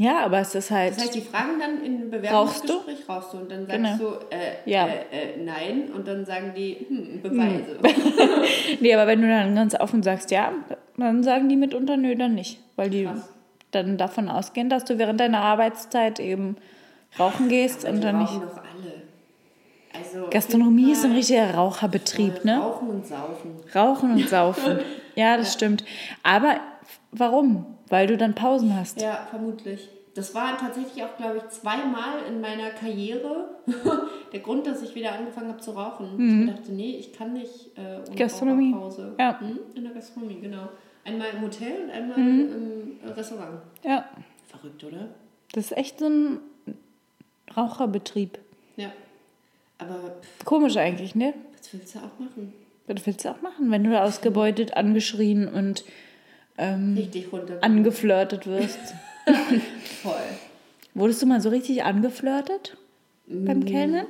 Ja, 0.00 0.20
aber 0.24 0.38
es 0.38 0.54
ist 0.54 0.70
halt. 0.70 0.94
Das 0.96 1.02
heißt, 1.02 1.14
die 1.16 1.20
fragen 1.20 1.58
dann 1.58 1.84
in 1.84 2.12
einem 2.12 2.24
Rauchst 2.32 2.62
du? 2.68 2.78
Bewerbungsgespräch, 2.84 3.08
rauchst 3.08 3.32
du? 3.34 3.38
Und 3.38 3.50
dann 3.50 3.66
sagst 3.66 3.76
Genau. 3.76 3.96
du, 3.98 4.26
äh, 4.30 4.70
Ja. 4.70 4.86
äh, 4.86 4.90
äh, 5.10 5.36
nein. 5.44 5.90
Und 5.92 6.06
dann 6.06 6.24
sagen 6.24 6.52
die, 6.56 6.86
hm, 6.88 7.20
Beweise. 7.20 7.78
nee, 8.80 8.94
aber 8.94 9.08
wenn 9.08 9.20
du 9.20 9.28
dann 9.28 9.56
ganz 9.56 9.74
offen 9.74 10.04
sagst, 10.04 10.30
ja, 10.30 10.52
dann 10.96 11.24
sagen 11.24 11.48
die 11.48 11.56
mitunter, 11.56 11.96
nö, 11.96 12.14
dann 12.14 12.36
nicht. 12.36 12.60
Weil 12.76 12.90
die 12.90 13.06
Krass. 13.06 13.28
dann 13.72 13.98
davon 13.98 14.28
ausgehen, 14.28 14.68
dass 14.70 14.84
du 14.84 14.98
während 14.98 15.18
deiner 15.18 15.40
Arbeitszeit 15.40 16.20
eben 16.20 16.56
rauchen 17.18 17.48
gehst 17.48 17.84
und 17.84 17.96
die 17.96 18.00
dann 18.02 18.18
nicht. 18.18 18.34
doch 18.34 18.56
alle. 18.56 19.02
Also, 19.92 20.28
Gastronomie 20.30 20.92
ist 20.92 21.04
ein 21.04 21.12
richtiger 21.12 21.54
Raucherbetrieb, 21.54 22.44
ne? 22.44 22.60
Rauchen 22.60 22.88
und 22.90 23.04
saufen. 23.04 23.56
Rauchen 23.74 24.12
und 24.12 24.28
saufen. 24.28 24.78
Ja, 25.16 25.36
das 25.36 25.52
stimmt. 25.52 25.84
Aber 26.22 26.60
warum? 27.10 27.66
Weil 27.90 28.06
du 28.06 28.16
dann 28.16 28.34
Pausen 28.34 28.74
hast. 28.76 29.00
Ja, 29.00 29.26
vermutlich. 29.30 29.88
das 30.14 30.34
war 30.34 30.58
tatsächlich 30.58 31.02
auch, 31.04 31.16
glaube 31.16 31.38
ich, 31.38 31.48
zweimal 31.48 32.24
in 32.28 32.40
meiner 32.40 32.70
Karriere 32.70 33.50
der 34.32 34.40
Grund, 34.40 34.66
dass 34.66 34.82
ich 34.82 34.94
wieder 34.94 35.12
angefangen 35.12 35.48
habe 35.48 35.60
zu 35.60 35.70
rauchen. 35.72 36.06
Ich 36.14 36.46
mir 36.46 36.52
dachte, 36.52 36.72
nee, 36.72 36.96
ich 36.96 37.12
kann 37.12 37.32
nicht 37.34 37.70
äh, 37.76 38.00
ohne 38.06 38.16
Gastronomie. 38.16 38.72
Raucherpause. 38.72 39.14
Ja. 39.18 39.40
Hm? 39.40 39.58
In 39.74 39.84
der 39.84 39.92
Gastronomie, 39.92 40.40
genau. 40.40 40.68
Einmal 41.04 41.28
im 41.34 41.42
Hotel 41.42 41.84
und 41.84 41.90
einmal 41.90 42.18
im 42.18 42.98
Restaurant. 43.16 43.60
Ja, 43.82 44.04
Verrückt, 44.48 44.82
oder? 44.84 45.08
das 45.52 45.66
ist 45.66 45.76
echt 45.76 45.98
so 46.00 46.06
ein 46.06 46.38
Raucherbetrieb. 47.56 48.38
Ja. 48.76 48.92
Aber 49.78 50.16
Komisch 50.44 50.76
eigentlich, 50.76 51.14
ne? 51.14 51.34
was 51.56 51.72
willst 51.72 51.94
du 51.94 51.98
auch 52.00 52.18
machen? 52.18 52.52
Was 52.86 53.06
willst 53.06 53.24
du 53.24 53.30
auch 53.30 53.40
machen, 53.42 53.70
wenn 53.70 53.84
du 53.84 53.90
da 53.90 54.02
ausgebeutet, 54.04 54.76
angeschrien 54.76 55.48
und 55.48 55.84
ähm, 56.58 56.94
Richtig 56.96 57.32
runter. 57.32 57.58
angeflirtet 57.62 58.46
wirst? 58.46 58.78
Voll. 60.02 60.14
Wurdest 60.94 61.22
du 61.22 61.26
mal 61.26 61.40
so 61.40 61.48
richtig 61.50 61.84
angeflirtet 61.84 62.76
beim 63.26 63.64
Kellnern? 63.64 64.06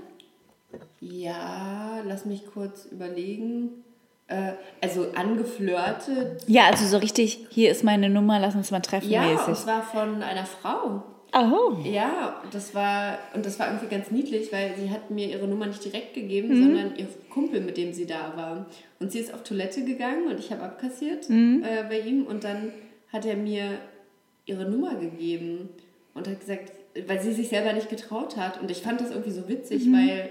Ja, 1.00 2.00
lass 2.06 2.24
mich 2.24 2.46
kurz 2.52 2.86
überlegen. 2.86 3.84
Äh, 4.26 4.52
also 4.80 5.06
angeflirtet. 5.14 6.42
Ja, 6.46 6.66
also 6.66 6.86
so 6.86 6.98
richtig, 6.98 7.46
hier 7.50 7.70
ist 7.70 7.84
meine 7.84 8.08
Nummer, 8.10 8.38
lass 8.38 8.54
uns 8.54 8.70
mal 8.70 8.80
treffen 8.80 9.10
Ja, 9.10 9.22
und 9.22 9.34
mäßig. 9.48 9.64
zwar 9.64 9.82
von 9.82 10.22
einer 10.22 10.44
Frau. 10.44 11.02
Oh. 11.40 11.76
Ja, 11.84 12.42
das 12.52 12.74
war 12.74 13.18
und 13.34 13.44
das 13.46 13.58
war 13.58 13.68
irgendwie 13.68 13.86
ganz 13.86 14.10
niedlich, 14.10 14.52
weil 14.52 14.74
sie 14.76 14.90
hat 14.90 15.10
mir 15.10 15.28
ihre 15.28 15.46
Nummer 15.46 15.66
nicht 15.66 15.84
direkt 15.84 16.14
gegeben, 16.14 16.48
Mhm. 16.48 16.62
sondern 16.64 16.96
ihr 16.96 17.06
Kumpel, 17.30 17.60
mit 17.60 17.76
dem 17.76 17.92
sie 17.92 18.06
da 18.06 18.32
war. 18.36 18.66
Und 18.98 19.12
sie 19.12 19.18
ist 19.20 19.32
auf 19.32 19.42
Toilette 19.42 19.84
gegangen 19.84 20.26
und 20.28 20.38
ich 20.40 20.50
habe 20.50 20.62
abkassiert 20.62 21.28
Mhm. 21.30 21.62
äh, 21.64 21.84
bei 21.88 22.00
ihm 22.00 22.24
und 22.26 22.44
dann 22.44 22.72
hat 23.12 23.24
er 23.26 23.36
mir 23.36 23.78
ihre 24.46 24.64
Nummer 24.68 24.94
gegeben 24.96 25.68
und 26.14 26.26
hat 26.26 26.40
gesagt, 26.40 26.72
weil 27.06 27.20
sie 27.20 27.32
sich 27.32 27.48
selber 27.48 27.72
nicht 27.74 27.90
getraut 27.90 28.36
hat 28.36 28.60
und 28.60 28.70
ich 28.70 28.78
fand 28.82 29.00
das 29.00 29.10
irgendwie 29.10 29.30
so 29.30 29.48
witzig, 29.48 29.84
Mhm. 29.86 29.92
weil 29.92 30.30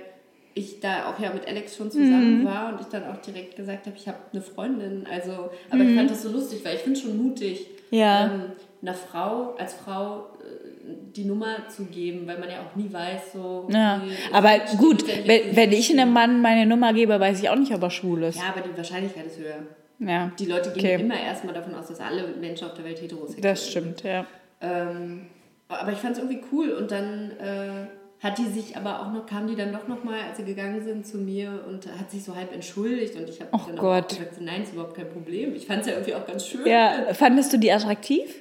ich 0.56 0.80
da 0.80 1.10
auch 1.12 1.20
ja 1.20 1.32
mit 1.32 1.48
Alex 1.48 1.76
schon 1.78 1.92
zusammen 1.92 2.44
war 2.44 2.74
und 2.74 2.82
ich 2.82 2.88
dann 2.88 3.06
auch 3.06 3.18
direkt 3.18 3.56
gesagt 3.56 3.86
habe, 3.86 3.96
ich 3.96 4.08
habe 4.08 4.18
eine 4.34 4.42
Freundin. 4.42 5.06
Also, 5.10 5.52
aber 5.70 5.84
ich 5.84 5.96
fand 5.96 6.10
das 6.10 6.24
so 6.24 6.32
lustig, 6.32 6.62
weil 6.66 6.76
ich 6.76 6.82
finde 6.82 7.00
schon 7.00 7.16
mutig, 7.16 7.68
Mhm. 7.92 7.98
Ja. 7.98 8.26
ähm, 8.26 8.42
einer 8.82 8.94
Frau 8.96 9.54
als 9.58 9.76
Frau 9.76 10.26
äh, 10.42 10.67
die 11.16 11.26
Nummer 11.26 11.68
zu 11.68 11.86
geben, 11.86 12.28
weil 12.28 12.38
man 12.40 12.50
ja 12.50 12.58
auch 12.62 12.76
nie 12.76 12.92
weiß, 12.92 13.34
so. 13.34 13.68
Ja, 13.72 14.02
aber 14.32 14.60
gut, 14.78 15.04
wenn, 15.28 15.56
wenn 15.56 15.72
ich 15.72 15.92
einem 15.92 16.14
Mann 16.14 16.42
meine 16.42 16.66
Nummer 16.66 16.94
gebe, 16.94 17.20
weiß 17.20 17.42
ich 17.42 17.50
auch 17.50 17.56
nicht, 17.56 17.74
ob 17.74 17.82
er 17.84 17.90
schwul 17.90 18.24
ist. 18.24 18.38
Ja, 18.38 18.54
aber 18.56 18.62
die 18.68 18.76
Wahrscheinlichkeit 18.78 19.26
ist 19.28 19.40
höher. 19.40 19.60
Ja, 20.00 20.32
Die 20.38 20.46
Leute 20.46 20.72
gehen 20.72 20.80
Okay. 20.96 21.02
immer 21.04 21.20
erstmal 21.20 21.54
davon 21.56 21.74
aus, 21.76 21.88
dass 21.88 22.00
alle 22.00 22.28
Menschen 22.40 22.68
auf 22.68 22.74
der 22.76 22.86
Welt 22.86 23.02
heterosexuell 23.02 23.42
das 23.42 23.62
sind. 23.64 23.72
stimmt, 23.72 24.04
ja. 24.04 24.26
Ähm, 24.62 25.26
aber 25.70 25.92
ich 25.92 25.98
fand 25.98 26.14
es 26.18 26.24
irgendwie 26.24 26.42
cool 26.52 26.70
und 26.72 26.92
dann 26.92 27.32
äh, 27.40 27.88
hat 28.24 28.38
die 28.38 28.46
sich 28.46 28.78
aber 28.78 29.02
auch 29.02 29.12
noch, 29.12 29.26
kam 29.26 29.48
die 29.48 29.56
dann 29.56 29.72
doch 29.74 29.88
nochmal, 29.88 30.20
als 30.30 30.38
sie 30.38 30.44
gegangen 30.46 30.84
sind, 30.84 31.06
zu 31.06 31.18
mir 31.18 31.64
und 31.68 31.88
hat 32.00 32.10
sich 32.12 32.24
so 32.24 32.36
halb 32.36 32.54
entschuldigt 32.54 33.16
und 33.16 33.28
ich 33.30 33.42
habe 33.42 33.52
Och 33.54 33.66
dann 33.68 33.76
Gott. 33.76 34.06
auch 34.06 34.08
gesagt, 34.20 34.40
nein, 34.42 34.64
ist 34.64 34.74
überhaupt 34.74 34.96
kein 34.96 35.10
Problem. 35.10 35.54
Ich 35.56 35.66
fand 35.68 35.82
es 35.82 35.88
ja 35.88 35.94
irgendwie 35.94 36.14
auch 36.16 36.26
ganz 36.26 36.46
schön. 36.48 36.66
Ja, 36.68 37.08
fandest 37.14 37.52
du 37.54 37.58
die 37.58 37.72
attraktiv? 37.72 38.36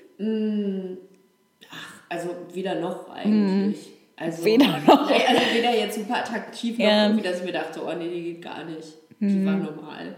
Also 2.09 2.31
weder 2.53 2.77
noch 2.77 3.11
eigentlich. 3.11 3.91
Also, 4.17 4.43
Mhm. 4.43 4.47
Weder 4.47 4.79
noch. 4.87 5.11
Also 5.11 5.55
weder 5.55 5.75
jetzt 5.75 5.97
super 5.97 6.17
attraktiv 6.19 6.79
noch 6.79 6.85
Ja. 6.85 7.07
Irgendwie, 7.07 7.23
dass 7.25 7.39
ich 7.41 7.45
mir 7.45 7.53
dachte, 7.53 7.81
oh 7.85 7.93
nee, 7.99 8.09
die 8.09 8.23
geht 8.23 8.43
gar 8.43 8.65
nicht. 8.65 8.89
Die 9.21 9.45
war 9.45 9.57
normal. 9.57 10.15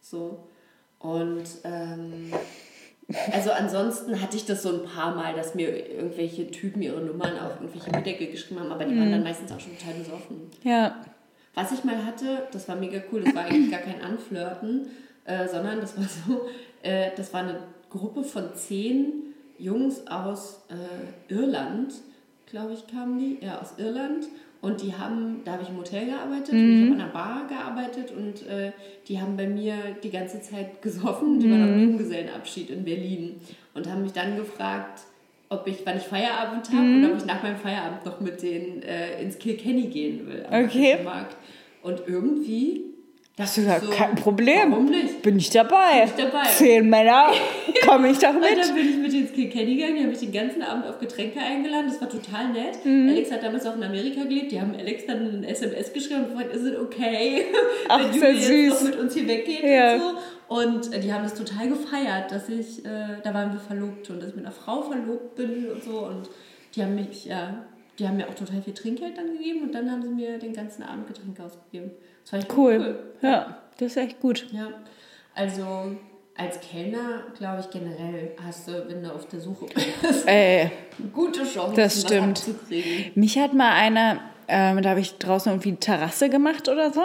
So. 0.00 0.48
Und 0.98 1.44
ähm, 1.64 2.32
also 3.32 3.50
ansonsten 3.52 4.20
hatte 4.20 4.36
ich 4.36 4.44
das 4.44 4.62
so 4.62 4.70
ein 4.70 4.84
paar 4.84 5.14
Mal, 5.14 5.34
dass 5.34 5.54
mir 5.54 5.68
irgendwelche 5.94 6.50
Typen 6.50 6.82
ihre 6.82 7.00
Nummern 7.00 7.38
auf 7.38 7.60
irgendwelche 7.60 7.90
Bierdeckel 7.90 8.26
geschrieben 8.28 8.60
haben, 8.60 8.72
aber 8.72 8.84
die 8.84 8.94
Mhm. 8.94 9.00
waren 9.00 9.10
dann 9.12 9.22
meistens 9.22 9.52
auch 9.52 9.60
schon 9.60 9.76
total 9.78 9.94
besoffen. 9.94 10.50
Ja. 10.64 10.96
Was 11.54 11.72
ich 11.72 11.84
mal 11.84 12.04
hatte, 12.04 12.46
das 12.52 12.68
war 12.68 12.76
mega 12.76 13.00
cool, 13.12 13.22
das 13.22 13.34
war 13.34 13.44
eigentlich 13.44 13.70
gar 13.70 13.80
kein 13.80 14.00
Anflirten, 14.02 14.88
äh, 15.24 15.46
sondern 15.48 15.80
das 15.80 15.96
war 15.96 16.04
so, 16.04 16.48
äh, 16.82 17.10
das 17.16 17.32
war 17.32 17.40
eine 17.42 17.60
Gruppe 17.90 18.22
von 18.24 18.54
zehn 18.54 19.27
Jungs 19.58 20.06
aus 20.06 20.62
äh, 20.68 21.32
Irland, 21.32 21.92
glaube 22.46 22.72
ich, 22.74 22.86
kamen 22.86 23.18
die, 23.18 23.44
ja, 23.44 23.60
aus 23.60 23.74
Irland. 23.78 24.26
Und 24.60 24.82
die 24.82 24.92
haben, 24.92 25.42
da 25.44 25.52
habe 25.52 25.62
ich 25.62 25.68
im 25.68 25.76
Hotel 25.76 26.06
gearbeitet 26.06 26.52
und 26.52 26.74
ich 26.74 26.82
habe 26.82 26.94
an 26.94 27.00
einer 27.00 27.12
Bar 27.12 27.46
gearbeitet 27.48 28.10
und 28.10 28.44
äh, 28.48 28.72
die 29.06 29.20
haben 29.20 29.36
bei 29.36 29.46
mir 29.46 29.74
die 30.02 30.10
ganze 30.10 30.40
Zeit 30.40 30.82
gesoffen. 30.82 31.38
Die 31.38 31.48
waren 31.48 31.62
auf 31.62 31.68
einem 31.68 31.90
Junggesellenabschied 31.90 32.70
in 32.70 32.84
Berlin 32.84 33.36
und 33.74 33.88
haben 33.88 34.02
mich 34.02 34.12
dann 34.12 34.36
gefragt, 34.36 35.02
ob 35.48 35.64
ich, 35.68 35.76
wann 35.84 35.96
ich 35.96 36.02
Feierabend 36.02 36.72
habe 36.72 36.86
und 36.86 37.04
ob 37.04 37.18
ich 37.18 37.24
nach 37.24 37.40
meinem 37.40 37.56
Feierabend 37.56 38.04
noch 38.04 38.18
mit 38.20 38.42
denen 38.42 38.82
äh, 38.82 39.22
ins 39.22 39.38
Kilkenny 39.38 39.86
gehen 39.86 40.26
will. 40.26 40.44
am 40.50 40.64
Okay. 40.64 41.04
Markt. 41.04 41.36
Und 41.82 42.02
irgendwie. 42.08 42.87
Du 43.38 43.44
dachte 43.44 43.60
gesagt, 43.60 43.84
ich 43.84 43.90
kein 43.96 44.14
Problem. 44.16 44.72
Warum 44.72 44.86
nicht? 44.86 45.22
Bin 45.22 45.36
ich 45.38 45.48
dabei. 45.50 46.06
Bin 46.06 46.08
ich 46.08 46.24
dabei. 46.24 46.42
Zehn 46.48 46.90
Männer, 46.90 47.30
komme 47.86 48.10
ich 48.10 48.18
doch 48.18 48.30
Und 48.34 48.40
mit. 48.40 48.58
dann 48.58 48.74
bin 48.74 48.88
ich 48.88 48.96
mit 48.96 49.14
ins 49.14 49.32
Kilkenny 49.32 49.76
gegangen, 49.76 49.94
die 49.94 50.02
haben 50.02 50.08
mich 50.10 50.18
den 50.18 50.32
ganzen 50.32 50.60
Abend 50.62 50.86
auf 50.86 50.98
Getränke 50.98 51.38
eingeladen, 51.38 51.86
das 51.86 52.00
war 52.00 52.08
total 52.08 52.48
nett. 52.52 52.84
Mhm. 52.84 53.10
Alex 53.10 53.30
hat 53.30 53.44
damals 53.44 53.64
auch 53.64 53.76
in 53.76 53.82
Amerika 53.84 54.24
gelebt, 54.24 54.50
die 54.50 54.60
haben 54.60 54.74
Alex 54.74 55.06
dann 55.06 55.20
eine 55.36 55.46
SMS 55.48 55.92
geschrieben 55.92 56.24
und 56.24 56.30
gefragt, 56.30 56.52
ist 56.52 56.62
es 56.62 56.76
okay, 56.80 57.44
Ach, 57.88 58.00
wenn 58.12 58.36
sehr 58.36 58.56
jetzt 58.64 58.82
noch 58.82 58.90
mit 58.90 58.98
uns 58.98 59.14
hier 59.14 59.28
weggehst 59.28 59.62
Ja. 59.62 59.94
und 59.94 60.00
so. 60.00 60.08
Und 60.48 60.94
äh, 60.94 60.98
die 61.00 61.12
haben 61.12 61.22
das 61.22 61.34
total 61.34 61.68
gefeiert, 61.68 62.32
dass 62.32 62.48
ich, 62.48 62.84
äh, 62.84 63.20
da 63.22 63.32
waren 63.34 63.52
wir 63.52 63.60
verlobt 63.60 64.10
und 64.10 64.20
dass 64.20 64.30
ich 64.30 64.34
mit 64.34 64.46
einer 64.46 64.54
Frau 64.54 64.82
verlobt 64.82 65.36
bin 65.36 65.70
und 65.70 65.84
so. 65.84 66.00
Und 66.06 66.28
die 66.74 66.82
haben 66.82 66.96
mich, 66.96 67.26
ja, 67.26 67.64
die 68.00 68.08
haben 68.08 68.16
mir 68.16 68.26
auch 68.28 68.34
total 68.34 68.62
viel 68.62 68.74
Trinkgeld 68.74 69.16
dann 69.16 69.36
gegeben 69.36 69.62
und 69.62 69.74
dann 69.74 69.90
haben 69.90 70.02
sie 70.02 70.08
mir 70.08 70.38
den 70.38 70.52
ganzen 70.54 70.82
Abend 70.82 71.06
Getränke 71.06 71.44
ausgegeben. 71.44 71.90
Das 72.30 72.44
ich 72.44 72.56
Cool. 72.56 72.98
Ja, 73.22 73.58
das 73.78 73.92
ist 73.92 73.96
echt 73.96 74.20
gut. 74.20 74.46
ja, 74.52 74.68
also 75.34 75.92
als 76.36 76.60
Kellner, 76.60 77.22
glaube 77.36 77.60
ich, 77.60 77.70
generell 77.70 78.30
hast 78.44 78.68
du, 78.68 78.88
wenn 78.88 79.02
du 79.02 79.12
auf 79.12 79.26
der 79.26 79.40
Suche 79.40 79.66
bist, 80.02 80.26
Ey, 80.28 80.70
gute 81.12 81.42
Chancen, 81.44 81.74
Das 81.74 82.00
stimmt. 82.00 82.38
abzukriegen. 82.38 83.12
mich 83.16 83.38
hat 83.38 83.54
mal 83.54 83.72
einer, 83.72 84.20
ähm, 84.46 84.80
da 84.82 84.90
habe 84.90 85.00
ich 85.00 85.18
draußen 85.18 85.50
irgendwie 85.52 85.74
Terrasse 85.76 86.28
gemacht 86.28 86.68
oder 86.68 86.92
so. 86.92 87.02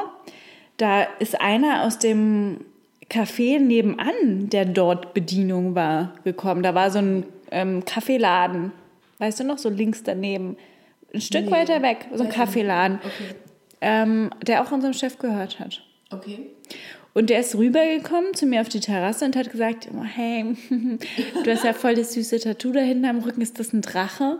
Da 0.78 1.04
ist 1.20 1.40
einer 1.42 1.84
aus 1.84 1.98
dem 2.00 2.62
Café 3.10 3.60
nebenan, 3.60 4.50
der 4.50 4.66
dort 4.66 5.14
Bedienung 5.14 5.74
war, 5.76 6.14
gekommen. 6.24 6.62
Da 6.64 6.74
war 6.76 6.90
so 6.92 7.00
ein 7.00 7.26
ähm, 7.52 7.86
Kaffeeladen. 7.86 8.72
Weißt 9.20 9.40
du 9.40 9.44
noch, 9.46 9.58
so 9.58 9.70
links 9.70 10.04
daneben. 10.04 10.58
Ein 11.14 11.22
Stück 11.22 11.46
Nee, 11.46 11.52
weiter 11.52 11.82
weg, 11.82 12.08
so 12.14 12.24
ein. 12.24 12.30
Kaffeeladen, 12.30 13.00
Okay. 13.04 13.36
Ähm, 13.84 14.30
der 14.46 14.64
auch 14.64 14.72
unserem 14.72 14.94
Chef 14.94 15.18
gehört 15.20 15.60
hat. 15.60 15.82
Okay. 16.12 16.40
Und 17.14 17.30
der 17.30 17.42
ist 17.42 17.56
rübergekommen 17.56 18.34
zu 18.34 18.46
mir 18.48 18.62
auf 18.62 18.70
die 18.70 18.80
Terrasse 18.80 19.26
und 19.26 19.36
hat 19.36 19.52
gesagt, 19.52 19.88
hey, 20.16 20.56
du 21.44 21.52
hast 21.52 21.64
ja 21.64 21.74
voll 21.74 21.94
das 21.96 22.14
süße 22.14 22.40
Tattoo 22.40 22.72
da 22.72 22.80
hinten 22.80 23.06
am 23.06 23.20
Rücken, 23.20 23.42
ist 23.42 23.60
das 23.60 23.72
ein 23.74 23.82
Drache? 23.82 24.40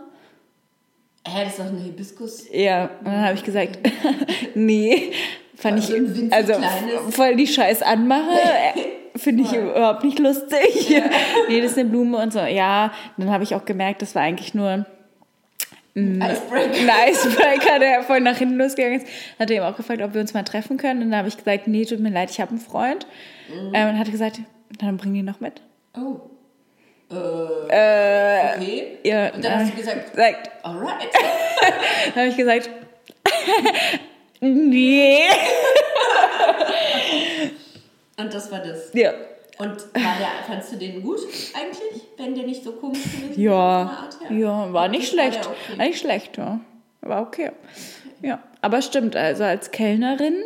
Hä, 1.26 1.44
das 1.44 1.52
ist 1.52 1.58
doch 1.60 1.66
ein 1.66 1.78
Hibiskus. 1.78 2.44
Ja, 2.52 2.90
und 3.00 3.06
dann 3.06 3.24
habe 3.24 3.34
ich 3.34 3.44
gesagt, 3.44 3.78
nee, 4.54 5.12
fand 5.54 5.78
ich, 5.78 5.86
So 5.86 5.94
ein 5.94 6.08
winzig 6.16 6.32
also 6.32 6.52
kleines. 6.54 7.14
voll 7.14 7.36
die 7.36 7.46
Scheiß 7.46 7.82
anmache, 7.82 8.30
finde 9.16 9.44
ich 9.44 9.52
überhaupt 9.52 10.02
nicht 10.04 10.18
lustig. 10.18 11.00
nee, 11.48 11.60
das 11.62 11.72
ist 11.72 11.78
eine 11.78 11.88
Blume 11.88 12.18
und 12.18 12.32
so. 12.32 12.40
Ja, 12.40 12.92
dann 13.16 13.30
habe 13.30 13.44
ich 13.44 13.54
auch 13.54 13.64
gemerkt, 13.64 14.02
das 14.02 14.14
war 14.16 14.22
eigentlich 14.22 14.52
nur 14.52 14.84
Icebreaker. 15.96 16.74
ein 16.74 17.10
Icebreaker, 17.12 17.78
der 17.78 18.02
voll 18.02 18.20
nach 18.20 18.36
hinten 18.36 18.56
losgegangen 18.56 19.00
ist. 19.00 19.06
Hat 19.38 19.50
er 19.50 19.58
ihm 19.58 19.62
auch 19.62 19.76
gefragt, 19.76 20.02
ob 20.02 20.12
wir 20.14 20.20
uns 20.20 20.34
mal 20.34 20.42
treffen 20.42 20.76
können. 20.76 21.02
Und 21.02 21.10
dann 21.10 21.18
habe 21.18 21.28
ich 21.28 21.36
gesagt, 21.36 21.68
nee, 21.68 21.84
tut 21.84 22.00
mir 22.00 22.10
leid, 22.10 22.30
ich 22.30 22.40
habe 22.40 22.50
einen 22.50 22.60
Freund. 22.60 23.06
Ähm, 23.72 23.90
und 23.90 23.98
hat 23.98 24.10
gesagt, 24.10 24.40
dann 24.80 24.96
bring 24.96 25.14
ihn 25.14 25.24
noch 25.24 25.40
mit. 25.40 25.60
Oh. 25.96 26.20
Äh, 27.68 28.56
okay. 28.56 28.98
Ja, 29.04 29.28
Und 29.32 29.44
dann 29.44 29.60
hast 29.60 29.72
du 29.72 29.76
gesagt, 29.76 30.10
gesagt, 30.10 30.50
alright. 30.62 31.08
dann 32.14 32.14
habe 32.16 32.28
ich 32.28 32.36
gesagt, 32.36 32.70
nee. 34.40 35.18
Und 38.16 38.34
das 38.34 38.50
war 38.50 38.60
das. 38.60 38.90
Ja. 38.94 39.12
Und 39.58 39.70
war 39.70 40.16
der, 40.18 40.28
fandst 40.46 40.72
du 40.72 40.76
den 40.76 41.00
gut 41.02 41.20
eigentlich, 41.54 42.02
wenn 42.16 42.34
der 42.34 42.44
nicht 42.44 42.64
so 42.64 42.72
komisch 42.72 43.02
gewesen 43.04 43.40
Ja, 43.40 44.08
her? 44.28 44.36
ja, 44.36 44.72
war 44.72 44.88
nicht 44.88 45.02
war 45.16 45.22
schlecht. 45.24 45.44
der 45.44 45.50
okay. 45.50 45.78
War 45.78 45.86
nicht 45.86 45.98
schlecht, 46.00 46.36
ja. 46.38 46.60
War 47.02 47.22
okay. 47.22 47.52
Ja, 48.22 48.42
aber 48.62 48.82
stimmt, 48.82 49.14
also 49.14 49.44
als 49.44 49.70
Kellnerin, 49.70 50.42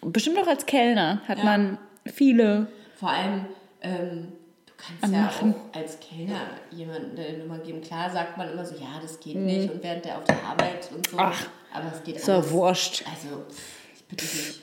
bestimmt 0.00 0.38
auch 0.38 0.46
als 0.48 0.66
Kellner, 0.66 1.22
hat 1.28 1.38
Ja. 1.38 1.44
man 1.44 1.78
viele. 2.06 2.66
Vor 2.96 3.10
allem, 3.10 3.44
ähm, 3.82 4.32
du 4.66 4.72
kannst 4.76 5.04
Anmachen. 5.04 5.50
ja 5.54 5.56
auch 5.72 5.76
als 5.80 6.00
Kellner 6.00 6.40
jemandem 6.72 7.24
eine 7.24 7.38
Nummer 7.38 7.58
geben. 7.58 7.80
Klar 7.82 8.10
sagt 8.10 8.36
man 8.38 8.50
immer 8.50 8.64
so, 8.64 8.74
ja, 8.74 8.98
das 9.00 9.20
geht 9.20 9.36
Mhm. 9.36 9.44
nicht 9.46 9.70
und 9.70 9.82
während 9.84 10.04
der 10.04 10.18
auf 10.18 10.24
der 10.24 10.42
Arbeit 10.42 10.88
und 10.92 11.08
so. 11.08 11.16
Ach, 11.18 11.46
aber 11.72 11.92
es 11.94 12.02
geht 12.02 12.20
So 12.20 12.32
alles. 12.32 12.50
wurscht. 12.50 13.04
Also, 13.08 13.44
ich 13.94 14.04
bitte 14.04 14.24
dich. 14.26 14.62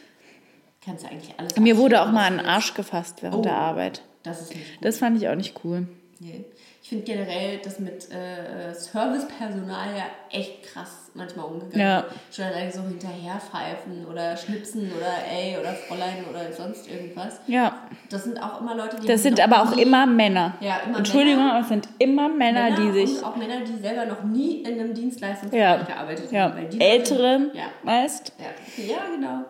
Kannst 0.86 1.04
du 1.04 1.10
eigentlich 1.10 1.34
alles 1.38 1.58
Mir 1.58 1.78
wurde 1.78 2.02
auch 2.02 2.12
mal 2.12 2.32
willst. 2.32 2.46
Arsch 2.46 2.74
gefasst 2.76 3.24
während 3.24 3.38
Oh. 3.40 3.42
der 3.42 3.56
Arbeit. 3.56 4.02
Das 4.24 4.42
ist 4.42 4.56
nicht 4.56 4.76
gut. 4.76 4.86
Das 4.86 4.98
fand 5.00 5.18
ich 5.22 5.28
auch 5.28 5.36
nicht 5.36 5.56
cool. 5.64 5.88
Nee. 6.20 6.46
Ich 6.82 6.90
finde 6.90 7.04
generell 7.04 7.58
das 7.64 7.80
mit 7.80 8.12
äh, 8.12 8.72
Servicepersonal 8.74 9.88
ja 9.98 10.04
echt 10.30 10.64
krass 10.64 11.10
manchmal 11.16 11.48
umgegangen. 11.48 11.80
Ja. 11.80 12.06
Schon 12.32 12.46
allein 12.46 12.72
so 12.72 12.82
hinterherpfeifen 12.84 14.06
oder 14.06 14.38
schnipsen 14.38 14.92
oder 14.96 15.14
ey 15.32 15.58
oder 15.60 15.74
Fräulein 15.74 16.24
oder 16.30 16.52
sonst 16.54 16.88
irgendwas. 16.88 17.40
Ja. 17.48 17.76
Das 18.12 18.24
sind 18.26 18.42
auch 18.42 18.62
immer 18.62 18.76
Leute, 18.76 18.98
die. 19.02 19.08
Das 19.08 19.24
sind 19.24 19.40
aber 19.42 19.64
auch 19.64 19.76
nie- 19.76 19.82
immer 19.82 20.06
Männer. 20.06 20.54
Ja, 20.62 20.78
immer 20.86 21.00
Entschuldigung, 21.00 21.40
Männer. 21.40 21.54
aber 21.54 21.62
es 21.64 21.70
sind 21.70 21.90
immer 21.98 22.30
Männer, 22.30 22.70
Männer 22.70 22.76
die 22.76 22.92
sich. 23.08 23.18
Und 23.18 23.24
auch 23.24 23.36
Männer, 23.36 23.62
die 23.62 23.76
selber 23.82 24.06
noch 24.06 24.24
nie 24.24 24.62
in 24.62 24.80
einem 24.80 24.94
Dienstleistungsbereich 24.94 25.62
Ja, 25.64 25.84
gearbeitet 25.84 26.32
ja. 26.32 26.42
haben. 26.44 26.80
Älteren 26.80 27.52
Ja. 27.56 27.64
meist. 27.84 28.32
Ja, 28.78 28.84
ja 28.84 28.98
genau. 29.16 29.44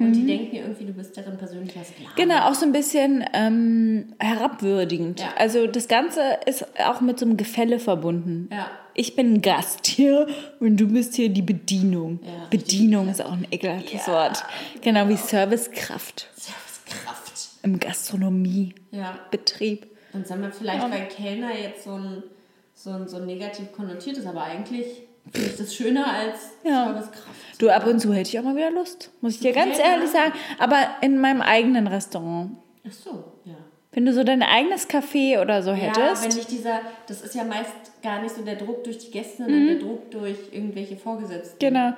Und 0.00 0.12
die 0.12 0.26
denken 0.26 0.56
irgendwie, 0.56 0.84
du 0.84 0.92
bist 0.92 1.16
deren 1.16 1.36
persönlicher 1.36 1.82
Sklave. 1.84 2.10
Mhm. 2.10 2.16
Genau, 2.16 2.48
auch 2.48 2.54
so 2.54 2.66
ein 2.66 2.72
bisschen 2.72 3.24
ähm, 3.32 4.12
herabwürdigend. 4.18 5.20
Ja. 5.20 5.34
Also 5.36 5.66
das 5.66 5.88
Ganze 5.88 6.20
ist 6.46 6.66
auch 6.84 7.00
mit 7.00 7.18
so 7.18 7.26
einem 7.26 7.36
Gefälle 7.36 7.78
verbunden. 7.78 8.48
Ja. 8.52 8.70
Ich 8.94 9.16
bin 9.16 9.34
ein 9.34 9.42
Gast 9.42 9.86
hier 9.86 10.26
und 10.60 10.76
du 10.76 10.88
bist 10.88 11.14
hier 11.14 11.28
die 11.28 11.42
Bedienung. 11.42 12.20
Ja, 12.24 12.46
Bedienung 12.50 13.08
ist 13.08 13.24
auch 13.24 13.32
ein 13.32 13.46
ekelhaftes 13.50 14.08
Wort. 14.08 14.44
Genau 14.82 15.08
wie 15.08 15.16
Servicekraft 15.16 16.28
Servicekraft. 16.34 17.32
im 17.62 17.78
Gastronomiebetrieb. 17.78 19.82
Ja. 19.84 19.88
Und 20.12 20.26
sagen 20.26 20.42
wir 20.42 20.50
vielleicht, 20.50 20.82
weil 20.82 21.08
Kellner 21.08 21.56
jetzt 21.56 21.84
so 21.84 21.92
ein, 21.92 22.22
so 22.74 22.90
ein, 22.90 23.08
so 23.08 23.18
ein 23.18 23.26
negativ 23.26 23.70
konnotiert 23.72 24.16
ist, 24.16 24.26
aber 24.26 24.42
eigentlich 24.42 25.02
finde 25.32 25.50
ich 25.50 25.56
das 25.56 25.74
schöner 25.74 26.06
als 26.06 26.50
Ja. 26.64 26.86
Servicekraft. 26.92 27.26
Du, 27.58 27.68
ab 27.70 27.86
und 27.86 27.98
zu 28.00 28.12
hätte 28.14 28.28
ich 28.30 28.38
auch 28.38 28.44
mal 28.44 28.54
wieder 28.56 28.70
Lust. 28.70 29.10
Muss 29.20 29.34
ich 29.34 29.40
dir 29.40 29.52
ganz 29.52 29.78
Ja. 29.78 29.84
ehrlich 29.84 30.10
sagen. 30.10 30.32
Aber 30.58 30.76
in 31.00 31.18
meinem 31.20 31.40
eigenen 31.42 31.86
Restaurant. 31.88 32.56
Ach 32.86 32.92
so, 32.92 33.24
ja. 33.44 33.54
Wenn 33.92 34.04
du 34.06 34.12
so 34.12 34.22
dein 34.22 34.42
eigenes 34.42 34.88
Café 34.88 35.40
oder 35.40 35.62
so 35.62 35.70
Ja, 35.70 35.76
hättest. 35.76 36.22
wenn 36.22 36.36
nicht 36.36 36.50
dieser, 36.50 36.80
das 37.08 37.22
ist 37.22 37.34
ja 37.34 37.42
meist 37.42 37.72
gar 38.02 38.20
nicht 38.22 38.34
so 38.34 38.42
der 38.42 38.54
Druck 38.56 38.84
durch 38.84 38.98
die 38.98 39.10
Gäste, 39.10 39.42
sondern 39.44 39.66
der 39.66 39.78
Druck 39.78 40.10
durch 40.12 40.36
irgendwelche 40.52 40.96
Vorgesetzten. 40.96 41.56
Mhm. 41.56 41.58
Genau. 41.74 41.92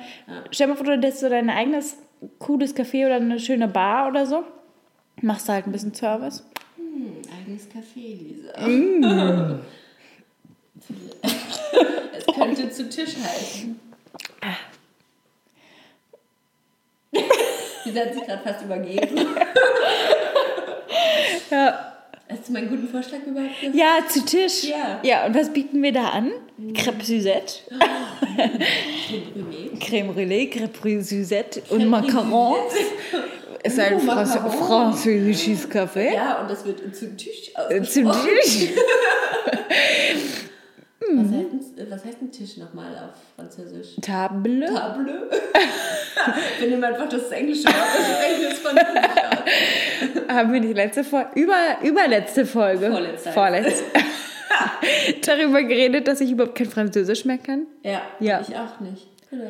Stell 0.50 0.66
dir 0.66 0.72
mal 0.72 0.76
vor, 0.76 0.86
du 0.86 0.92
hättest 0.92 1.20
so 1.20 1.28
dein 1.28 1.50
eigenes 1.50 1.96
cooles 2.38 2.74
Café 2.74 3.04
oder 3.06 3.16
eine 3.16 3.38
schöne 3.38 3.68
Bar 3.68 4.08
oder 4.08 4.24
so. 4.24 4.44
Machst 5.20 5.48
du 5.48 5.52
halt 5.52 5.66
ein 5.66 5.72
bisschen 5.72 5.92
Service. 5.92 6.42
Hm, 6.76 7.16
eigenes 7.38 7.68
Café, 7.68 8.16
Lisa. 8.18 8.66
Mm. 8.66 9.60
es 12.26 12.34
könnte 12.34 12.70
zu 12.70 12.88
Tisch 12.88 13.14
halten. 13.22 13.80
Lisa 17.84 18.00
hat 18.00 18.14
sich 18.14 18.24
gerade 18.24 18.42
fast 18.42 18.62
übergeben. 18.64 19.26
Ja. 21.50 21.94
Hast 22.28 22.46
du 22.48 22.52
meinen 22.52 22.68
guten 22.68 22.88
Vorschlag 22.88 23.18
überhaupt 23.26 23.60
gehört? 23.60 23.74
Ja, 23.74 23.98
zu 24.08 24.24
Tisch. 24.24 24.64
Ja. 24.64 25.00
Ja, 25.02 25.26
und 25.26 25.34
was 25.34 25.52
bieten 25.52 25.82
wir 25.82 25.90
da 25.92 26.10
an? 26.10 26.30
Crêpe 26.74 27.02
Suzette, 27.04 27.62
Brûlée. 29.34 29.72
Crème 29.80 30.12
Brûlée, 30.14 30.48
Crêpe 30.48 31.02
Suzette 31.02 31.60
und 31.70 31.88
Macarons. 31.88 32.72
Ist 33.64 33.80
ein 33.80 33.94
Oh, 33.96 33.98
Franz 33.98 34.36
französisches 34.36 35.68
Café. 35.68 36.14
Ja, 36.14 36.40
und 36.40 36.48
das 36.48 36.64
wird 36.64 36.94
zu 36.94 37.16
Tisch 37.16 37.50
Äh, 37.68 37.82
Zum 37.82 38.06
ausgesprochen. 38.06 38.40
Tisch. 38.44 38.68
Was 41.12 41.32
heißt, 41.32 41.78
ein, 41.78 41.90
was 41.90 42.04
heißt 42.04 42.22
ein 42.22 42.30
Tisch 42.32 42.56
nochmal 42.56 42.92
auf 42.96 43.14
Französisch? 43.36 43.96
Table. 44.02 44.66
Table. 44.66 45.30
Wir 46.60 46.68
nehmen 46.68 46.84
einfach 46.84 47.08
das 47.08 47.30
englische 47.30 47.64
Wort 47.64 47.74
und 47.98 48.04
sprechen 48.04 48.52
es 48.52 48.58
von 48.58 48.78
aus. 48.78 50.28
Haben 50.34 50.52
wir 50.52 50.60
nicht 50.60 50.74
letzte 50.76 51.02
Folge, 51.04 51.30
über, 51.34 51.54
überletzte 51.82 52.46
Folge, 52.46 52.90
Vorletzte. 52.90 53.32
vorletzte, 53.32 53.84
darüber 55.26 55.62
geredet, 55.62 56.06
dass 56.08 56.20
ich 56.20 56.30
überhaupt 56.30 56.56
kein 56.56 56.68
Französisch 56.68 57.24
mehr 57.24 57.38
kann? 57.38 57.66
Ja, 57.82 58.02
Ja. 58.20 58.40
ich 58.40 58.54
auch 58.56 58.78
nicht. 58.80 59.06
Genau. 59.30 59.44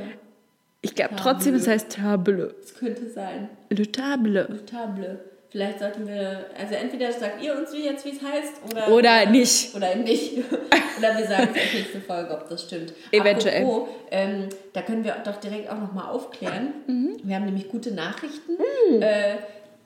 Ich 0.82 0.94
glaube 0.94 1.14
trotzdem, 1.16 1.54
es 1.56 1.66
heißt 1.68 1.90
Table. 1.90 2.54
Es 2.62 2.74
könnte 2.74 3.10
sein. 3.10 3.50
Le 3.68 3.90
Table. 3.90 4.64
Table. 4.64 5.20
Vielleicht 5.50 5.80
sollten 5.80 6.06
wir, 6.06 6.46
also 6.56 6.74
entweder 6.76 7.10
sagt 7.12 7.42
ihr 7.42 7.56
uns 7.56 7.72
wie 7.72 7.84
jetzt, 7.84 8.04
wie 8.04 8.10
es 8.10 8.22
heißt, 8.22 8.52
oder, 8.70 8.88
Oder 8.88 9.26
nicht. 9.26 9.74
Oder 9.74 9.96
nicht. 9.96 10.34
oder 10.98 11.18
wir 11.18 11.26
sagen 11.26 11.48
es 11.52 11.62
in 11.62 11.70
der 11.72 11.80
nächsten 11.80 12.02
Folge, 12.02 12.32
ob 12.32 12.48
das 12.48 12.62
stimmt. 12.62 12.92
Eventuell. 13.10 13.64
Apropos, 13.64 13.88
ähm, 14.12 14.48
da 14.72 14.82
können 14.82 15.02
wir 15.02 15.16
doch 15.24 15.40
direkt 15.40 15.68
auch 15.68 15.78
nochmal 15.78 16.10
aufklären. 16.10 16.74
Mhm. 16.86 17.16
Wir 17.24 17.34
haben 17.34 17.46
nämlich 17.46 17.68
gute 17.68 17.90
Nachrichten. 17.92 18.52
Äh, 19.00 19.38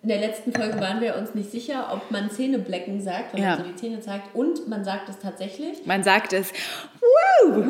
in 0.04 0.08
der 0.08 0.18
letzten 0.18 0.52
Folge 0.52 0.78
waren 0.80 1.00
wir 1.00 1.16
uns 1.16 1.34
nicht 1.34 1.50
sicher, 1.50 1.88
ob 1.90 2.10
man 2.10 2.30
Zähneblecken 2.30 3.00
sagt, 3.00 3.32
wenn 3.34 3.42
Ja. 3.42 3.56
man 3.56 3.58
so 3.64 3.64
die 3.70 3.76
Zähne 3.76 4.00
zeigt. 4.00 4.34
Und 4.34 4.68
man 4.68 4.84
sagt 4.84 5.08
es 5.08 5.18
tatsächlich. 5.18 5.86
Man 5.86 6.02
sagt 6.04 6.32
es. 6.34 6.52
Woo! 7.00 7.64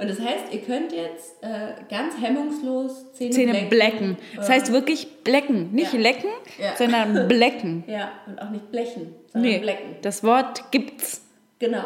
Und 0.00 0.08
das 0.10 0.18
heißt, 0.18 0.46
ihr 0.50 0.62
könnt 0.62 0.92
jetzt 0.92 1.42
äh, 1.42 1.74
ganz 1.90 2.14
hemmungslos 2.20 3.12
Zähne, 3.12 3.30
Zähne 3.30 3.52
blecken. 3.52 3.68
blecken. 3.68 4.18
Das 4.36 4.48
heißt 4.48 4.72
wirklich 4.72 5.22
blecken. 5.24 5.72
Nicht 5.72 5.92
Ja. 5.92 6.00
lecken, 6.00 6.30
Ja. 6.58 6.74
sondern 6.76 7.28
blecken. 7.28 7.84
Ja, 7.86 8.12
und 8.26 8.40
auch 8.40 8.50
nicht 8.50 8.70
blechen, 8.72 9.14
sondern 9.30 9.50
Nee, 9.52 9.58
blecken. 9.58 9.96
das 10.02 10.24
Wort 10.24 10.70
gibt's. 10.70 11.22
Genau. 11.58 11.84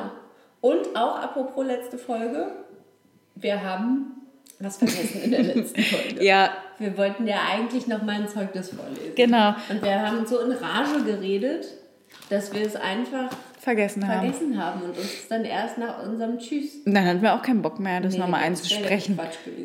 Und 0.60 0.94
auch 0.96 1.16
apropos 1.18 1.66
letzte 1.66 1.98
Folge, 1.98 2.52
wir 3.34 3.62
haben 3.62 4.12
was 4.60 4.78
vergessen 4.78 5.22
in 5.24 5.30
der 5.32 5.42
letzten 5.42 5.82
Folge. 5.82 6.24
Ja, 6.24 6.50
Wir 6.78 6.96
wollten 6.98 7.26
ja 7.26 7.36
eigentlich 7.52 7.86
noch 7.86 8.02
mal 8.02 8.16
ein 8.16 8.28
Zeugnis 8.28 8.70
vorlesen. 8.70 9.14
genau. 9.14 9.54
Und 9.68 9.82
wir 9.82 10.00
haben 10.00 10.26
so 10.26 10.40
in 10.40 10.52
Rage 10.52 11.04
geredet, 11.04 11.66
dass 12.30 12.52
wir 12.52 12.62
es 12.66 12.76
einfach 12.76 13.30
Vergessen 13.60 14.06
haben. 14.06 14.20
vergessen 14.20 14.62
haben 14.64 14.82
und 14.82 14.96
uns 14.96 15.28
dann 15.28 15.44
erst 15.44 15.76
nach 15.78 16.02
unserem 16.06 16.38
Tschüss 16.38 16.84
Dann 16.84 17.04
hatten 17.04 17.22
wir 17.22 17.34
auch 17.34 17.42
keinen 17.42 17.62
Bock 17.62 17.80
mehr, 17.80 18.00
das 18.00 18.14
Nee, 18.14 18.20
nochmal 18.20 18.44
einzusprechen. 18.44 19.18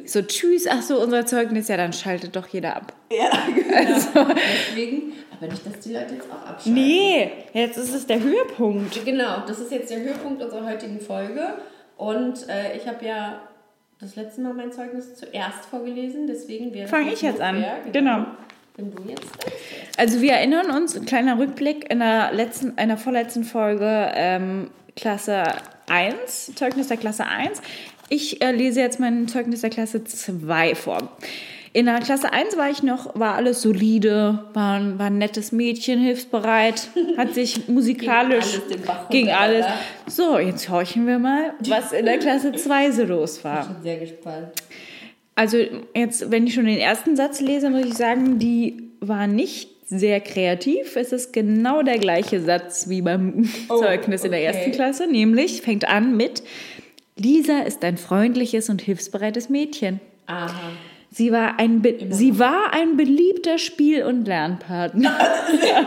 So, 0.05 0.21
tschüss, 0.23 0.67
ach 0.67 0.81
so, 0.81 0.99
unser 1.01 1.25
Zeugnis, 1.25 1.67
ja, 1.67 1.77
dann 1.77 1.93
schaltet 1.93 2.35
doch 2.35 2.47
jeder 2.47 2.75
ab. 2.75 2.93
Ja, 3.11 3.29
genau. 3.53 4.33
Deswegen, 4.69 5.11
aber 5.37 5.51
nicht, 5.51 5.65
dass 5.65 5.79
die 5.79 5.93
Leute 5.93 6.15
jetzt 6.15 6.27
auch 6.31 6.47
abschalten. 6.49 6.73
Nee, 6.73 7.29
jetzt 7.53 7.77
ist 7.77 7.93
es 7.93 8.07
der 8.07 8.21
Höhepunkt. 8.21 9.03
Genau, 9.05 9.43
das 9.45 9.59
ist 9.59 9.71
jetzt 9.71 9.91
der 9.91 9.99
Höhepunkt 9.99 10.41
unserer 10.41 10.65
heutigen 10.65 10.99
Folge. 10.99 11.55
Und 11.97 12.47
äh, 12.49 12.75
ich 12.77 12.87
habe 12.87 13.05
ja 13.05 13.41
das 14.01 14.15
letzte 14.15 14.41
Mal 14.41 14.53
mein 14.53 14.71
Zeugnis 14.71 15.15
zuerst 15.15 15.65
vorgelesen, 15.69 16.27
deswegen 16.27 16.73
wäre 16.73 16.85
es 16.85 16.89
Fang 16.89 17.05
jetzt 17.05 17.13
ich 17.13 17.21
jetzt 17.21 17.39
an. 17.39 17.63
Genau. 17.93 18.25
Zuerst. 18.75 19.23
Also 19.97 20.21
wir 20.21 20.33
erinnern 20.33 20.71
uns, 20.71 20.97
ein 20.97 21.05
kleiner 21.05 21.37
Rückblick 21.37 21.91
in 21.91 21.99
der 21.99 22.31
letzten, 22.33 22.77
einer 22.77 22.97
vorletzten 22.97 23.43
Folge 23.43 24.11
ähm, 24.15 24.71
Klasse 24.95 25.43
1, 25.87 26.53
Zeugnis 26.55 26.87
der 26.87 26.97
Klasse 26.97 27.27
1. 27.27 27.61
Ich 28.09 28.41
äh, 28.41 28.51
lese 28.51 28.81
jetzt 28.81 28.99
mein 28.99 29.27
Zeugnis 29.27 29.61
der 29.61 29.69
Klasse 29.69 30.03
2 30.03 30.73
vor. 30.73 31.17
In 31.73 31.85
der 31.85 31.99
Klasse 31.99 32.33
1 32.33 32.57
war 32.57 32.69
ich 32.69 32.83
noch, 32.83 33.17
war 33.17 33.35
alles 33.35 33.61
solide, 33.61 34.39
war, 34.53 34.77
ein- 34.77 34.99
war 34.99 35.05
ein 35.05 35.17
nettes 35.17 35.53
Mädchen, 35.53 35.99
hilfsbereit, 35.99 36.89
hat 37.17 37.33
sich 37.33 37.67
musikalisch 37.69 38.55
alles 38.55 38.67
den 38.67 38.81
Bach 38.81 39.09
ging 39.09 39.29
alles. 39.29 39.65
So, 40.07 40.37
jetzt 40.37 40.67
horchen 40.69 41.07
wir 41.07 41.17
mal, 41.17 41.53
was 41.69 41.93
in 41.93 42.05
der 42.05 42.17
Klasse 42.17 42.51
2 42.51 42.91
so 42.91 43.03
los 43.05 43.43
war. 43.45 43.61
Ich 43.61 43.67
bin 43.67 43.83
sehr 43.83 43.97
gespannt. 43.99 44.47
Also 45.35 45.57
jetzt, 45.95 46.29
wenn 46.29 46.45
ich 46.45 46.53
schon 46.53 46.65
den 46.65 46.77
ersten 46.77 47.15
Satz 47.15 47.39
lese, 47.39 47.69
muss 47.69 47.85
ich 47.85 47.93
sagen, 47.93 48.37
die 48.37 48.89
war 48.99 49.27
nicht 49.27 49.69
sehr 49.87 50.19
kreativ. 50.19 50.95
Es 50.97 51.13
ist 51.13 51.31
genau 51.31 51.83
der 51.83 51.99
gleiche 51.99 52.41
Satz 52.41 52.89
wie 52.89 53.01
beim 53.01 53.49
Zeugnis 53.69 54.25
in 54.25 54.31
der 54.31 54.41
okay. 54.41 54.47
ersten 54.57 54.71
Klasse, 54.73 55.07
nämlich 55.07 55.61
fängt 55.61 55.87
an 55.87 56.17
mit 56.17 56.43
Lisa 57.17 57.59
ist 57.61 57.83
ein 57.85 57.97
freundliches 57.97 58.69
und 58.69 58.81
hilfsbereites 58.81 59.47
Mädchen. 59.49 59.99
Aha. 60.27 60.49
Sie 61.13 61.33
war 61.33 61.59
ein, 61.59 61.81
be 61.81 62.07
sie 62.09 62.39
war 62.39 62.73
ein 62.73 62.95
beliebter 62.95 63.57
Spiel- 63.57 64.05
und 64.05 64.25
Lernpartner. 64.25 65.17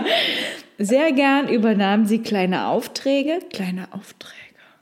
Sehr 0.78 1.12
gern 1.12 1.48
übernahm 1.48 2.04
sie 2.04 2.18
kleine 2.18 2.66
Aufträge. 2.66 3.38
Kleine 3.50 3.88
Aufträge. 3.92 4.34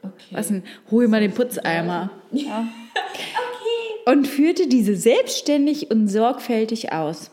Okay. 0.02 0.26
Was 0.32 0.48
denn? 0.48 0.64
Hol 0.90 1.06
mal 1.06 1.20
den 1.20 1.32
Putzeimer. 1.32 2.10
Ja. 2.32 2.66
Und 4.04 4.26
führte 4.26 4.66
diese 4.66 4.96
selbstständig 4.96 5.92
und 5.92 6.08
sorgfältig 6.08 6.90
aus. 6.90 7.30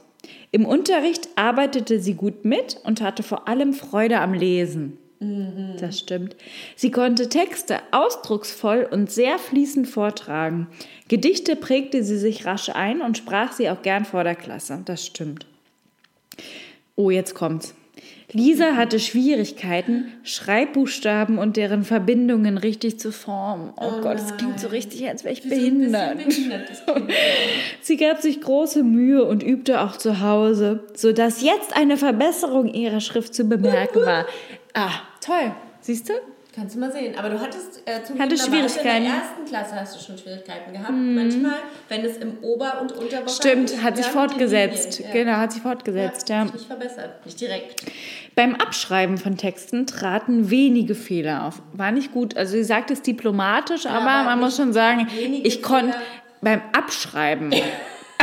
Im 0.51 0.67
Unterricht 0.67 1.27
arbeitete 1.35 1.99
sie 1.99 2.13
gut 2.13 2.45
mit 2.45 2.77
und 2.83 3.01
hatte 3.01 3.23
vor 3.23 3.47
allem 3.47 3.73
Freude 3.73 4.19
am 4.19 4.35
Lesen. 4.35 4.98
Das 5.19 5.99
stimmt. 5.99 6.37
Sie 6.77 6.91
konnte 6.91 7.27
Texte 7.27 7.79
ausdrucksvoll 7.91 8.87
und 8.89 9.11
sehr 9.11 9.37
fließend 9.37 9.87
vortragen. 9.87 10.67
Gedichte 11.09 11.57
prägte 11.57 12.03
sie 12.03 12.17
sich 12.17 12.45
rasch 12.45 12.69
ein 12.69 13.01
und 13.01 13.17
sprach 13.17 13.51
sie 13.51 13.69
auch 13.69 13.81
gern 13.81 14.05
vor 14.05 14.23
der 14.23 14.35
Klasse. 14.35 14.81
Das 14.85 15.05
stimmt. 15.05 15.45
Oh, 16.95 17.09
jetzt 17.09 17.35
kommt's. 17.35 17.75
Lisa 18.31 18.75
hatte 18.75 18.99
Schwierigkeiten, 18.99 20.13
Schreibbuchstaben 20.23 21.39
und 21.39 21.57
deren 21.57 21.83
Verbindungen 21.83 22.59
richtig 22.59 22.99
zu 22.99 23.11
formen. 23.11 23.73
Oh, 23.75 24.01
Gott, 24.01 24.19
das 24.19 24.37
klingt 24.37 24.59
so 24.59 24.67
richtig, 24.67 25.07
als 25.07 25.23
wäre 25.23 25.33
ich 25.33 25.41
behindert. 25.41 26.17
behindert. 26.17 26.69
Sie 27.81 27.97
gab 27.97 28.21
sich 28.21 28.39
große 28.39 28.83
Mühe 28.83 29.25
und 29.25 29.41
übte 29.41 29.81
auch 29.81 29.97
zu 29.97 30.21
Hause, 30.21 30.83
sodass 30.93 31.41
jetzt 31.41 31.75
eine 31.75 31.97
Verbesserung 31.97 32.71
ihrer 32.71 33.01
Schrift 33.01 33.33
zu 33.33 33.45
bemerken 33.45 34.05
war. 34.05 34.25
Ah, 34.75 34.91
toll. 35.29 35.51
Siehst 35.81 36.09
du? 36.09 36.13
Kannst 36.55 36.75
du 36.75 36.79
mal 36.79 36.91
sehen. 36.91 37.17
Aber 37.17 37.29
du 37.29 37.39
hattest 37.39 37.83
äh, 37.87 37.93
Hatte 37.93 38.05
zugegebenerweise 38.05 38.49
Schwierigkeiten. 38.49 38.97
In 38.97 39.03
der 39.03 39.13
ersten 39.13 39.45
Klasse 39.45 39.75
hast 39.75 39.95
du 39.95 39.99
schon 40.03 40.17
Schwierigkeiten 40.17 40.73
gehabt. 40.73 40.89
Manchmal, 40.91 41.57
wenn 41.89 42.03
es 42.03 42.17
im 42.17 42.39
Ober- 42.41 42.81
und 42.81 42.91
Unterbereich 42.91 43.35
Stimmt, 43.35 43.83
hat 43.83 43.95
sich 43.97 44.07
fortgesetzt. 44.07 44.99
Ja. 44.99 45.11
Genau, 45.13 45.33
hat 45.33 45.51
sich 45.53 45.61
fortgesetzt, 45.61 46.27
ja. 46.27 46.39
Hat 46.39 46.45
sich 46.47 46.53
nicht 46.55 46.65
verbessert. 46.67 47.23
Nicht 47.25 47.39
direkt. 47.39 47.83
Beim 48.35 48.55
Abschreiben 48.55 49.17
von 49.19 49.37
Texten 49.37 49.85
traten 49.85 50.49
wenige 50.49 50.95
Fehler 50.95 51.45
auf. 51.45 51.61
War 51.73 51.91
nicht 51.91 52.11
gut. 52.11 52.35
Also 52.35 52.53
sie 52.53 52.63
sagt 52.63 52.89
es 52.89 53.03
diplomatisch, 53.03 53.85
aber, 53.85 54.09
aber 54.09 54.23
man 54.31 54.39
muss 54.39 54.57
schon 54.57 54.73
sagen, 54.73 55.07
ich 55.43 55.61
konnte 55.61 55.95
beim 56.41 56.61
Abschreiben. 56.73 57.53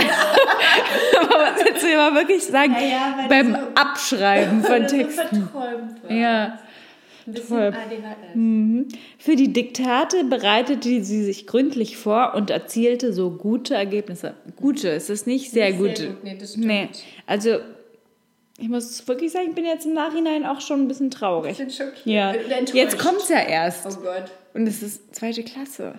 aber 1.20 1.34
was 1.38 1.64
willst 1.64 1.82
du 1.84 1.88
immer 1.92 2.14
wirklich 2.14 2.44
sagen? 2.44 2.74
Ja, 2.74 2.80
ja, 2.80 3.26
beim 3.28 3.52
so- 3.52 3.58
Abschreiben 3.74 4.62
von 4.64 4.88
so 4.88 4.96
Texten. 4.96 5.48
verträumt 5.48 6.02
warst. 6.02 6.10
Ja. 6.10 6.58
Ein 7.26 7.32
bisschen 7.34 7.48
Toll. 7.56 7.74
ADHS. 7.74 8.98
Für 9.18 9.36
die 9.36 9.52
Diktate 9.52 10.24
bereitete 10.24 11.02
sie 11.04 11.24
sich 11.24 11.46
gründlich 11.46 11.96
vor 11.96 12.34
und 12.34 12.50
erzielte 12.50 13.12
so 13.12 13.30
gute 13.30 13.74
Ergebnisse. 13.74 14.34
Gute, 14.56 14.90
es 14.90 15.10
ist 15.10 15.26
nicht 15.26 15.50
sehr 15.50 15.70
Nicht 15.70 15.78
sehr 15.80 15.88
gute. 15.88 16.06
gut, 16.14 16.24
nee, 16.24 16.36
das 16.38 16.50
stimmt. 16.52 16.66
Nee, 16.66 16.88
also 17.26 17.58
ich 18.58 18.68
muss 18.68 19.06
wirklich 19.06 19.32
sagen, 19.32 19.46
ich 19.48 19.54
bin 19.54 19.64
jetzt 19.66 19.84
im 19.86 19.92
Nachhinein 19.94 20.46
auch 20.46 20.60
schon 20.60 20.82
ein 20.82 20.88
bisschen 20.88 21.10
traurig. 21.10 21.52
Ich 21.52 21.58
bin 21.58 21.70
schockiert. 21.70 22.06
Ja, 22.06 22.30
enttäuscht. 22.32 22.74
jetzt 22.74 22.98
kommt 22.98 23.18
es 23.18 23.28
ja 23.28 23.40
erst. 23.40 23.86
Oh 23.86 24.00
Gott. 24.02 24.30
Und 24.54 24.66
es 24.66 24.82
ist 24.82 25.14
zweite 25.14 25.42
Klasse. 25.42 25.94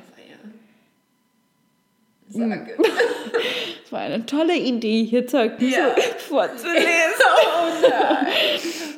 Sage. 2.29 2.75
War 3.91 4.01
eine 4.01 4.25
tolle 4.25 4.57
Idee, 4.57 5.05
hier 5.05 5.27
Zeugnisse 5.27 5.79
Ja. 5.79 5.95
vorzulesen. 6.17 6.77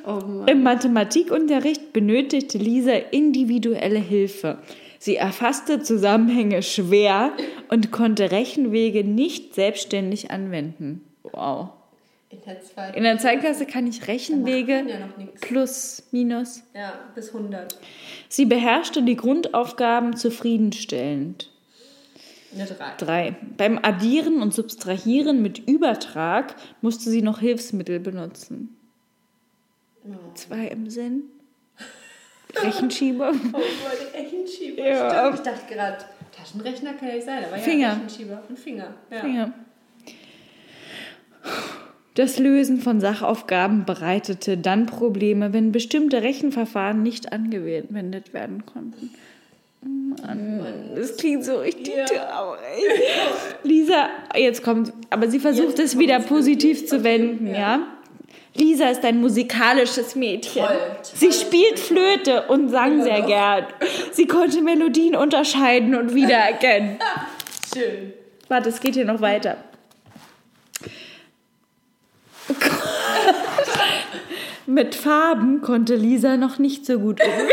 Oh 0.05 0.25
Mann. 0.25 0.47
Im 0.47 0.63
Mathematikunterricht 0.63 1.93
benötigte 1.93 2.57
Lisa 2.57 2.93
individuelle 3.11 3.99
Hilfe. 3.99 4.57
Sie 4.97 5.17
erfasste 5.17 5.81
Zusammenhänge 5.81 6.63
schwer 6.63 7.31
und 7.69 7.91
konnte 7.91 8.31
Rechenwege 8.31 9.03
nicht 9.03 9.53
selbstständig 9.53 10.31
anwenden. 10.31 11.03
Wow. 11.23 11.69
In 12.31 12.39
der 12.45 12.61
zweiten. 12.61 12.97
In 12.97 13.03
der 13.03 13.17
Zeitklasse 13.19 13.65
kann 13.65 13.85
ich 13.87 14.07
Rechenwege 14.07 14.83
ja 14.87 15.09
plus, 15.41 16.03
minus. 16.11 16.63
Ja, 16.73 16.93
bis 17.13 17.33
100. 17.33 17.77
Sie 18.29 18.45
beherrschte 18.45 19.03
die 19.03 19.15
Grundaufgaben 19.15 20.15
zufriedenstellend. 20.15 21.48
Eine 22.53 22.65
3. 22.65 22.95
Drei. 22.97 23.35
Beim 23.57 23.79
Addieren 23.81 24.41
und 24.41 24.53
Subtrahieren 24.53 25.41
mit 25.41 25.59
Übertrag 25.67 26.55
musste 26.81 27.09
sie 27.09 27.21
noch 27.21 27.39
Hilfsmittel 27.39 27.99
benutzen. 27.99 28.75
Zwei 30.33 30.67
im 30.67 30.89
Sinn. 30.89 31.23
Rechenschieber. 32.55 33.31
Oh 33.53 33.57
Gott, 33.57 34.13
Rechenschieber. 34.13 34.83
Ja. 34.83 35.31
Stimmt. 35.33 35.47
Ich 35.47 35.53
dachte 35.53 35.73
gerade, 35.73 35.97
Taschenrechner 36.35 36.93
kann 36.93 37.09
nicht 37.09 37.25
sein, 37.25 37.45
aber 37.45 37.57
ja, 37.57 37.61
Finger. 37.63 37.91
Rechenschieber 37.93 38.43
und 38.49 38.57
Finger. 38.57 38.93
Ja. 39.11 39.27
Ja. 39.27 39.53
Das 42.15 42.39
Lösen 42.39 42.81
von 42.81 42.99
Sachaufgaben 42.99 43.85
bereitete 43.85 44.57
dann 44.57 44.87
Probleme, 44.87 45.53
wenn 45.53 45.71
bestimmte 45.71 46.21
Rechenverfahren 46.21 47.01
nicht 47.03 47.31
angewendet 47.31 48.33
werden 48.33 48.65
konnten. 48.65 49.11
Mann, 49.81 50.91
das 50.95 51.15
klingt 51.15 51.45
so 51.45 51.57
richtig 51.57 51.93
traurig. 52.05 52.61
Lisa, 53.63 54.09
jetzt 54.35 54.63
kommt, 54.63 54.91
aber 55.09 55.29
sie 55.29 55.39
versucht 55.39 55.79
Jetzt 55.79 55.93
es 55.93 55.99
wieder 55.99 56.19
positiv 56.19 56.87
zu 56.87 57.03
wenden, 57.03 57.47
ja. 57.47 57.53
ja. 57.53 57.87
Lisa 58.55 58.89
ist 58.89 59.05
ein 59.05 59.21
musikalisches 59.21 60.15
Mädchen. 60.15 60.65
Toll, 60.65 60.77
Sie 61.01 61.31
spielt 61.31 61.79
Flöte 61.79 62.47
und 62.47 62.69
sang 62.69 63.03
sehr 63.03 63.21
gern. 63.21 63.67
Sie 64.11 64.27
konnte 64.27 64.61
Melodien 64.61 65.15
unterscheiden 65.15 65.95
und 65.95 66.13
wiedererkennen. 66.13 66.99
Schön. 67.73 68.13
Warte, 68.49 68.69
es 68.69 68.81
geht 68.81 68.95
hier 68.95 69.05
noch 69.05 69.21
weiter. 69.21 69.57
Mit 74.65 74.95
Farben 74.95 75.61
konnte 75.61 75.95
Lisa 75.95 76.35
noch 76.35 76.57
nicht 76.59 76.85
so 76.85 76.99
gut 76.99 77.21
umgehen. 77.21 77.49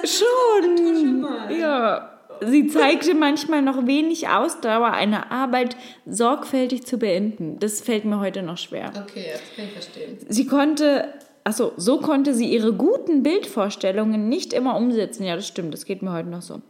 Klasse 0.00 0.24
Schon. 0.24 1.26
Ja. 1.58 2.12
Sie 2.44 2.66
zeigte 2.66 3.14
manchmal 3.14 3.62
noch 3.62 3.86
wenig 3.86 4.28
Ausdauer, 4.28 4.92
eine 4.92 5.30
Arbeit 5.30 5.76
sorgfältig 6.04 6.84
zu 6.84 6.98
beenden. 6.98 7.58
Das 7.58 7.80
fällt 7.80 8.04
mir 8.04 8.20
heute 8.20 8.42
noch 8.42 8.58
schwer. 8.58 8.92
Okay, 8.94 9.26
das 9.32 9.42
kann 9.56 9.64
ich 9.64 9.72
verstehen. 9.72 10.18
Sie 10.28 10.46
konnte, 10.46 11.14
achso, 11.44 11.72
so 11.76 11.98
konnte 11.98 12.34
sie 12.34 12.52
ihre 12.52 12.72
guten 12.74 13.22
Bildvorstellungen 13.22 14.28
nicht 14.28 14.52
immer 14.52 14.76
umsetzen. 14.76 15.24
Ja, 15.24 15.36
das 15.36 15.46
stimmt, 15.46 15.72
das 15.72 15.86
geht 15.86 16.02
mir 16.02 16.12
heute 16.12 16.28
noch 16.28 16.42
so. 16.42 16.60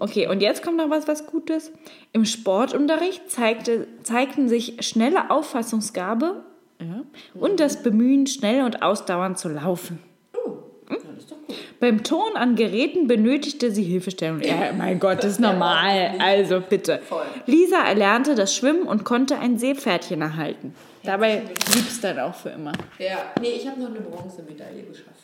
Okay, 0.00 0.26
und 0.28 0.42
jetzt 0.42 0.62
kommt 0.62 0.76
noch 0.76 0.90
was, 0.90 1.08
was 1.08 1.26
Gutes. 1.26 1.72
Im 2.12 2.24
Sportunterricht 2.24 3.30
zeigte, 3.30 3.86
zeigten 4.02 4.48
sich 4.48 4.76
schnelle 4.80 5.30
Auffassungsgabe 5.30 6.44
ja, 6.80 7.04
und 7.34 7.58
das 7.60 7.82
Bemühen, 7.82 8.26
schnell 8.26 8.64
und 8.64 8.82
ausdauernd 8.82 9.38
zu 9.38 9.48
laufen. 9.48 10.00
Oh, 10.34 10.58
ja, 10.90 10.96
das 10.96 11.18
ist 11.18 11.30
doch 11.30 11.36
gut. 11.36 11.37
Beim 11.80 12.02
Ton 12.04 12.36
an 12.36 12.56
Geräten 12.56 13.06
benötigte 13.08 13.70
sie 13.70 13.82
Hilfestellung. 13.82 14.40
Ja, 14.42 14.72
mein 14.76 14.98
Gott, 15.00 15.18
das 15.18 15.32
ist 15.32 15.40
normal. 15.40 16.12
Also 16.18 16.60
bitte. 16.60 17.00
Lisa 17.46 17.82
erlernte 17.86 18.34
das 18.34 18.54
Schwimmen 18.54 18.82
und 18.82 19.04
konnte 19.04 19.38
ein 19.38 19.58
Seepferdchen 19.58 20.20
erhalten. 20.20 20.74
Dabei 21.04 21.42
blieb 21.70 21.86
es 21.88 22.00
dann 22.00 22.18
auch 22.18 22.34
für 22.34 22.50
immer. 22.50 22.72
Ja, 22.98 23.18
nee, 23.40 23.48
ich 23.56 23.66
habe 23.66 23.80
noch 23.80 23.88
eine 23.88 24.00
Bronzemedaille 24.00 24.82
geschafft. 24.82 25.14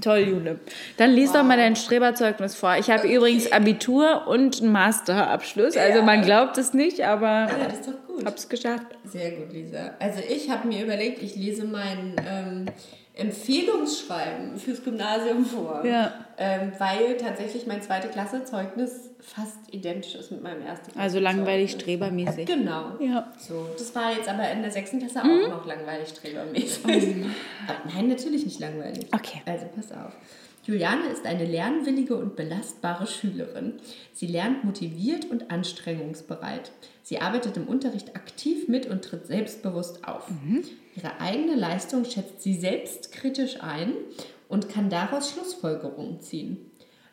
Toll, 0.00 0.18
Jule. 0.18 0.58
Dann 0.96 1.12
lies 1.12 1.32
doch 1.32 1.44
mal 1.44 1.56
dein 1.56 1.76
Streberzeugnis 1.76 2.54
vor. 2.54 2.76
Ich 2.78 2.90
habe 2.90 3.06
übrigens 3.06 3.52
Abitur 3.52 4.26
und 4.26 4.60
einen 4.60 4.72
Masterabschluss. 4.72 5.76
Also 5.76 5.98
Ja. 5.98 6.04
man 6.04 6.22
glaubt 6.22 6.58
es 6.58 6.72
nicht, 6.74 7.02
aber 7.04 7.26
Ja, 7.26 7.50
das 7.68 7.74
ist 7.80 7.88
doch 7.88 8.06
gut. 8.16 8.24
hab's 8.26 8.48
geschafft. 8.48 8.86
Sehr 9.04 9.30
gut, 9.32 9.52
Lisa. 9.52 9.92
Also 10.00 10.20
ich 10.28 10.50
habe 10.50 10.66
mir 10.66 10.82
überlegt, 10.84 11.22
ich 11.22 11.36
lese 11.36 11.64
mein 11.66 12.16
ähm, 12.26 12.66
Empfehlungsschreiben 13.14 14.56
fürs 14.58 14.82
Gymnasium 14.82 15.44
vor. 15.44 15.84
Ja. 15.84 16.12
Ähm, 16.38 16.72
weil 16.78 17.16
tatsächlich 17.18 17.66
mein 17.66 17.82
zweite 17.82 18.08
Klasse-Zeugnis 18.08 19.10
fast 19.20 19.58
identisch 19.70 20.14
ist 20.14 20.32
mit 20.32 20.42
meinem 20.42 20.62
ersten 20.62 20.98
Also 20.98 21.18
langweilig 21.20 21.70
Zeugnis. 21.72 21.82
strebermäßig. 21.82 22.46
Genau. 22.46 22.96
Ja. 23.00 23.30
So, 23.38 23.66
das 23.78 23.94
war 23.94 24.12
jetzt 24.12 24.28
aber 24.28 24.50
in 24.50 24.62
der 24.62 24.70
sechsten 24.72 24.98
Klasse 24.98 25.20
auch 25.20 25.24
Mhm. 25.24 25.50
noch 25.50 25.66
langweilig 25.66 26.08
strebermäßig. 26.08 26.84
Aber 26.84 27.78
nein, 27.94 28.08
natürlich 28.08 28.44
nicht 28.44 28.58
langweilig. 28.60 29.06
Oh 29.12 29.16
Okay. 29.16 29.42
Also 29.46 29.66
pass 29.76 29.92
auf. 29.92 30.12
Juliane 30.64 31.08
ist 31.08 31.26
eine 31.26 31.44
lernwillige 31.44 32.16
und 32.16 32.36
belastbare 32.36 33.08
Schülerin. 33.08 33.74
Sie 34.12 34.28
lernt 34.28 34.62
motiviert 34.62 35.28
und 35.28 35.50
anstrengungsbereit. 35.50 36.70
Sie 37.02 37.20
arbeitet 37.20 37.56
im 37.56 37.66
Unterricht 37.66 38.14
aktiv 38.14 38.68
mit 38.68 38.86
und 38.86 39.04
tritt 39.04 39.26
selbstbewusst 39.26 40.06
auf. 40.06 40.30
Mhm. 40.30 40.62
Ihre 40.94 41.20
eigene 41.20 41.56
Leistung 41.56 42.04
schätzt 42.04 42.42
sie 42.42 42.54
selbstkritisch 42.54 43.60
ein 43.60 43.94
und 44.48 44.68
kann 44.68 44.88
daraus 44.88 45.30
Schlussfolgerungen 45.30 46.20
ziehen. 46.20 46.70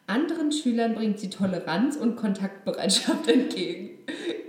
Anderen 0.10 0.52
Schülern 0.52 0.96
bringt 0.96 1.20
sie 1.20 1.30
Toleranz 1.30 1.96
und 1.96 2.16
Kontaktbereitschaft 2.16 3.28
entgegen. 3.32 3.92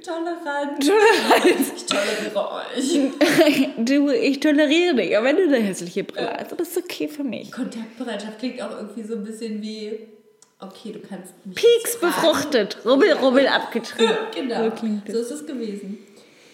Toleranz. 0.02 0.86
Ich 1.76 1.86
toleriere 1.86 2.50
euch. 2.50 3.70
Du, 3.84 4.08
ich 4.10 4.40
toleriere 4.40 4.94
dich, 4.94 5.16
aber 5.16 5.26
wenn 5.26 5.36
du 5.36 5.42
eine 5.44 5.58
hässliche 5.58 6.04
Brille 6.04 6.32
hast, 6.38 6.52
das 6.58 6.68
ist 6.68 6.78
okay 6.78 7.08
für 7.08 7.24
mich. 7.24 7.52
Kontaktbereitschaft 7.52 8.38
klingt 8.38 8.62
auch 8.62 8.70
irgendwie 8.70 9.02
so 9.02 9.16
ein 9.16 9.24
bisschen 9.24 9.60
wie, 9.60 9.98
okay, 10.58 10.92
du 10.92 11.00
kannst 11.00 11.34
mich 11.44 11.56
Pieks 11.56 12.00
befruchtet, 12.00 12.78
rubbel, 12.86 13.12
rubbel 13.12 13.46
abgetrieben. 13.46 14.14
Genau, 14.34 14.70
So 15.06 15.12
so 15.12 15.18
ist 15.20 15.30
es 15.30 15.46
gewesen. 15.46 15.98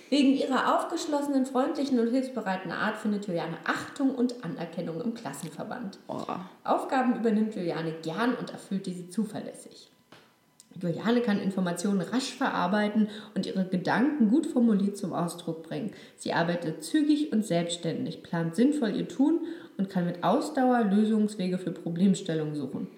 Wegen 0.09 0.35
ihrer 0.35 0.77
aufgeschlossenen, 0.77 1.47
freundlichen 1.47 1.99
und 1.99 2.11
hilfsbereiten 2.11 2.71
Art 2.71 2.97
findet 2.97 3.27
Juliane 3.27 3.57
Achtung 3.65 4.15
und 4.15 4.45
Anerkennung 4.45 5.01
im 5.01 5.15
Klassenverband. 5.15 5.99
Oh. 6.07 6.23
Aufgaben 6.63 7.17
übernimmt 7.17 7.57
Juliane 7.57 7.93
gern 8.03 8.35
und 8.35 8.51
erfüllt 8.51 8.87
diese 8.87 9.09
zuverlässig. 9.11 9.91
Juliane 10.81 11.23
kann 11.23 11.41
Informationen 11.41 12.03
rasch 12.03 12.35
verarbeiten 12.35 13.09
und 13.35 13.47
ihre 13.47 13.65
Gedanken 13.65 14.29
gut 14.29 14.47
formuliert 14.47 14.97
zum 14.97 15.13
Ausdruck 15.13 15.63
bringen. 15.63 15.93
Sie 16.17 16.33
arbeitet 16.33 16.85
zügig 16.85 17.33
und 17.33 17.47
selbstständig, 17.47 18.23
plant 18.23 18.55
sinnvoll 18.55 18.95
ihr 18.95 19.09
Tun 19.09 19.41
und 19.79 19.89
kann 19.89 20.07
mit 20.07 20.23
Ausdauer 20.23 20.85
Lösungswege 20.85 21.59
für 21.59 21.71
Problemstellungen 21.71 22.55
suchen. 22.55 22.89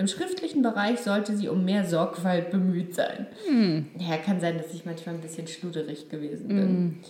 Im 0.00 0.06
schriftlichen 0.06 0.62
Bereich 0.62 1.00
sollte 1.00 1.36
sie 1.36 1.50
um 1.50 1.62
mehr 1.66 1.84
Sorgfalt 1.84 2.50
bemüht 2.50 2.94
sein. 2.94 3.26
Ja, 3.98 4.16
kann 4.16 4.40
sein, 4.40 4.56
dass 4.56 4.72
ich 4.72 4.86
manchmal 4.86 5.16
ein 5.16 5.20
bisschen 5.20 5.46
schluderig 5.46 6.08
gewesen 6.08 6.48
bin. 6.48 7.00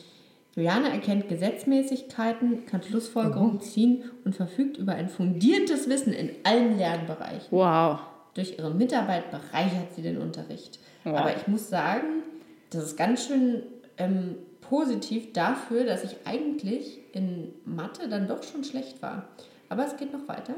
Juliane 0.56 0.90
erkennt 0.90 1.28
Gesetzmäßigkeiten, 1.28 2.66
kann 2.66 2.82
Schlussfolgerungen 2.82 3.60
ziehen 3.60 4.10
und 4.24 4.34
verfügt 4.34 4.76
über 4.76 4.94
ein 4.94 5.08
fundiertes 5.08 5.88
Wissen 5.88 6.12
in 6.12 6.30
allen 6.42 6.78
Lernbereichen. 6.78 7.46
Wow. 7.52 8.00
Durch 8.34 8.58
ihre 8.58 8.74
Mitarbeit 8.74 9.30
bereichert 9.30 9.94
sie 9.94 10.02
den 10.02 10.18
Unterricht. 10.18 10.80
Aber 11.04 11.36
ich 11.36 11.46
muss 11.46 11.68
sagen, 11.70 12.24
das 12.70 12.82
ist 12.82 12.96
ganz 12.96 13.24
schön 13.24 13.62
ähm, 13.98 14.34
positiv 14.62 15.32
dafür, 15.32 15.84
dass 15.84 16.02
ich 16.02 16.16
eigentlich 16.24 16.98
in 17.12 17.54
Mathe 17.64 18.08
dann 18.08 18.26
doch 18.26 18.42
schon 18.42 18.64
schlecht 18.64 19.00
war. 19.00 19.28
Aber 19.68 19.86
es 19.86 19.96
geht 19.96 20.12
noch 20.12 20.26
weiter. 20.26 20.56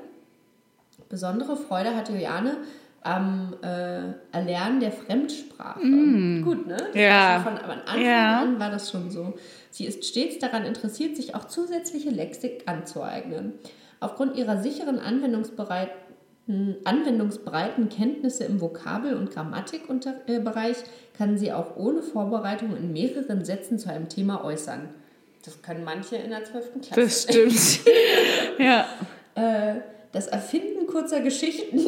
Besondere 1.12 1.56
Freude 1.58 1.94
hat 1.94 2.08
Juliane 2.08 2.56
am 3.02 3.54
äh, 3.62 4.14
Erlernen 4.34 4.80
der 4.80 4.92
Fremdsprache. 4.92 5.80
Gut, 6.42 6.66
ne? 6.66 6.78
Das 6.78 6.94
Ja. 6.94 7.40
Von, 7.44 7.58
Anfang 7.58 8.02
Ja. 8.02 8.40
an 8.40 8.58
war 8.58 8.70
das 8.70 8.90
schon 8.90 9.10
so. 9.10 9.34
Sie 9.70 9.84
ist 9.84 10.06
stets 10.06 10.38
daran 10.38 10.64
interessiert, 10.64 11.14
sich 11.16 11.34
auch 11.34 11.44
zusätzliche 11.44 12.08
Lexik 12.08 12.62
anzueignen. 12.64 13.52
Aufgrund 14.00 14.38
ihrer 14.38 14.62
sicheren 14.62 14.98
anwendungsbereiten, 14.98 16.76
anwendungsbreiten 16.84 17.90
Kenntnisse 17.90 18.44
im 18.44 18.62
Vokabel- 18.62 19.14
und 19.14 19.30
Grammatikbereich 19.32 20.78
kann 21.18 21.36
sie 21.36 21.52
auch 21.52 21.76
ohne 21.76 22.00
Vorbereitung 22.00 22.74
in 22.74 22.90
mehreren 22.94 23.44
Sätzen 23.44 23.78
zu 23.78 23.90
einem 23.90 24.08
Thema 24.08 24.42
äußern. 24.42 24.88
Das 25.44 25.60
können 25.60 25.84
manche 25.84 26.16
in 26.16 26.30
der 26.30 26.44
12. 26.44 26.80
Klasse. 26.80 27.00
Das 27.02 27.22
stimmt. 27.24 27.80
ja. 28.58 28.86
Äh, 29.34 29.80
das 30.12 30.26
Erfinden 30.26 30.81
kurzer 30.92 31.20
Geschichten 31.20 31.78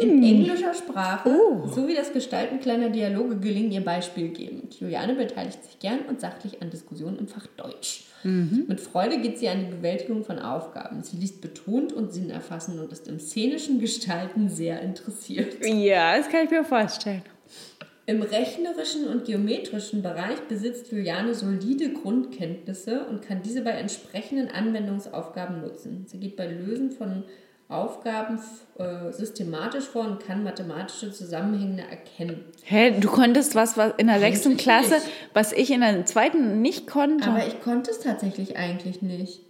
in 0.00 0.22
englischer 0.22 0.72
Sprache 0.72 1.30
sowie 1.74 1.94
das 1.94 2.12
Gestalten 2.12 2.60
kleiner 2.60 2.88
Dialoge 2.88 3.36
gelingen 3.36 3.72
ihr 3.72 3.84
beispielgebend. 3.84 4.78
Juliane 4.80 5.14
beteiligt 5.14 5.62
sich 5.64 5.78
gern 5.80 6.00
und 6.08 6.20
sachlich 6.20 6.62
an 6.62 6.70
Diskussionen 6.70 7.18
im 7.18 7.28
Fach 7.28 7.46
Deutsch. 7.56 8.04
Mit 8.22 8.80
Freude 8.80 9.18
geht 9.18 9.38
sie 9.38 9.48
an 9.48 9.66
die 9.66 9.76
Bewältigung 9.76 10.24
von 10.24 10.38
Aufgaben. 10.38 11.02
Sie 11.02 11.18
liest 11.18 11.42
betont 11.42 11.92
und 11.92 12.12
sinnerfassend 12.12 12.80
und 12.80 12.90
ist 12.90 13.06
im 13.06 13.20
szenischen 13.20 13.80
Gestalten 13.80 14.48
sehr 14.48 14.80
interessiert. 14.80 15.56
Ja, 15.62 16.16
das 16.16 16.30
kann 16.30 16.44
ich 16.44 16.50
mir 16.50 16.64
vorstellen. 16.64 17.22
Im 18.06 18.22
rechnerischen 18.22 19.08
und 19.08 19.24
geometrischen 19.24 20.02
Bereich 20.02 20.38
besitzt 20.48 20.92
Juliane 20.92 21.34
solide 21.34 21.90
Grundkenntnisse 21.90 23.06
und 23.06 23.22
kann 23.22 23.40
diese 23.42 23.62
bei 23.62 23.70
entsprechenden 23.70 24.48
Anwendungsaufgaben 24.48 25.62
nutzen. 25.62 26.04
Sie 26.06 26.18
geht 26.18 26.36
bei 26.36 26.46
Lösen 26.46 26.92
von 26.92 27.24
Aufgaben 27.68 28.38
äh, 28.78 29.10
systematisch 29.12 29.84
vor 29.84 30.06
und 30.06 30.20
kann 30.24 30.44
mathematische 30.44 31.10
Zusammenhänge 31.12 31.82
erkennen. 31.88 32.44
Hä, 32.62 32.92
du 33.00 33.08
konntest 33.08 33.54
was, 33.54 33.76
was 33.76 33.94
in 33.96 34.06
der 34.06 34.20
sechsten 34.20 34.56
Klasse, 34.56 34.94
nicht. 34.94 35.06
was 35.32 35.52
ich 35.52 35.70
in 35.70 35.80
der 35.80 36.04
zweiten 36.06 36.60
nicht 36.62 36.86
konnte. 36.86 37.28
Aber 37.28 37.46
ich 37.46 37.60
konnte 37.62 37.90
es 37.90 38.00
tatsächlich 38.00 38.56
eigentlich 38.58 39.00
nicht. 39.02 39.40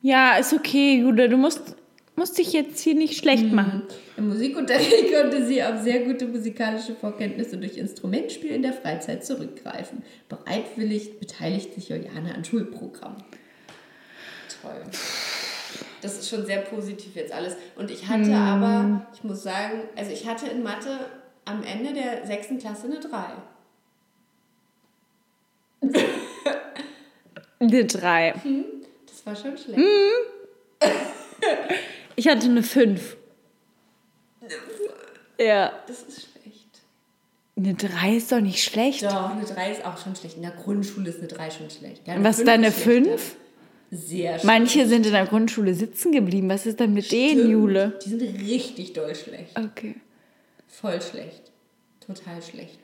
ja, 0.00 0.36
ist 0.36 0.52
okay, 0.52 0.98
Jude, 1.00 1.28
du 1.28 1.36
musst, 1.36 1.74
musst 2.16 2.38
dich 2.38 2.52
jetzt 2.52 2.80
hier 2.80 2.94
nicht 2.94 3.18
schlecht 3.18 3.44
Mhm. 3.46 3.54
machen. 3.56 3.82
Im 4.16 4.28
Musikunterricht 4.28 5.12
konnte 5.12 5.44
sie 5.44 5.62
auf 5.64 5.82
sehr 5.82 6.00
gute 6.04 6.26
musikalische 6.28 6.94
Vorkenntnisse 6.94 7.56
durch 7.58 7.76
Instrumentspiel 7.76 8.52
in 8.52 8.62
der 8.62 8.72
Freizeit 8.72 9.24
zurückgreifen. 9.26 10.02
Bereitwillig 10.28 11.18
beteiligt 11.18 11.74
sich 11.74 11.88
Juliane 11.88 12.34
an 12.34 12.44
Schulprogrammen. 12.44 13.22
Toll. 14.62 14.80
Das 16.02 16.18
ist 16.18 16.28
schon 16.28 16.44
sehr 16.44 16.58
positiv 16.58 17.14
jetzt 17.16 17.32
alles. 17.32 17.56
Und 17.76 17.90
ich 17.90 18.06
hatte 18.08 18.34
aber, 18.34 19.06
ich 19.14 19.24
muss 19.24 19.42
sagen, 19.42 19.84
also 19.96 20.10
ich 20.10 20.26
hatte 20.26 20.46
in 20.48 20.62
Mathe 20.62 20.98
am 21.44 21.62
Ende 21.64 21.94
der 21.94 22.26
sechsten 22.26 22.58
Klasse 22.58 22.86
eine 22.86 23.00
3. 23.00 23.18
Eine 27.58 27.84
drei. 27.84 28.34
Das 29.06 29.24
war 29.24 29.36
schon 29.36 29.56
schlecht. 29.56 29.80
Ich 32.16 32.26
hatte 32.28 32.46
eine 32.46 32.62
fünf. 32.64 33.16
Ja. 35.38 35.72
Das 35.86 36.02
ist 36.02 36.22
schlecht. 36.32 36.68
Eine 37.56 37.74
drei 37.74 38.16
ist 38.16 38.32
doch 38.32 38.40
nicht 38.40 38.62
schlecht. 38.64 39.04
Doch, 39.04 39.30
eine 39.30 39.44
3 39.44 39.72
ist 39.72 39.84
auch 39.84 39.96
schon 39.98 40.16
schlecht. 40.16 40.36
In 40.36 40.42
der 40.42 40.50
Grundschule 40.52 41.10
ist 41.10 41.18
eine 41.20 41.28
3 41.28 41.50
schon 41.50 41.70
schlecht. 41.70 42.06
Ja, 42.06 42.14
Und 42.16 42.24
was 42.24 42.30
ist 42.30 42.36
fünf 42.38 42.46
da 42.46 42.52
eine 42.54 42.72
schlechter. 42.72 42.90
fünf? 42.90 43.36
Sehr 43.94 44.30
schlecht. 44.30 44.44
Manche 44.46 44.86
sind 44.86 45.04
in 45.04 45.12
der 45.12 45.26
Grundschule 45.26 45.74
sitzen 45.74 46.12
geblieben. 46.12 46.48
Was 46.48 46.64
ist 46.64 46.80
denn 46.80 46.94
mit 46.94 47.12
denen, 47.12 47.40
Stimmt. 47.40 47.50
Jule? 47.50 47.98
Die 48.02 48.08
sind 48.08 48.22
richtig 48.22 48.94
doll 48.94 49.14
schlecht. 49.14 49.54
Okay. 49.54 49.96
Voll 50.66 50.98
schlecht. 51.02 51.52
Total 52.00 52.40
schlecht. 52.42 52.78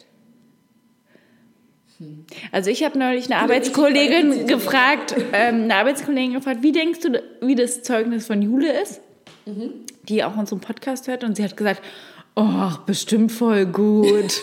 Also 2.53 2.71
ich 2.71 2.85
habe 2.85 2.99
neulich 2.99 3.25
eine 3.25 3.37
Arbeitskollegin 3.37 4.47
gefragt, 4.47 5.17
ähm, 5.33 5.65
eine 5.65 5.75
Arbeitskollegin 5.77 6.35
gefragt, 6.35 6.63
wie 6.63 6.73
denkst 6.73 7.01
du, 7.01 7.23
wie 7.41 7.55
das 7.55 7.83
Zeugnis 7.83 8.27
von 8.27 8.41
Jule 8.41 8.81
ist? 8.81 9.01
Mhm. 9.47 9.73
Die 10.05 10.23
auch 10.23 10.37
unseren 10.37 10.61
Podcast 10.61 11.09
hört 11.09 11.25
und 11.25 11.37
sie 11.37 11.43
hat 11.43 11.57
gesagt, 11.57 11.83
oh, 12.37 12.71
bestimmt 12.87 13.33
voll 13.33 13.67
gut. 13.67 14.43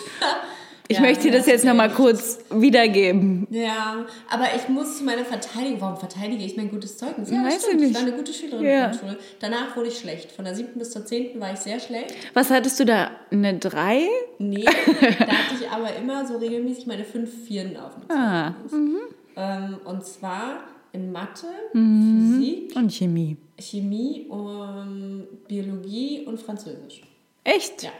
Ich 0.88 0.96
Ja, 0.98 1.02
möchte 1.02 1.24
dir 1.24 1.32
das 1.38 1.46
ja, 1.46 1.52
jetzt 1.54 1.64
nochmal 1.64 1.90
kurz 1.90 2.38
wiedergeben. 2.50 3.46
Ja, 3.50 4.06
aber 4.30 4.44
ich 4.54 4.68
muss 4.68 4.98
zu 4.98 5.04
meiner 5.04 5.24
Verteidigung, 5.24 5.80
warum 5.80 5.96
verteidige 5.96 6.44
ich 6.44 6.56
mein 6.56 6.70
gutes 6.70 6.96
Zeugnis? 6.96 7.28
Ja, 7.30 7.42
Weiß 7.42 7.54
das 7.54 7.62
ich 7.62 7.68
stimmt. 7.68 7.82
Ich, 7.82 7.88
nicht. 7.88 7.94
war 8.00 8.06
eine 8.06 8.16
gute 8.16 8.32
Schülerin 8.32 8.64
Ja. 8.64 8.84
in 8.86 8.92
der 8.92 8.98
Schule. 8.98 9.18
Danach 9.40 9.76
wurde 9.76 9.88
ich 9.88 9.98
schlecht. 9.98 10.30
Von 10.32 10.44
der 10.44 10.54
siebten 10.54 10.78
bis 10.78 10.92
zur 10.92 11.04
zehnten 11.04 11.40
war 11.40 11.52
ich 11.52 11.58
sehr 11.58 11.80
schlecht. 11.80 12.14
Was 12.34 12.50
hattest 12.50 12.78
du 12.78 12.84
da? 12.84 13.10
Eine 13.32 13.58
drei? 13.58 14.02
Nee, 14.38 14.64
da 14.64 14.70
hatte 14.70 15.54
ich 15.60 15.68
aber 15.70 15.94
immer 15.96 16.24
so 16.26 16.36
regelmäßig 16.36 16.86
meine 16.86 17.04
fünf 17.04 17.30
Vierten 17.46 17.76
auf 17.76 17.92
dem 17.94 18.16
Ah. 18.16 18.54
Zeugnis. 18.68 19.00
Ähm, 19.36 19.76
und 19.84 20.04
zwar 20.06 20.60
in 20.92 21.10
Mathe, 21.12 21.46
Mhm. 21.72 22.36
Physik, 22.38 22.76
Und 22.76 22.92
Chemie. 22.92 23.36
Chemie, 23.58 24.26
um, 24.28 25.24
Biologie 25.48 26.24
und 26.26 26.38
Französisch. 26.40 27.02
Echt? 27.44 27.82
Ja. 27.82 27.90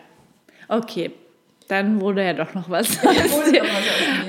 Okay. 0.68 1.10
Dann 1.68 2.00
wurde 2.00 2.24
ja 2.24 2.32
doch 2.32 2.54
noch 2.54 2.70
was. 2.70 2.98
Aus 3.04 3.50
mir. 3.50 3.62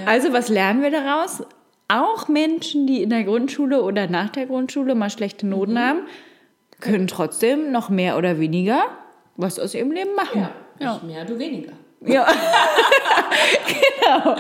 Also 0.06 0.34
was 0.34 0.50
lernen 0.50 0.82
wir 0.82 0.92
daraus? 0.92 1.44
Auch 1.90 2.28
Menschen, 2.28 2.86
die 2.88 3.02
in 3.04 3.10
der 3.10 3.24
Grundschule 3.24 3.82
oder 3.82 4.08
nach 4.08 4.30
der 4.30 4.46
Grundschule 4.46 4.94
mal 4.96 5.10
schlechte 5.10 5.48
Noten 5.48 5.74
Mhm. 5.74 5.80
haben, 5.80 6.00
können 6.82 7.08
trotzdem 7.08 7.72
noch 7.72 7.90
mehr 7.90 8.18
oder 8.18 8.40
weniger 8.40 8.86
was 9.36 9.60
aus 9.60 9.74
ihrem 9.76 9.92
Leben 9.92 10.14
machen. 10.16 10.42
Ja, 10.42 10.52
Ja. 10.80 11.02
mehr, 11.06 11.26
du 11.26 11.38
weniger. 11.40 11.74
Ja. 12.02 12.28
genau. 13.68 14.36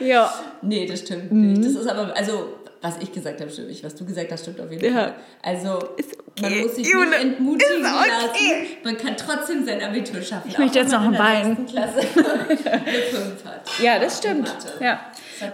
Ja. 0.00 0.32
Nee, 0.62 0.86
das 0.86 1.00
stimmt 1.00 1.32
Mhm. 1.32 1.52
nicht. 1.52 1.64
Das 1.64 1.72
ist 1.74 1.86
aber, 1.88 2.16
also, 2.16 2.48
was 2.86 2.98
ich 3.02 3.12
gesagt 3.12 3.40
habe, 3.40 3.50
stimmt 3.50 3.68
nicht. 3.68 3.82
Was 3.84 3.94
du 3.96 4.04
gesagt 4.04 4.30
hast, 4.30 4.42
stimmt 4.42 4.60
auf 4.60 4.70
jeden 4.70 4.84
Ja. 4.84 5.00
Fall. 5.00 5.14
Also, 5.42 5.76
okay. 5.78 6.04
man 6.40 6.58
muss 6.60 6.76
sich 6.76 6.86
Jule, 6.88 7.08
nicht 7.08 7.20
entmutigen 7.20 7.84
okay. 7.84 8.08
lassen. 8.08 8.66
Man 8.84 8.96
kann 8.96 9.16
trotzdem 9.16 9.66
sein 9.66 9.82
Abitur 9.82 10.22
schaffen. 10.22 10.48
Ich 10.50 10.58
möchte 10.58 10.78
jetzt 10.78 10.92
noch 10.92 11.02
ein 11.02 11.12
Bein. 11.12 11.66
Klasse 11.66 11.98
eine 12.00 12.56
5 12.56 13.44
hat. 13.44 13.70
ja, 13.82 13.98
das 13.98 14.18
stimmt. 14.18 14.54
Ja. 14.80 15.00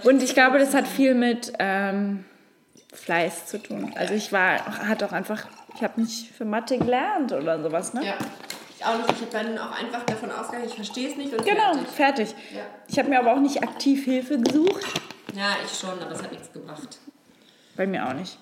Und 0.04 0.22
ich 0.22 0.34
glaube, 0.34 0.58
das 0.58 0.74
hat 0.74 0.86
viel 0.86 1.14
mit 1.14 1.52
ähm, 1.58 2.24
Fleiß 2.92 3.46
zu 3.46 3.58
tun. 3.62 3.92
Also 3.96 4.12
ich 4.14 4.30
war, 4.32 4.86
hat 4.88 5.02
auch 5.02 5.12
einfach, 5.12 5.46
ich 5.74 5.82
habe 5.82 6.00
nicht 6.00 6.30
für 6.36 6.44
Mathe 6.44 6.76
gelernt 6.76 7.32
oder 7.32 7.62
sowas, 7.62 7.94
ne? 7.94 8.04
Ja. 8.04 8.14
Ich 8.78 8.84
auch 8.84 8.96
nicht. 8.98 9.10
Ich 9.10 9.34
habe 9.34 9.46
dann 9.46 9.58
auch 9.58 9.72
einfach 9.78 10.02
davon 10.04 10.30
ausgegangen, 10.30 10.66
ich 10.68 10.74
verstehe 10.74 11.08
es 11.08 11.16
nicht 11.16 11.32
und 11.32 11.44
Genau, 11.46 11.72
fertig. 11.94 12.28
fertig. 12.28 12.34
Ja. 12.54 12.60
Ich 12.88 12.98
habe 12.98 13.08
mir 13.08 13.18
aber 13.18 13.32
auch 13.34 13.40
nicht 13.40 13.62
aktiv 13.62 14.04
Hilfe 14.04 14.38
gesucht. 14.38 14.84
Ja, 15.34 15.56
ich 15.64 15.78
schon, 15.78 15.98
aber 15.98 16.12
es 16.12 16.22
hat 16.22 16.30
nichts 16.30 16.52
gebracht. 16.52 16.98
Bei 17.76 17.86
mir 17.86 18.06
auch 18.06 18.14
nicht. 18.14 18.38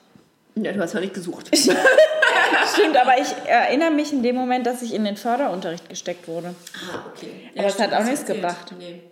Ja, 0.57 0.73
du 0.73 0.81
hast 0.81 0.95
ja 0.95 1.01
nicht 1.01 1.15
gesucht. 1.15 1.49
Stimmt, 1.57 2.97
aber 2.97 3.19
ich 3.19 3.29
erinnere 3.47 3.91
mich 3.91 4.13
in 4.13 4.23
dem 4.23 4.37
Moment, 4.37 4.67
dass 4.67 4.83
ich 4.83 4.95
in 4.95 5.05
den 5.05 5.17
Förderunterricht 5.17 5.89
gesteckt 5.89 6.29
wurde. 6.29 6.55
Ah, 6.75 7.05
okay. 7.09 7.51
Aber 7.57 7.69
es 7.69 7.79
hat 7.79 7.93
auch 7.93 8.05
nichts 8.05 8.21
erzählt. 8.21 8.41
gebracht. 8.43 8.75
Nee. 8.79 9.03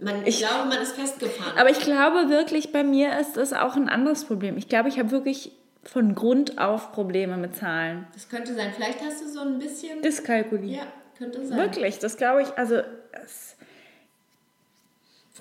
Man, 0.00 0.26
ich, 0.26 0.38
glaube, 0.38 0.68
man 0.68 0.82
ist 0.82 0.94
festgefahren. 0.96 1.56
Aber 1.56 1.70
ich 1.70 1.80
glaube 1.80 2.28
wirklich, 2.28 2.72
bei 2.72 2.84
mir 2.84 3.18
ist 3.18 3.36
das 3.36 3.52
auch 3.52 3.76
ein 3.76 3.88
anderes 3.88 4.24
Problem. 4.24 4.58
Ich 4.58 4.68
glaube, 4.68 4.88
ich 4.88 4.98
habe 4.98 5.10
wirklich 5.10 5.52
von 5.82 6.14
Grund 6.14 6.58
auf 6.58 6.92
Probleme 6.92 7.36
mit 7.36 7.56
Zahlen. 7.56 8.06
das 8.12 8.28
könnte 8.28 8.54
sein. 8.54 8.72
Vielleicht 8.74 9.00
hast 9.02 9.22
du 9.22 9.28
so 9.28 9.40
ein 9.40 9.58
bisschen. 9.58 10.02
Dyskalkulie. 10.02 10.76
Ja, 10.76 10.86
könnte 11.16 11.46
sein. 11.46 11.58
Wirklich, 11.58 11.98
das 11.98 12.16
glaube 12.16 12.42
ich, 12.42 12.48
also 12.58 12.82
es, 13.12 13.53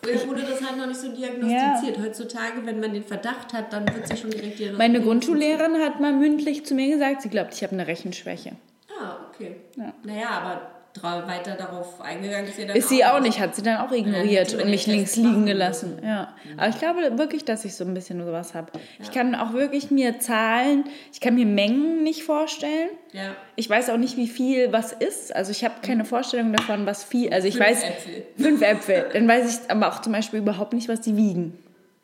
Früher 0.04 0.28
wurde 0.28 0.42
das 0.42 0.62
halt 0.62 0.78
noch 0.78 0.88
nicht 0.88 1.00
so 1.00 1.12
diagnostiziert. 1.12 1.98
Heutzutage, 2.00 2.66
wenn 2.66 2.80
man 2.80 2.94
den 2.94 3.04
Verdacht 3.04 3.54
hat, 3.54 3.72
dann 3.72 3.88
wird 3.94 4.08
sie 4.08 4.18
schon 4.18 4.30
direkt 4.32 4.60
diagnostiziert. 4.60 4.78
meine 4.78 5.02
Grundschullehrerin 5.02 5.78
hat 5.82 6.00
mal 6.00 6.14
mündlich 6.14 6.66
zu 6.66 6.76
mir 6.76 6.90
gesagt, 6.90 7.22
sie 7.22 7.30
glaubt, 7.30 7.54
ich 7.54 7.64
habe 7.64 7.74
eine 7.74 7.88
Rechenschwäche. 7.88 8.54
Ah, 9.00 9.18
okay. 9.30 9.56
Ja. 9.78 9.94
Naja, 10.04 10.30
aber 10.30 10.73
weiter 11.02 11.56
darauf 11.56 12.00
eingegangen 12.02 12.48
ist 12.48 12.58
sie 12.58 12.66
dann 12.66 12.76
Ist 12.76 12.90
sie 12.90 13.04
auch 13.04 13.20
nicht, 13.20 13.40
hat 13.40 13.56
sie 13.56 13.64
dann 13.64 13.78
auch 13.78 13.92
ignoriert 13.92 14.52
man 14.54 14.66
und 14.66 14.70
mich 14.70 14.86
links 14.86 15.16
liegen 15.16 15.46
gelassen. 15.46 16.00
Ja. 16.04 16.34
Aber 16.58 16.70
ich 16.70 16.78
glaube 16.78 17.18
wirklich, 17.18 17.44
dass 17.46 17.66
ich 17.66 17.76
so 17.76 17.84
ein 17.84 17.94
bisschen 17.94 18.24
sowas 18.24 18.54
habe. 18.54 18.72
Ich 19.02 19.12
kann 19.12 19.34
auch 19.36 19.54
wirklich 19.54 19.92
mir 19.92 20.20
Zahlen, 20.20 20.84
ich 21.12 21.20
kann 21.20 21.36
mir 21.36 21.46
Mengen 21.46 22.04
nicht 22.04 22.24
vorstellen. 22.24 22.90
Ja. 23.12 23.36
Ich 23.56 23.70
weiß 23.70 23.90
auch 23.90 23.98
nicht, 23.98 24.18
wie 24.18 24.28
viel 24.28 24.72
was 24.72 24.92
ist. 24.94 25.36
Also 25.36 25.52
ich 25.52 25.64
habe 25.64 25.76
keine 25.82 26.06
Vorstellung 26.06 26.54
davon, 26.54 26.86
was 26.86 27.04
viel. 27.04 27.34
Also 27.34 27.48
ich 27.48 27.58
Fünf 27.58 27.68
weiß 27.68 27.84
Äpfel. 27.84 28.24
fünf 28.38 28.62
Äpfel. 28.62 29.06
Dann 29.14 29.28
weiß 29.28 29.62
ich 29.64 29.72
aber 29.72 29.90
auch 29.90 30.02
zum 30.02 30.14
Beispiel 30.14 30.40
überhaupt 30.40 30.74
nicht, 30.74 30.88
was 30.90 31.02
die 31.02 31.18
wiegen. 31.18 31.58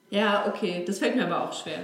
Ja, 0.10 0.46
okay. 0.48 0.84
Das 0.88 1.00
fällt 1.00 1.16
mir 1.16 1.26
aber 1.26 1.44
auch 1.48 1.54
schwer. 1.54 1.80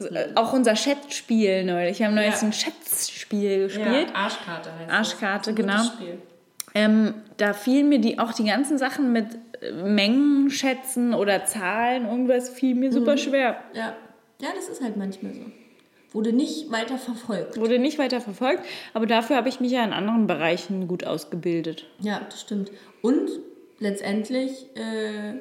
Äh, 0.00 0.28
Auch 0.34 0.52
unser 0.52 0.76
Schätzspiel 0.76 1.64
neulich. 1.64 1.98
Wir 1.98 2.06
haben 2.06 2.14
neulich 2.14 2.34
Ja. 2.34 2.42
ein 2.42 2.52
Schätzspiel 2.52 3.64
gespielt. 3.64 4.08
Ja, 4.10 4.14
Arschkarte 4.14 4.70
heißt 4.78 4.90
Arschkarte, 4.90 5.54
das. 5.54 5.92
Genau. 5.98 6.12
Ähm, 6.74 7.14
da 7.38 7.54
fielen 7.54 7.88
mir 7.88 8.00
die, 8.00 8.18
auch 8.18 8.32
die 8.34 8.44
ganzen 8.44 8.76
Sachen 8.76 9.10
mit 9.12 9.26
äh, 9.62 9.72
Mengen 9.72 10.50
schätzen 10.50 11.14
oder 11.14 11.44
Zahlen, 11.46 12.04
irgendwas 12.06 12.50
fiel 12.50 12.74
mir 12.74 12.90
Mhm. 12.90 12.94
super 12.94 13.16
schwer. 13.16 13.56
Ja. 13.72 13.94
ja, 14.40 14.48
das 14.54 14.68
ist 14.68 14.82
halt 14.82 14.96
manchmal 14.96 15.32
so. 15.32 15.40
wurde 16.12 16.32
nicht 16.32 16.70
weiter 16.70 16.98
verfolgt. 16.98 17.58
Wurde 17.58 17.78
nicht 17.78 17.98
weiter 17.98 18.20
verfolgt, 18.20 18.62
aber 18.94 19.06
dafür 19.06 19.36
habe 19.36 19.48
ich 19.48 19.60
mich 19.60 19.72
ja 19.72 19.84
in 19.84 19.92
anderen 19.94 20.26
Bereichen 20.26 20.86
gut 20.88 21.04
ausgebildet. 21.04 21.86
Ja, 22.00 22.20
das 22.28 22.40
stimmt. 22.42 22.70
Und 23.02 23.28
letztendlich 23.78 24.66
äh, 24.76 25.34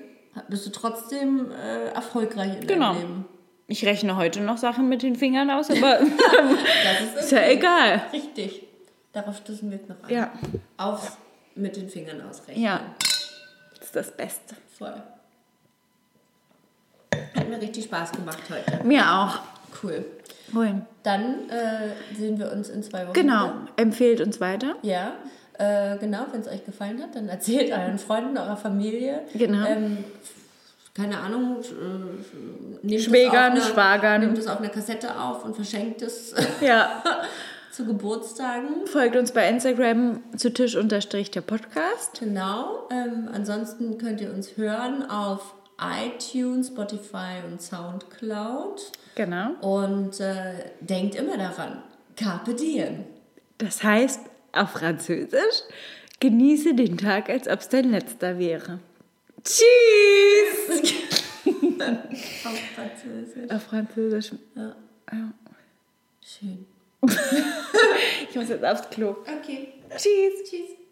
bist 0.50 0.66
du 0.66 0.70
trotzdem 0.72 1.52
äh, 1.52 1.88
erfolgreich 1.94 2.56
in 2.62 2.68
Genau. 2.68 2.94
deinem 2.94 3.02
Leben. 3.02 3.26
Ich 3.68 3.86
rechne 3.86 4.16
heute 4.16 4.42
noch 4.42 4.58
Sachen 4.58 4.90
mit 4.90 5.02
den 5.02 5.16
Fingern 5.16 5.50
aus, 5.50 5.72
aber 5.72 6.00
Das 7.16 7.24
ist 7.26 7.32
ja 7.34 7.48
egal. 7.48 8.04
Richtig. 8.14 8.68
Darauf 9.12 9.38
stoßen 9.38 9.70
wir 9.70 9.78
jetzt 9.78 9.90
noch 9.90 10.04
an. 10.04 10.10
Ja. 10.10 10.32
Auf 10.78 11.18
mit 11.56 11.76
den 11.76 11.90
Fingern 11.90 12.22
ausrechnen. 12.30 12.64
Ja, 12.64 12.82
das 13.00 13.86
ist 13.88 13.96
das 13.96 14.12
Beste. 14.16 14.56
Voll. 14.78 15.02
Hat 17.34 17.50
mir 17.50 17.60
richtig 17.62 17.86
Spaß 17.86 18.12
gemacht 18.12 18.44
heute. 18.50 18.84
Mir 18.84 19.10
auch. 19.10 19.40
Cool. 19.82 20.06
Cool. 20.54 20.82
Dann 21.04 21.50
äh, 21.50 22.16
sehen 22.16 22.38
wir 22.38 22.52
uns 22.52 22.70
in 22.70 22.84
zwei 22.84 23.04
Wochen. 23.06 23.14
Genau, 23.14 23.46
wieder. 23.46 23.68
empfehlt 23.78 24.22
uns 24.22 24.40
weiter. 24.42 24.76
Ja, 24.82 25.14
äh, 25.58 25.98
genau. 25.98 26.26
Wenn 26.32 26.42
es 26.42 26.48
euch 26.48 26.66
gefallen 26.66 27.02
hat, 27.02 27.16
dann 27.16 27.30
erzählt 27.30 27.72
euren 27.78 27.98
Freunden, 27.98 28.38
eurer 28.38 28.58
Familie. 28.58 29.22
Genau. 29.34 29.66
Ähm, 29.66 30.04
keine 30.96 31.20
Ahnung, 31.20 31.58
äh, 31.62 32.86
nehmt 32.88 33.04
Schwägern, 33.04 33.58
es 33.58 33.66
auf 33.66 33.74
Schwagern. 33.74 34.22
Nehmt 34.22 34.38
es 34.38 34.48
auf 34.48 34.60
einer 34.60 34.70
Kassette 34.70 35.20
auf 35.20 35.44
und 35.44 35.56
verschenkt 35.56 36.02
es 36.02 36.34
Ja. 36.62 37.04
zu 37.72 37.86
Geburtstagen. 37.86 38.88
Folgt 38.88 39.18
uns 39.18 39.34
bei 39.34 39.50
Instagram 39.50 40.24
zu 40.38 40.54
Tisch 40.54 40.78
unterstrich 40.78 41.30
der 41.32 41.42
Podcast. 41.42 42.22
Genau. 42.22 42.88
Ähm, 42.90 43.28
ansonsten 43.34 43.98
könnt 43.98 44.22
ihr 44.22 44.34
uns 44.34 44.56
hören 44.56 45.10
auf 45.10 45.54
iTunes, 45.78 46.68
Spotify 46.68 47.44
und 47.46 47.62
Soundcloud. 47.62 48.94
Genau. 49.16 49.50
Und 49.60 50.22
äh, 50.22 50.54
denkt 50.80 51.16
immer 51.16 51.38
daran, 51.38 51.84
Carpe 52.16 52.54
Diem. 52.54 53.04
Das 53.58 53.84
heißt 53.84 54.22
auf 54.54 54.70
Französisch, 54.72 55.64
genieße 56.22 56.76
den 56.76 56.98
Tag, 56.98 57.30
als 57.30 57.50
ob 57.50 57.60
es 57.60 57.68
dein 57.68 57.92
letzter 57.92 58.40
wäre. 58.40 58.80
Tschüss! 59.46 60.94
Auf 62.44 62.60
Französisch. 62.76 63.52
Auf 63.52 63.64
Französisch. 63.64 64.32
Ja. 64.56 64.76
ja. 65.12 65.34
Schön. 66.22 66.66
ich 68.30 68.36
muss 68.36 68.50
jetzt 68.50 68.66
aufs 68.66 68.90
Klo. 68.90 69.18
Okay. 69.22 69.74
Tschüss. 69.92 70.50
Tschüss. 70.50 70.86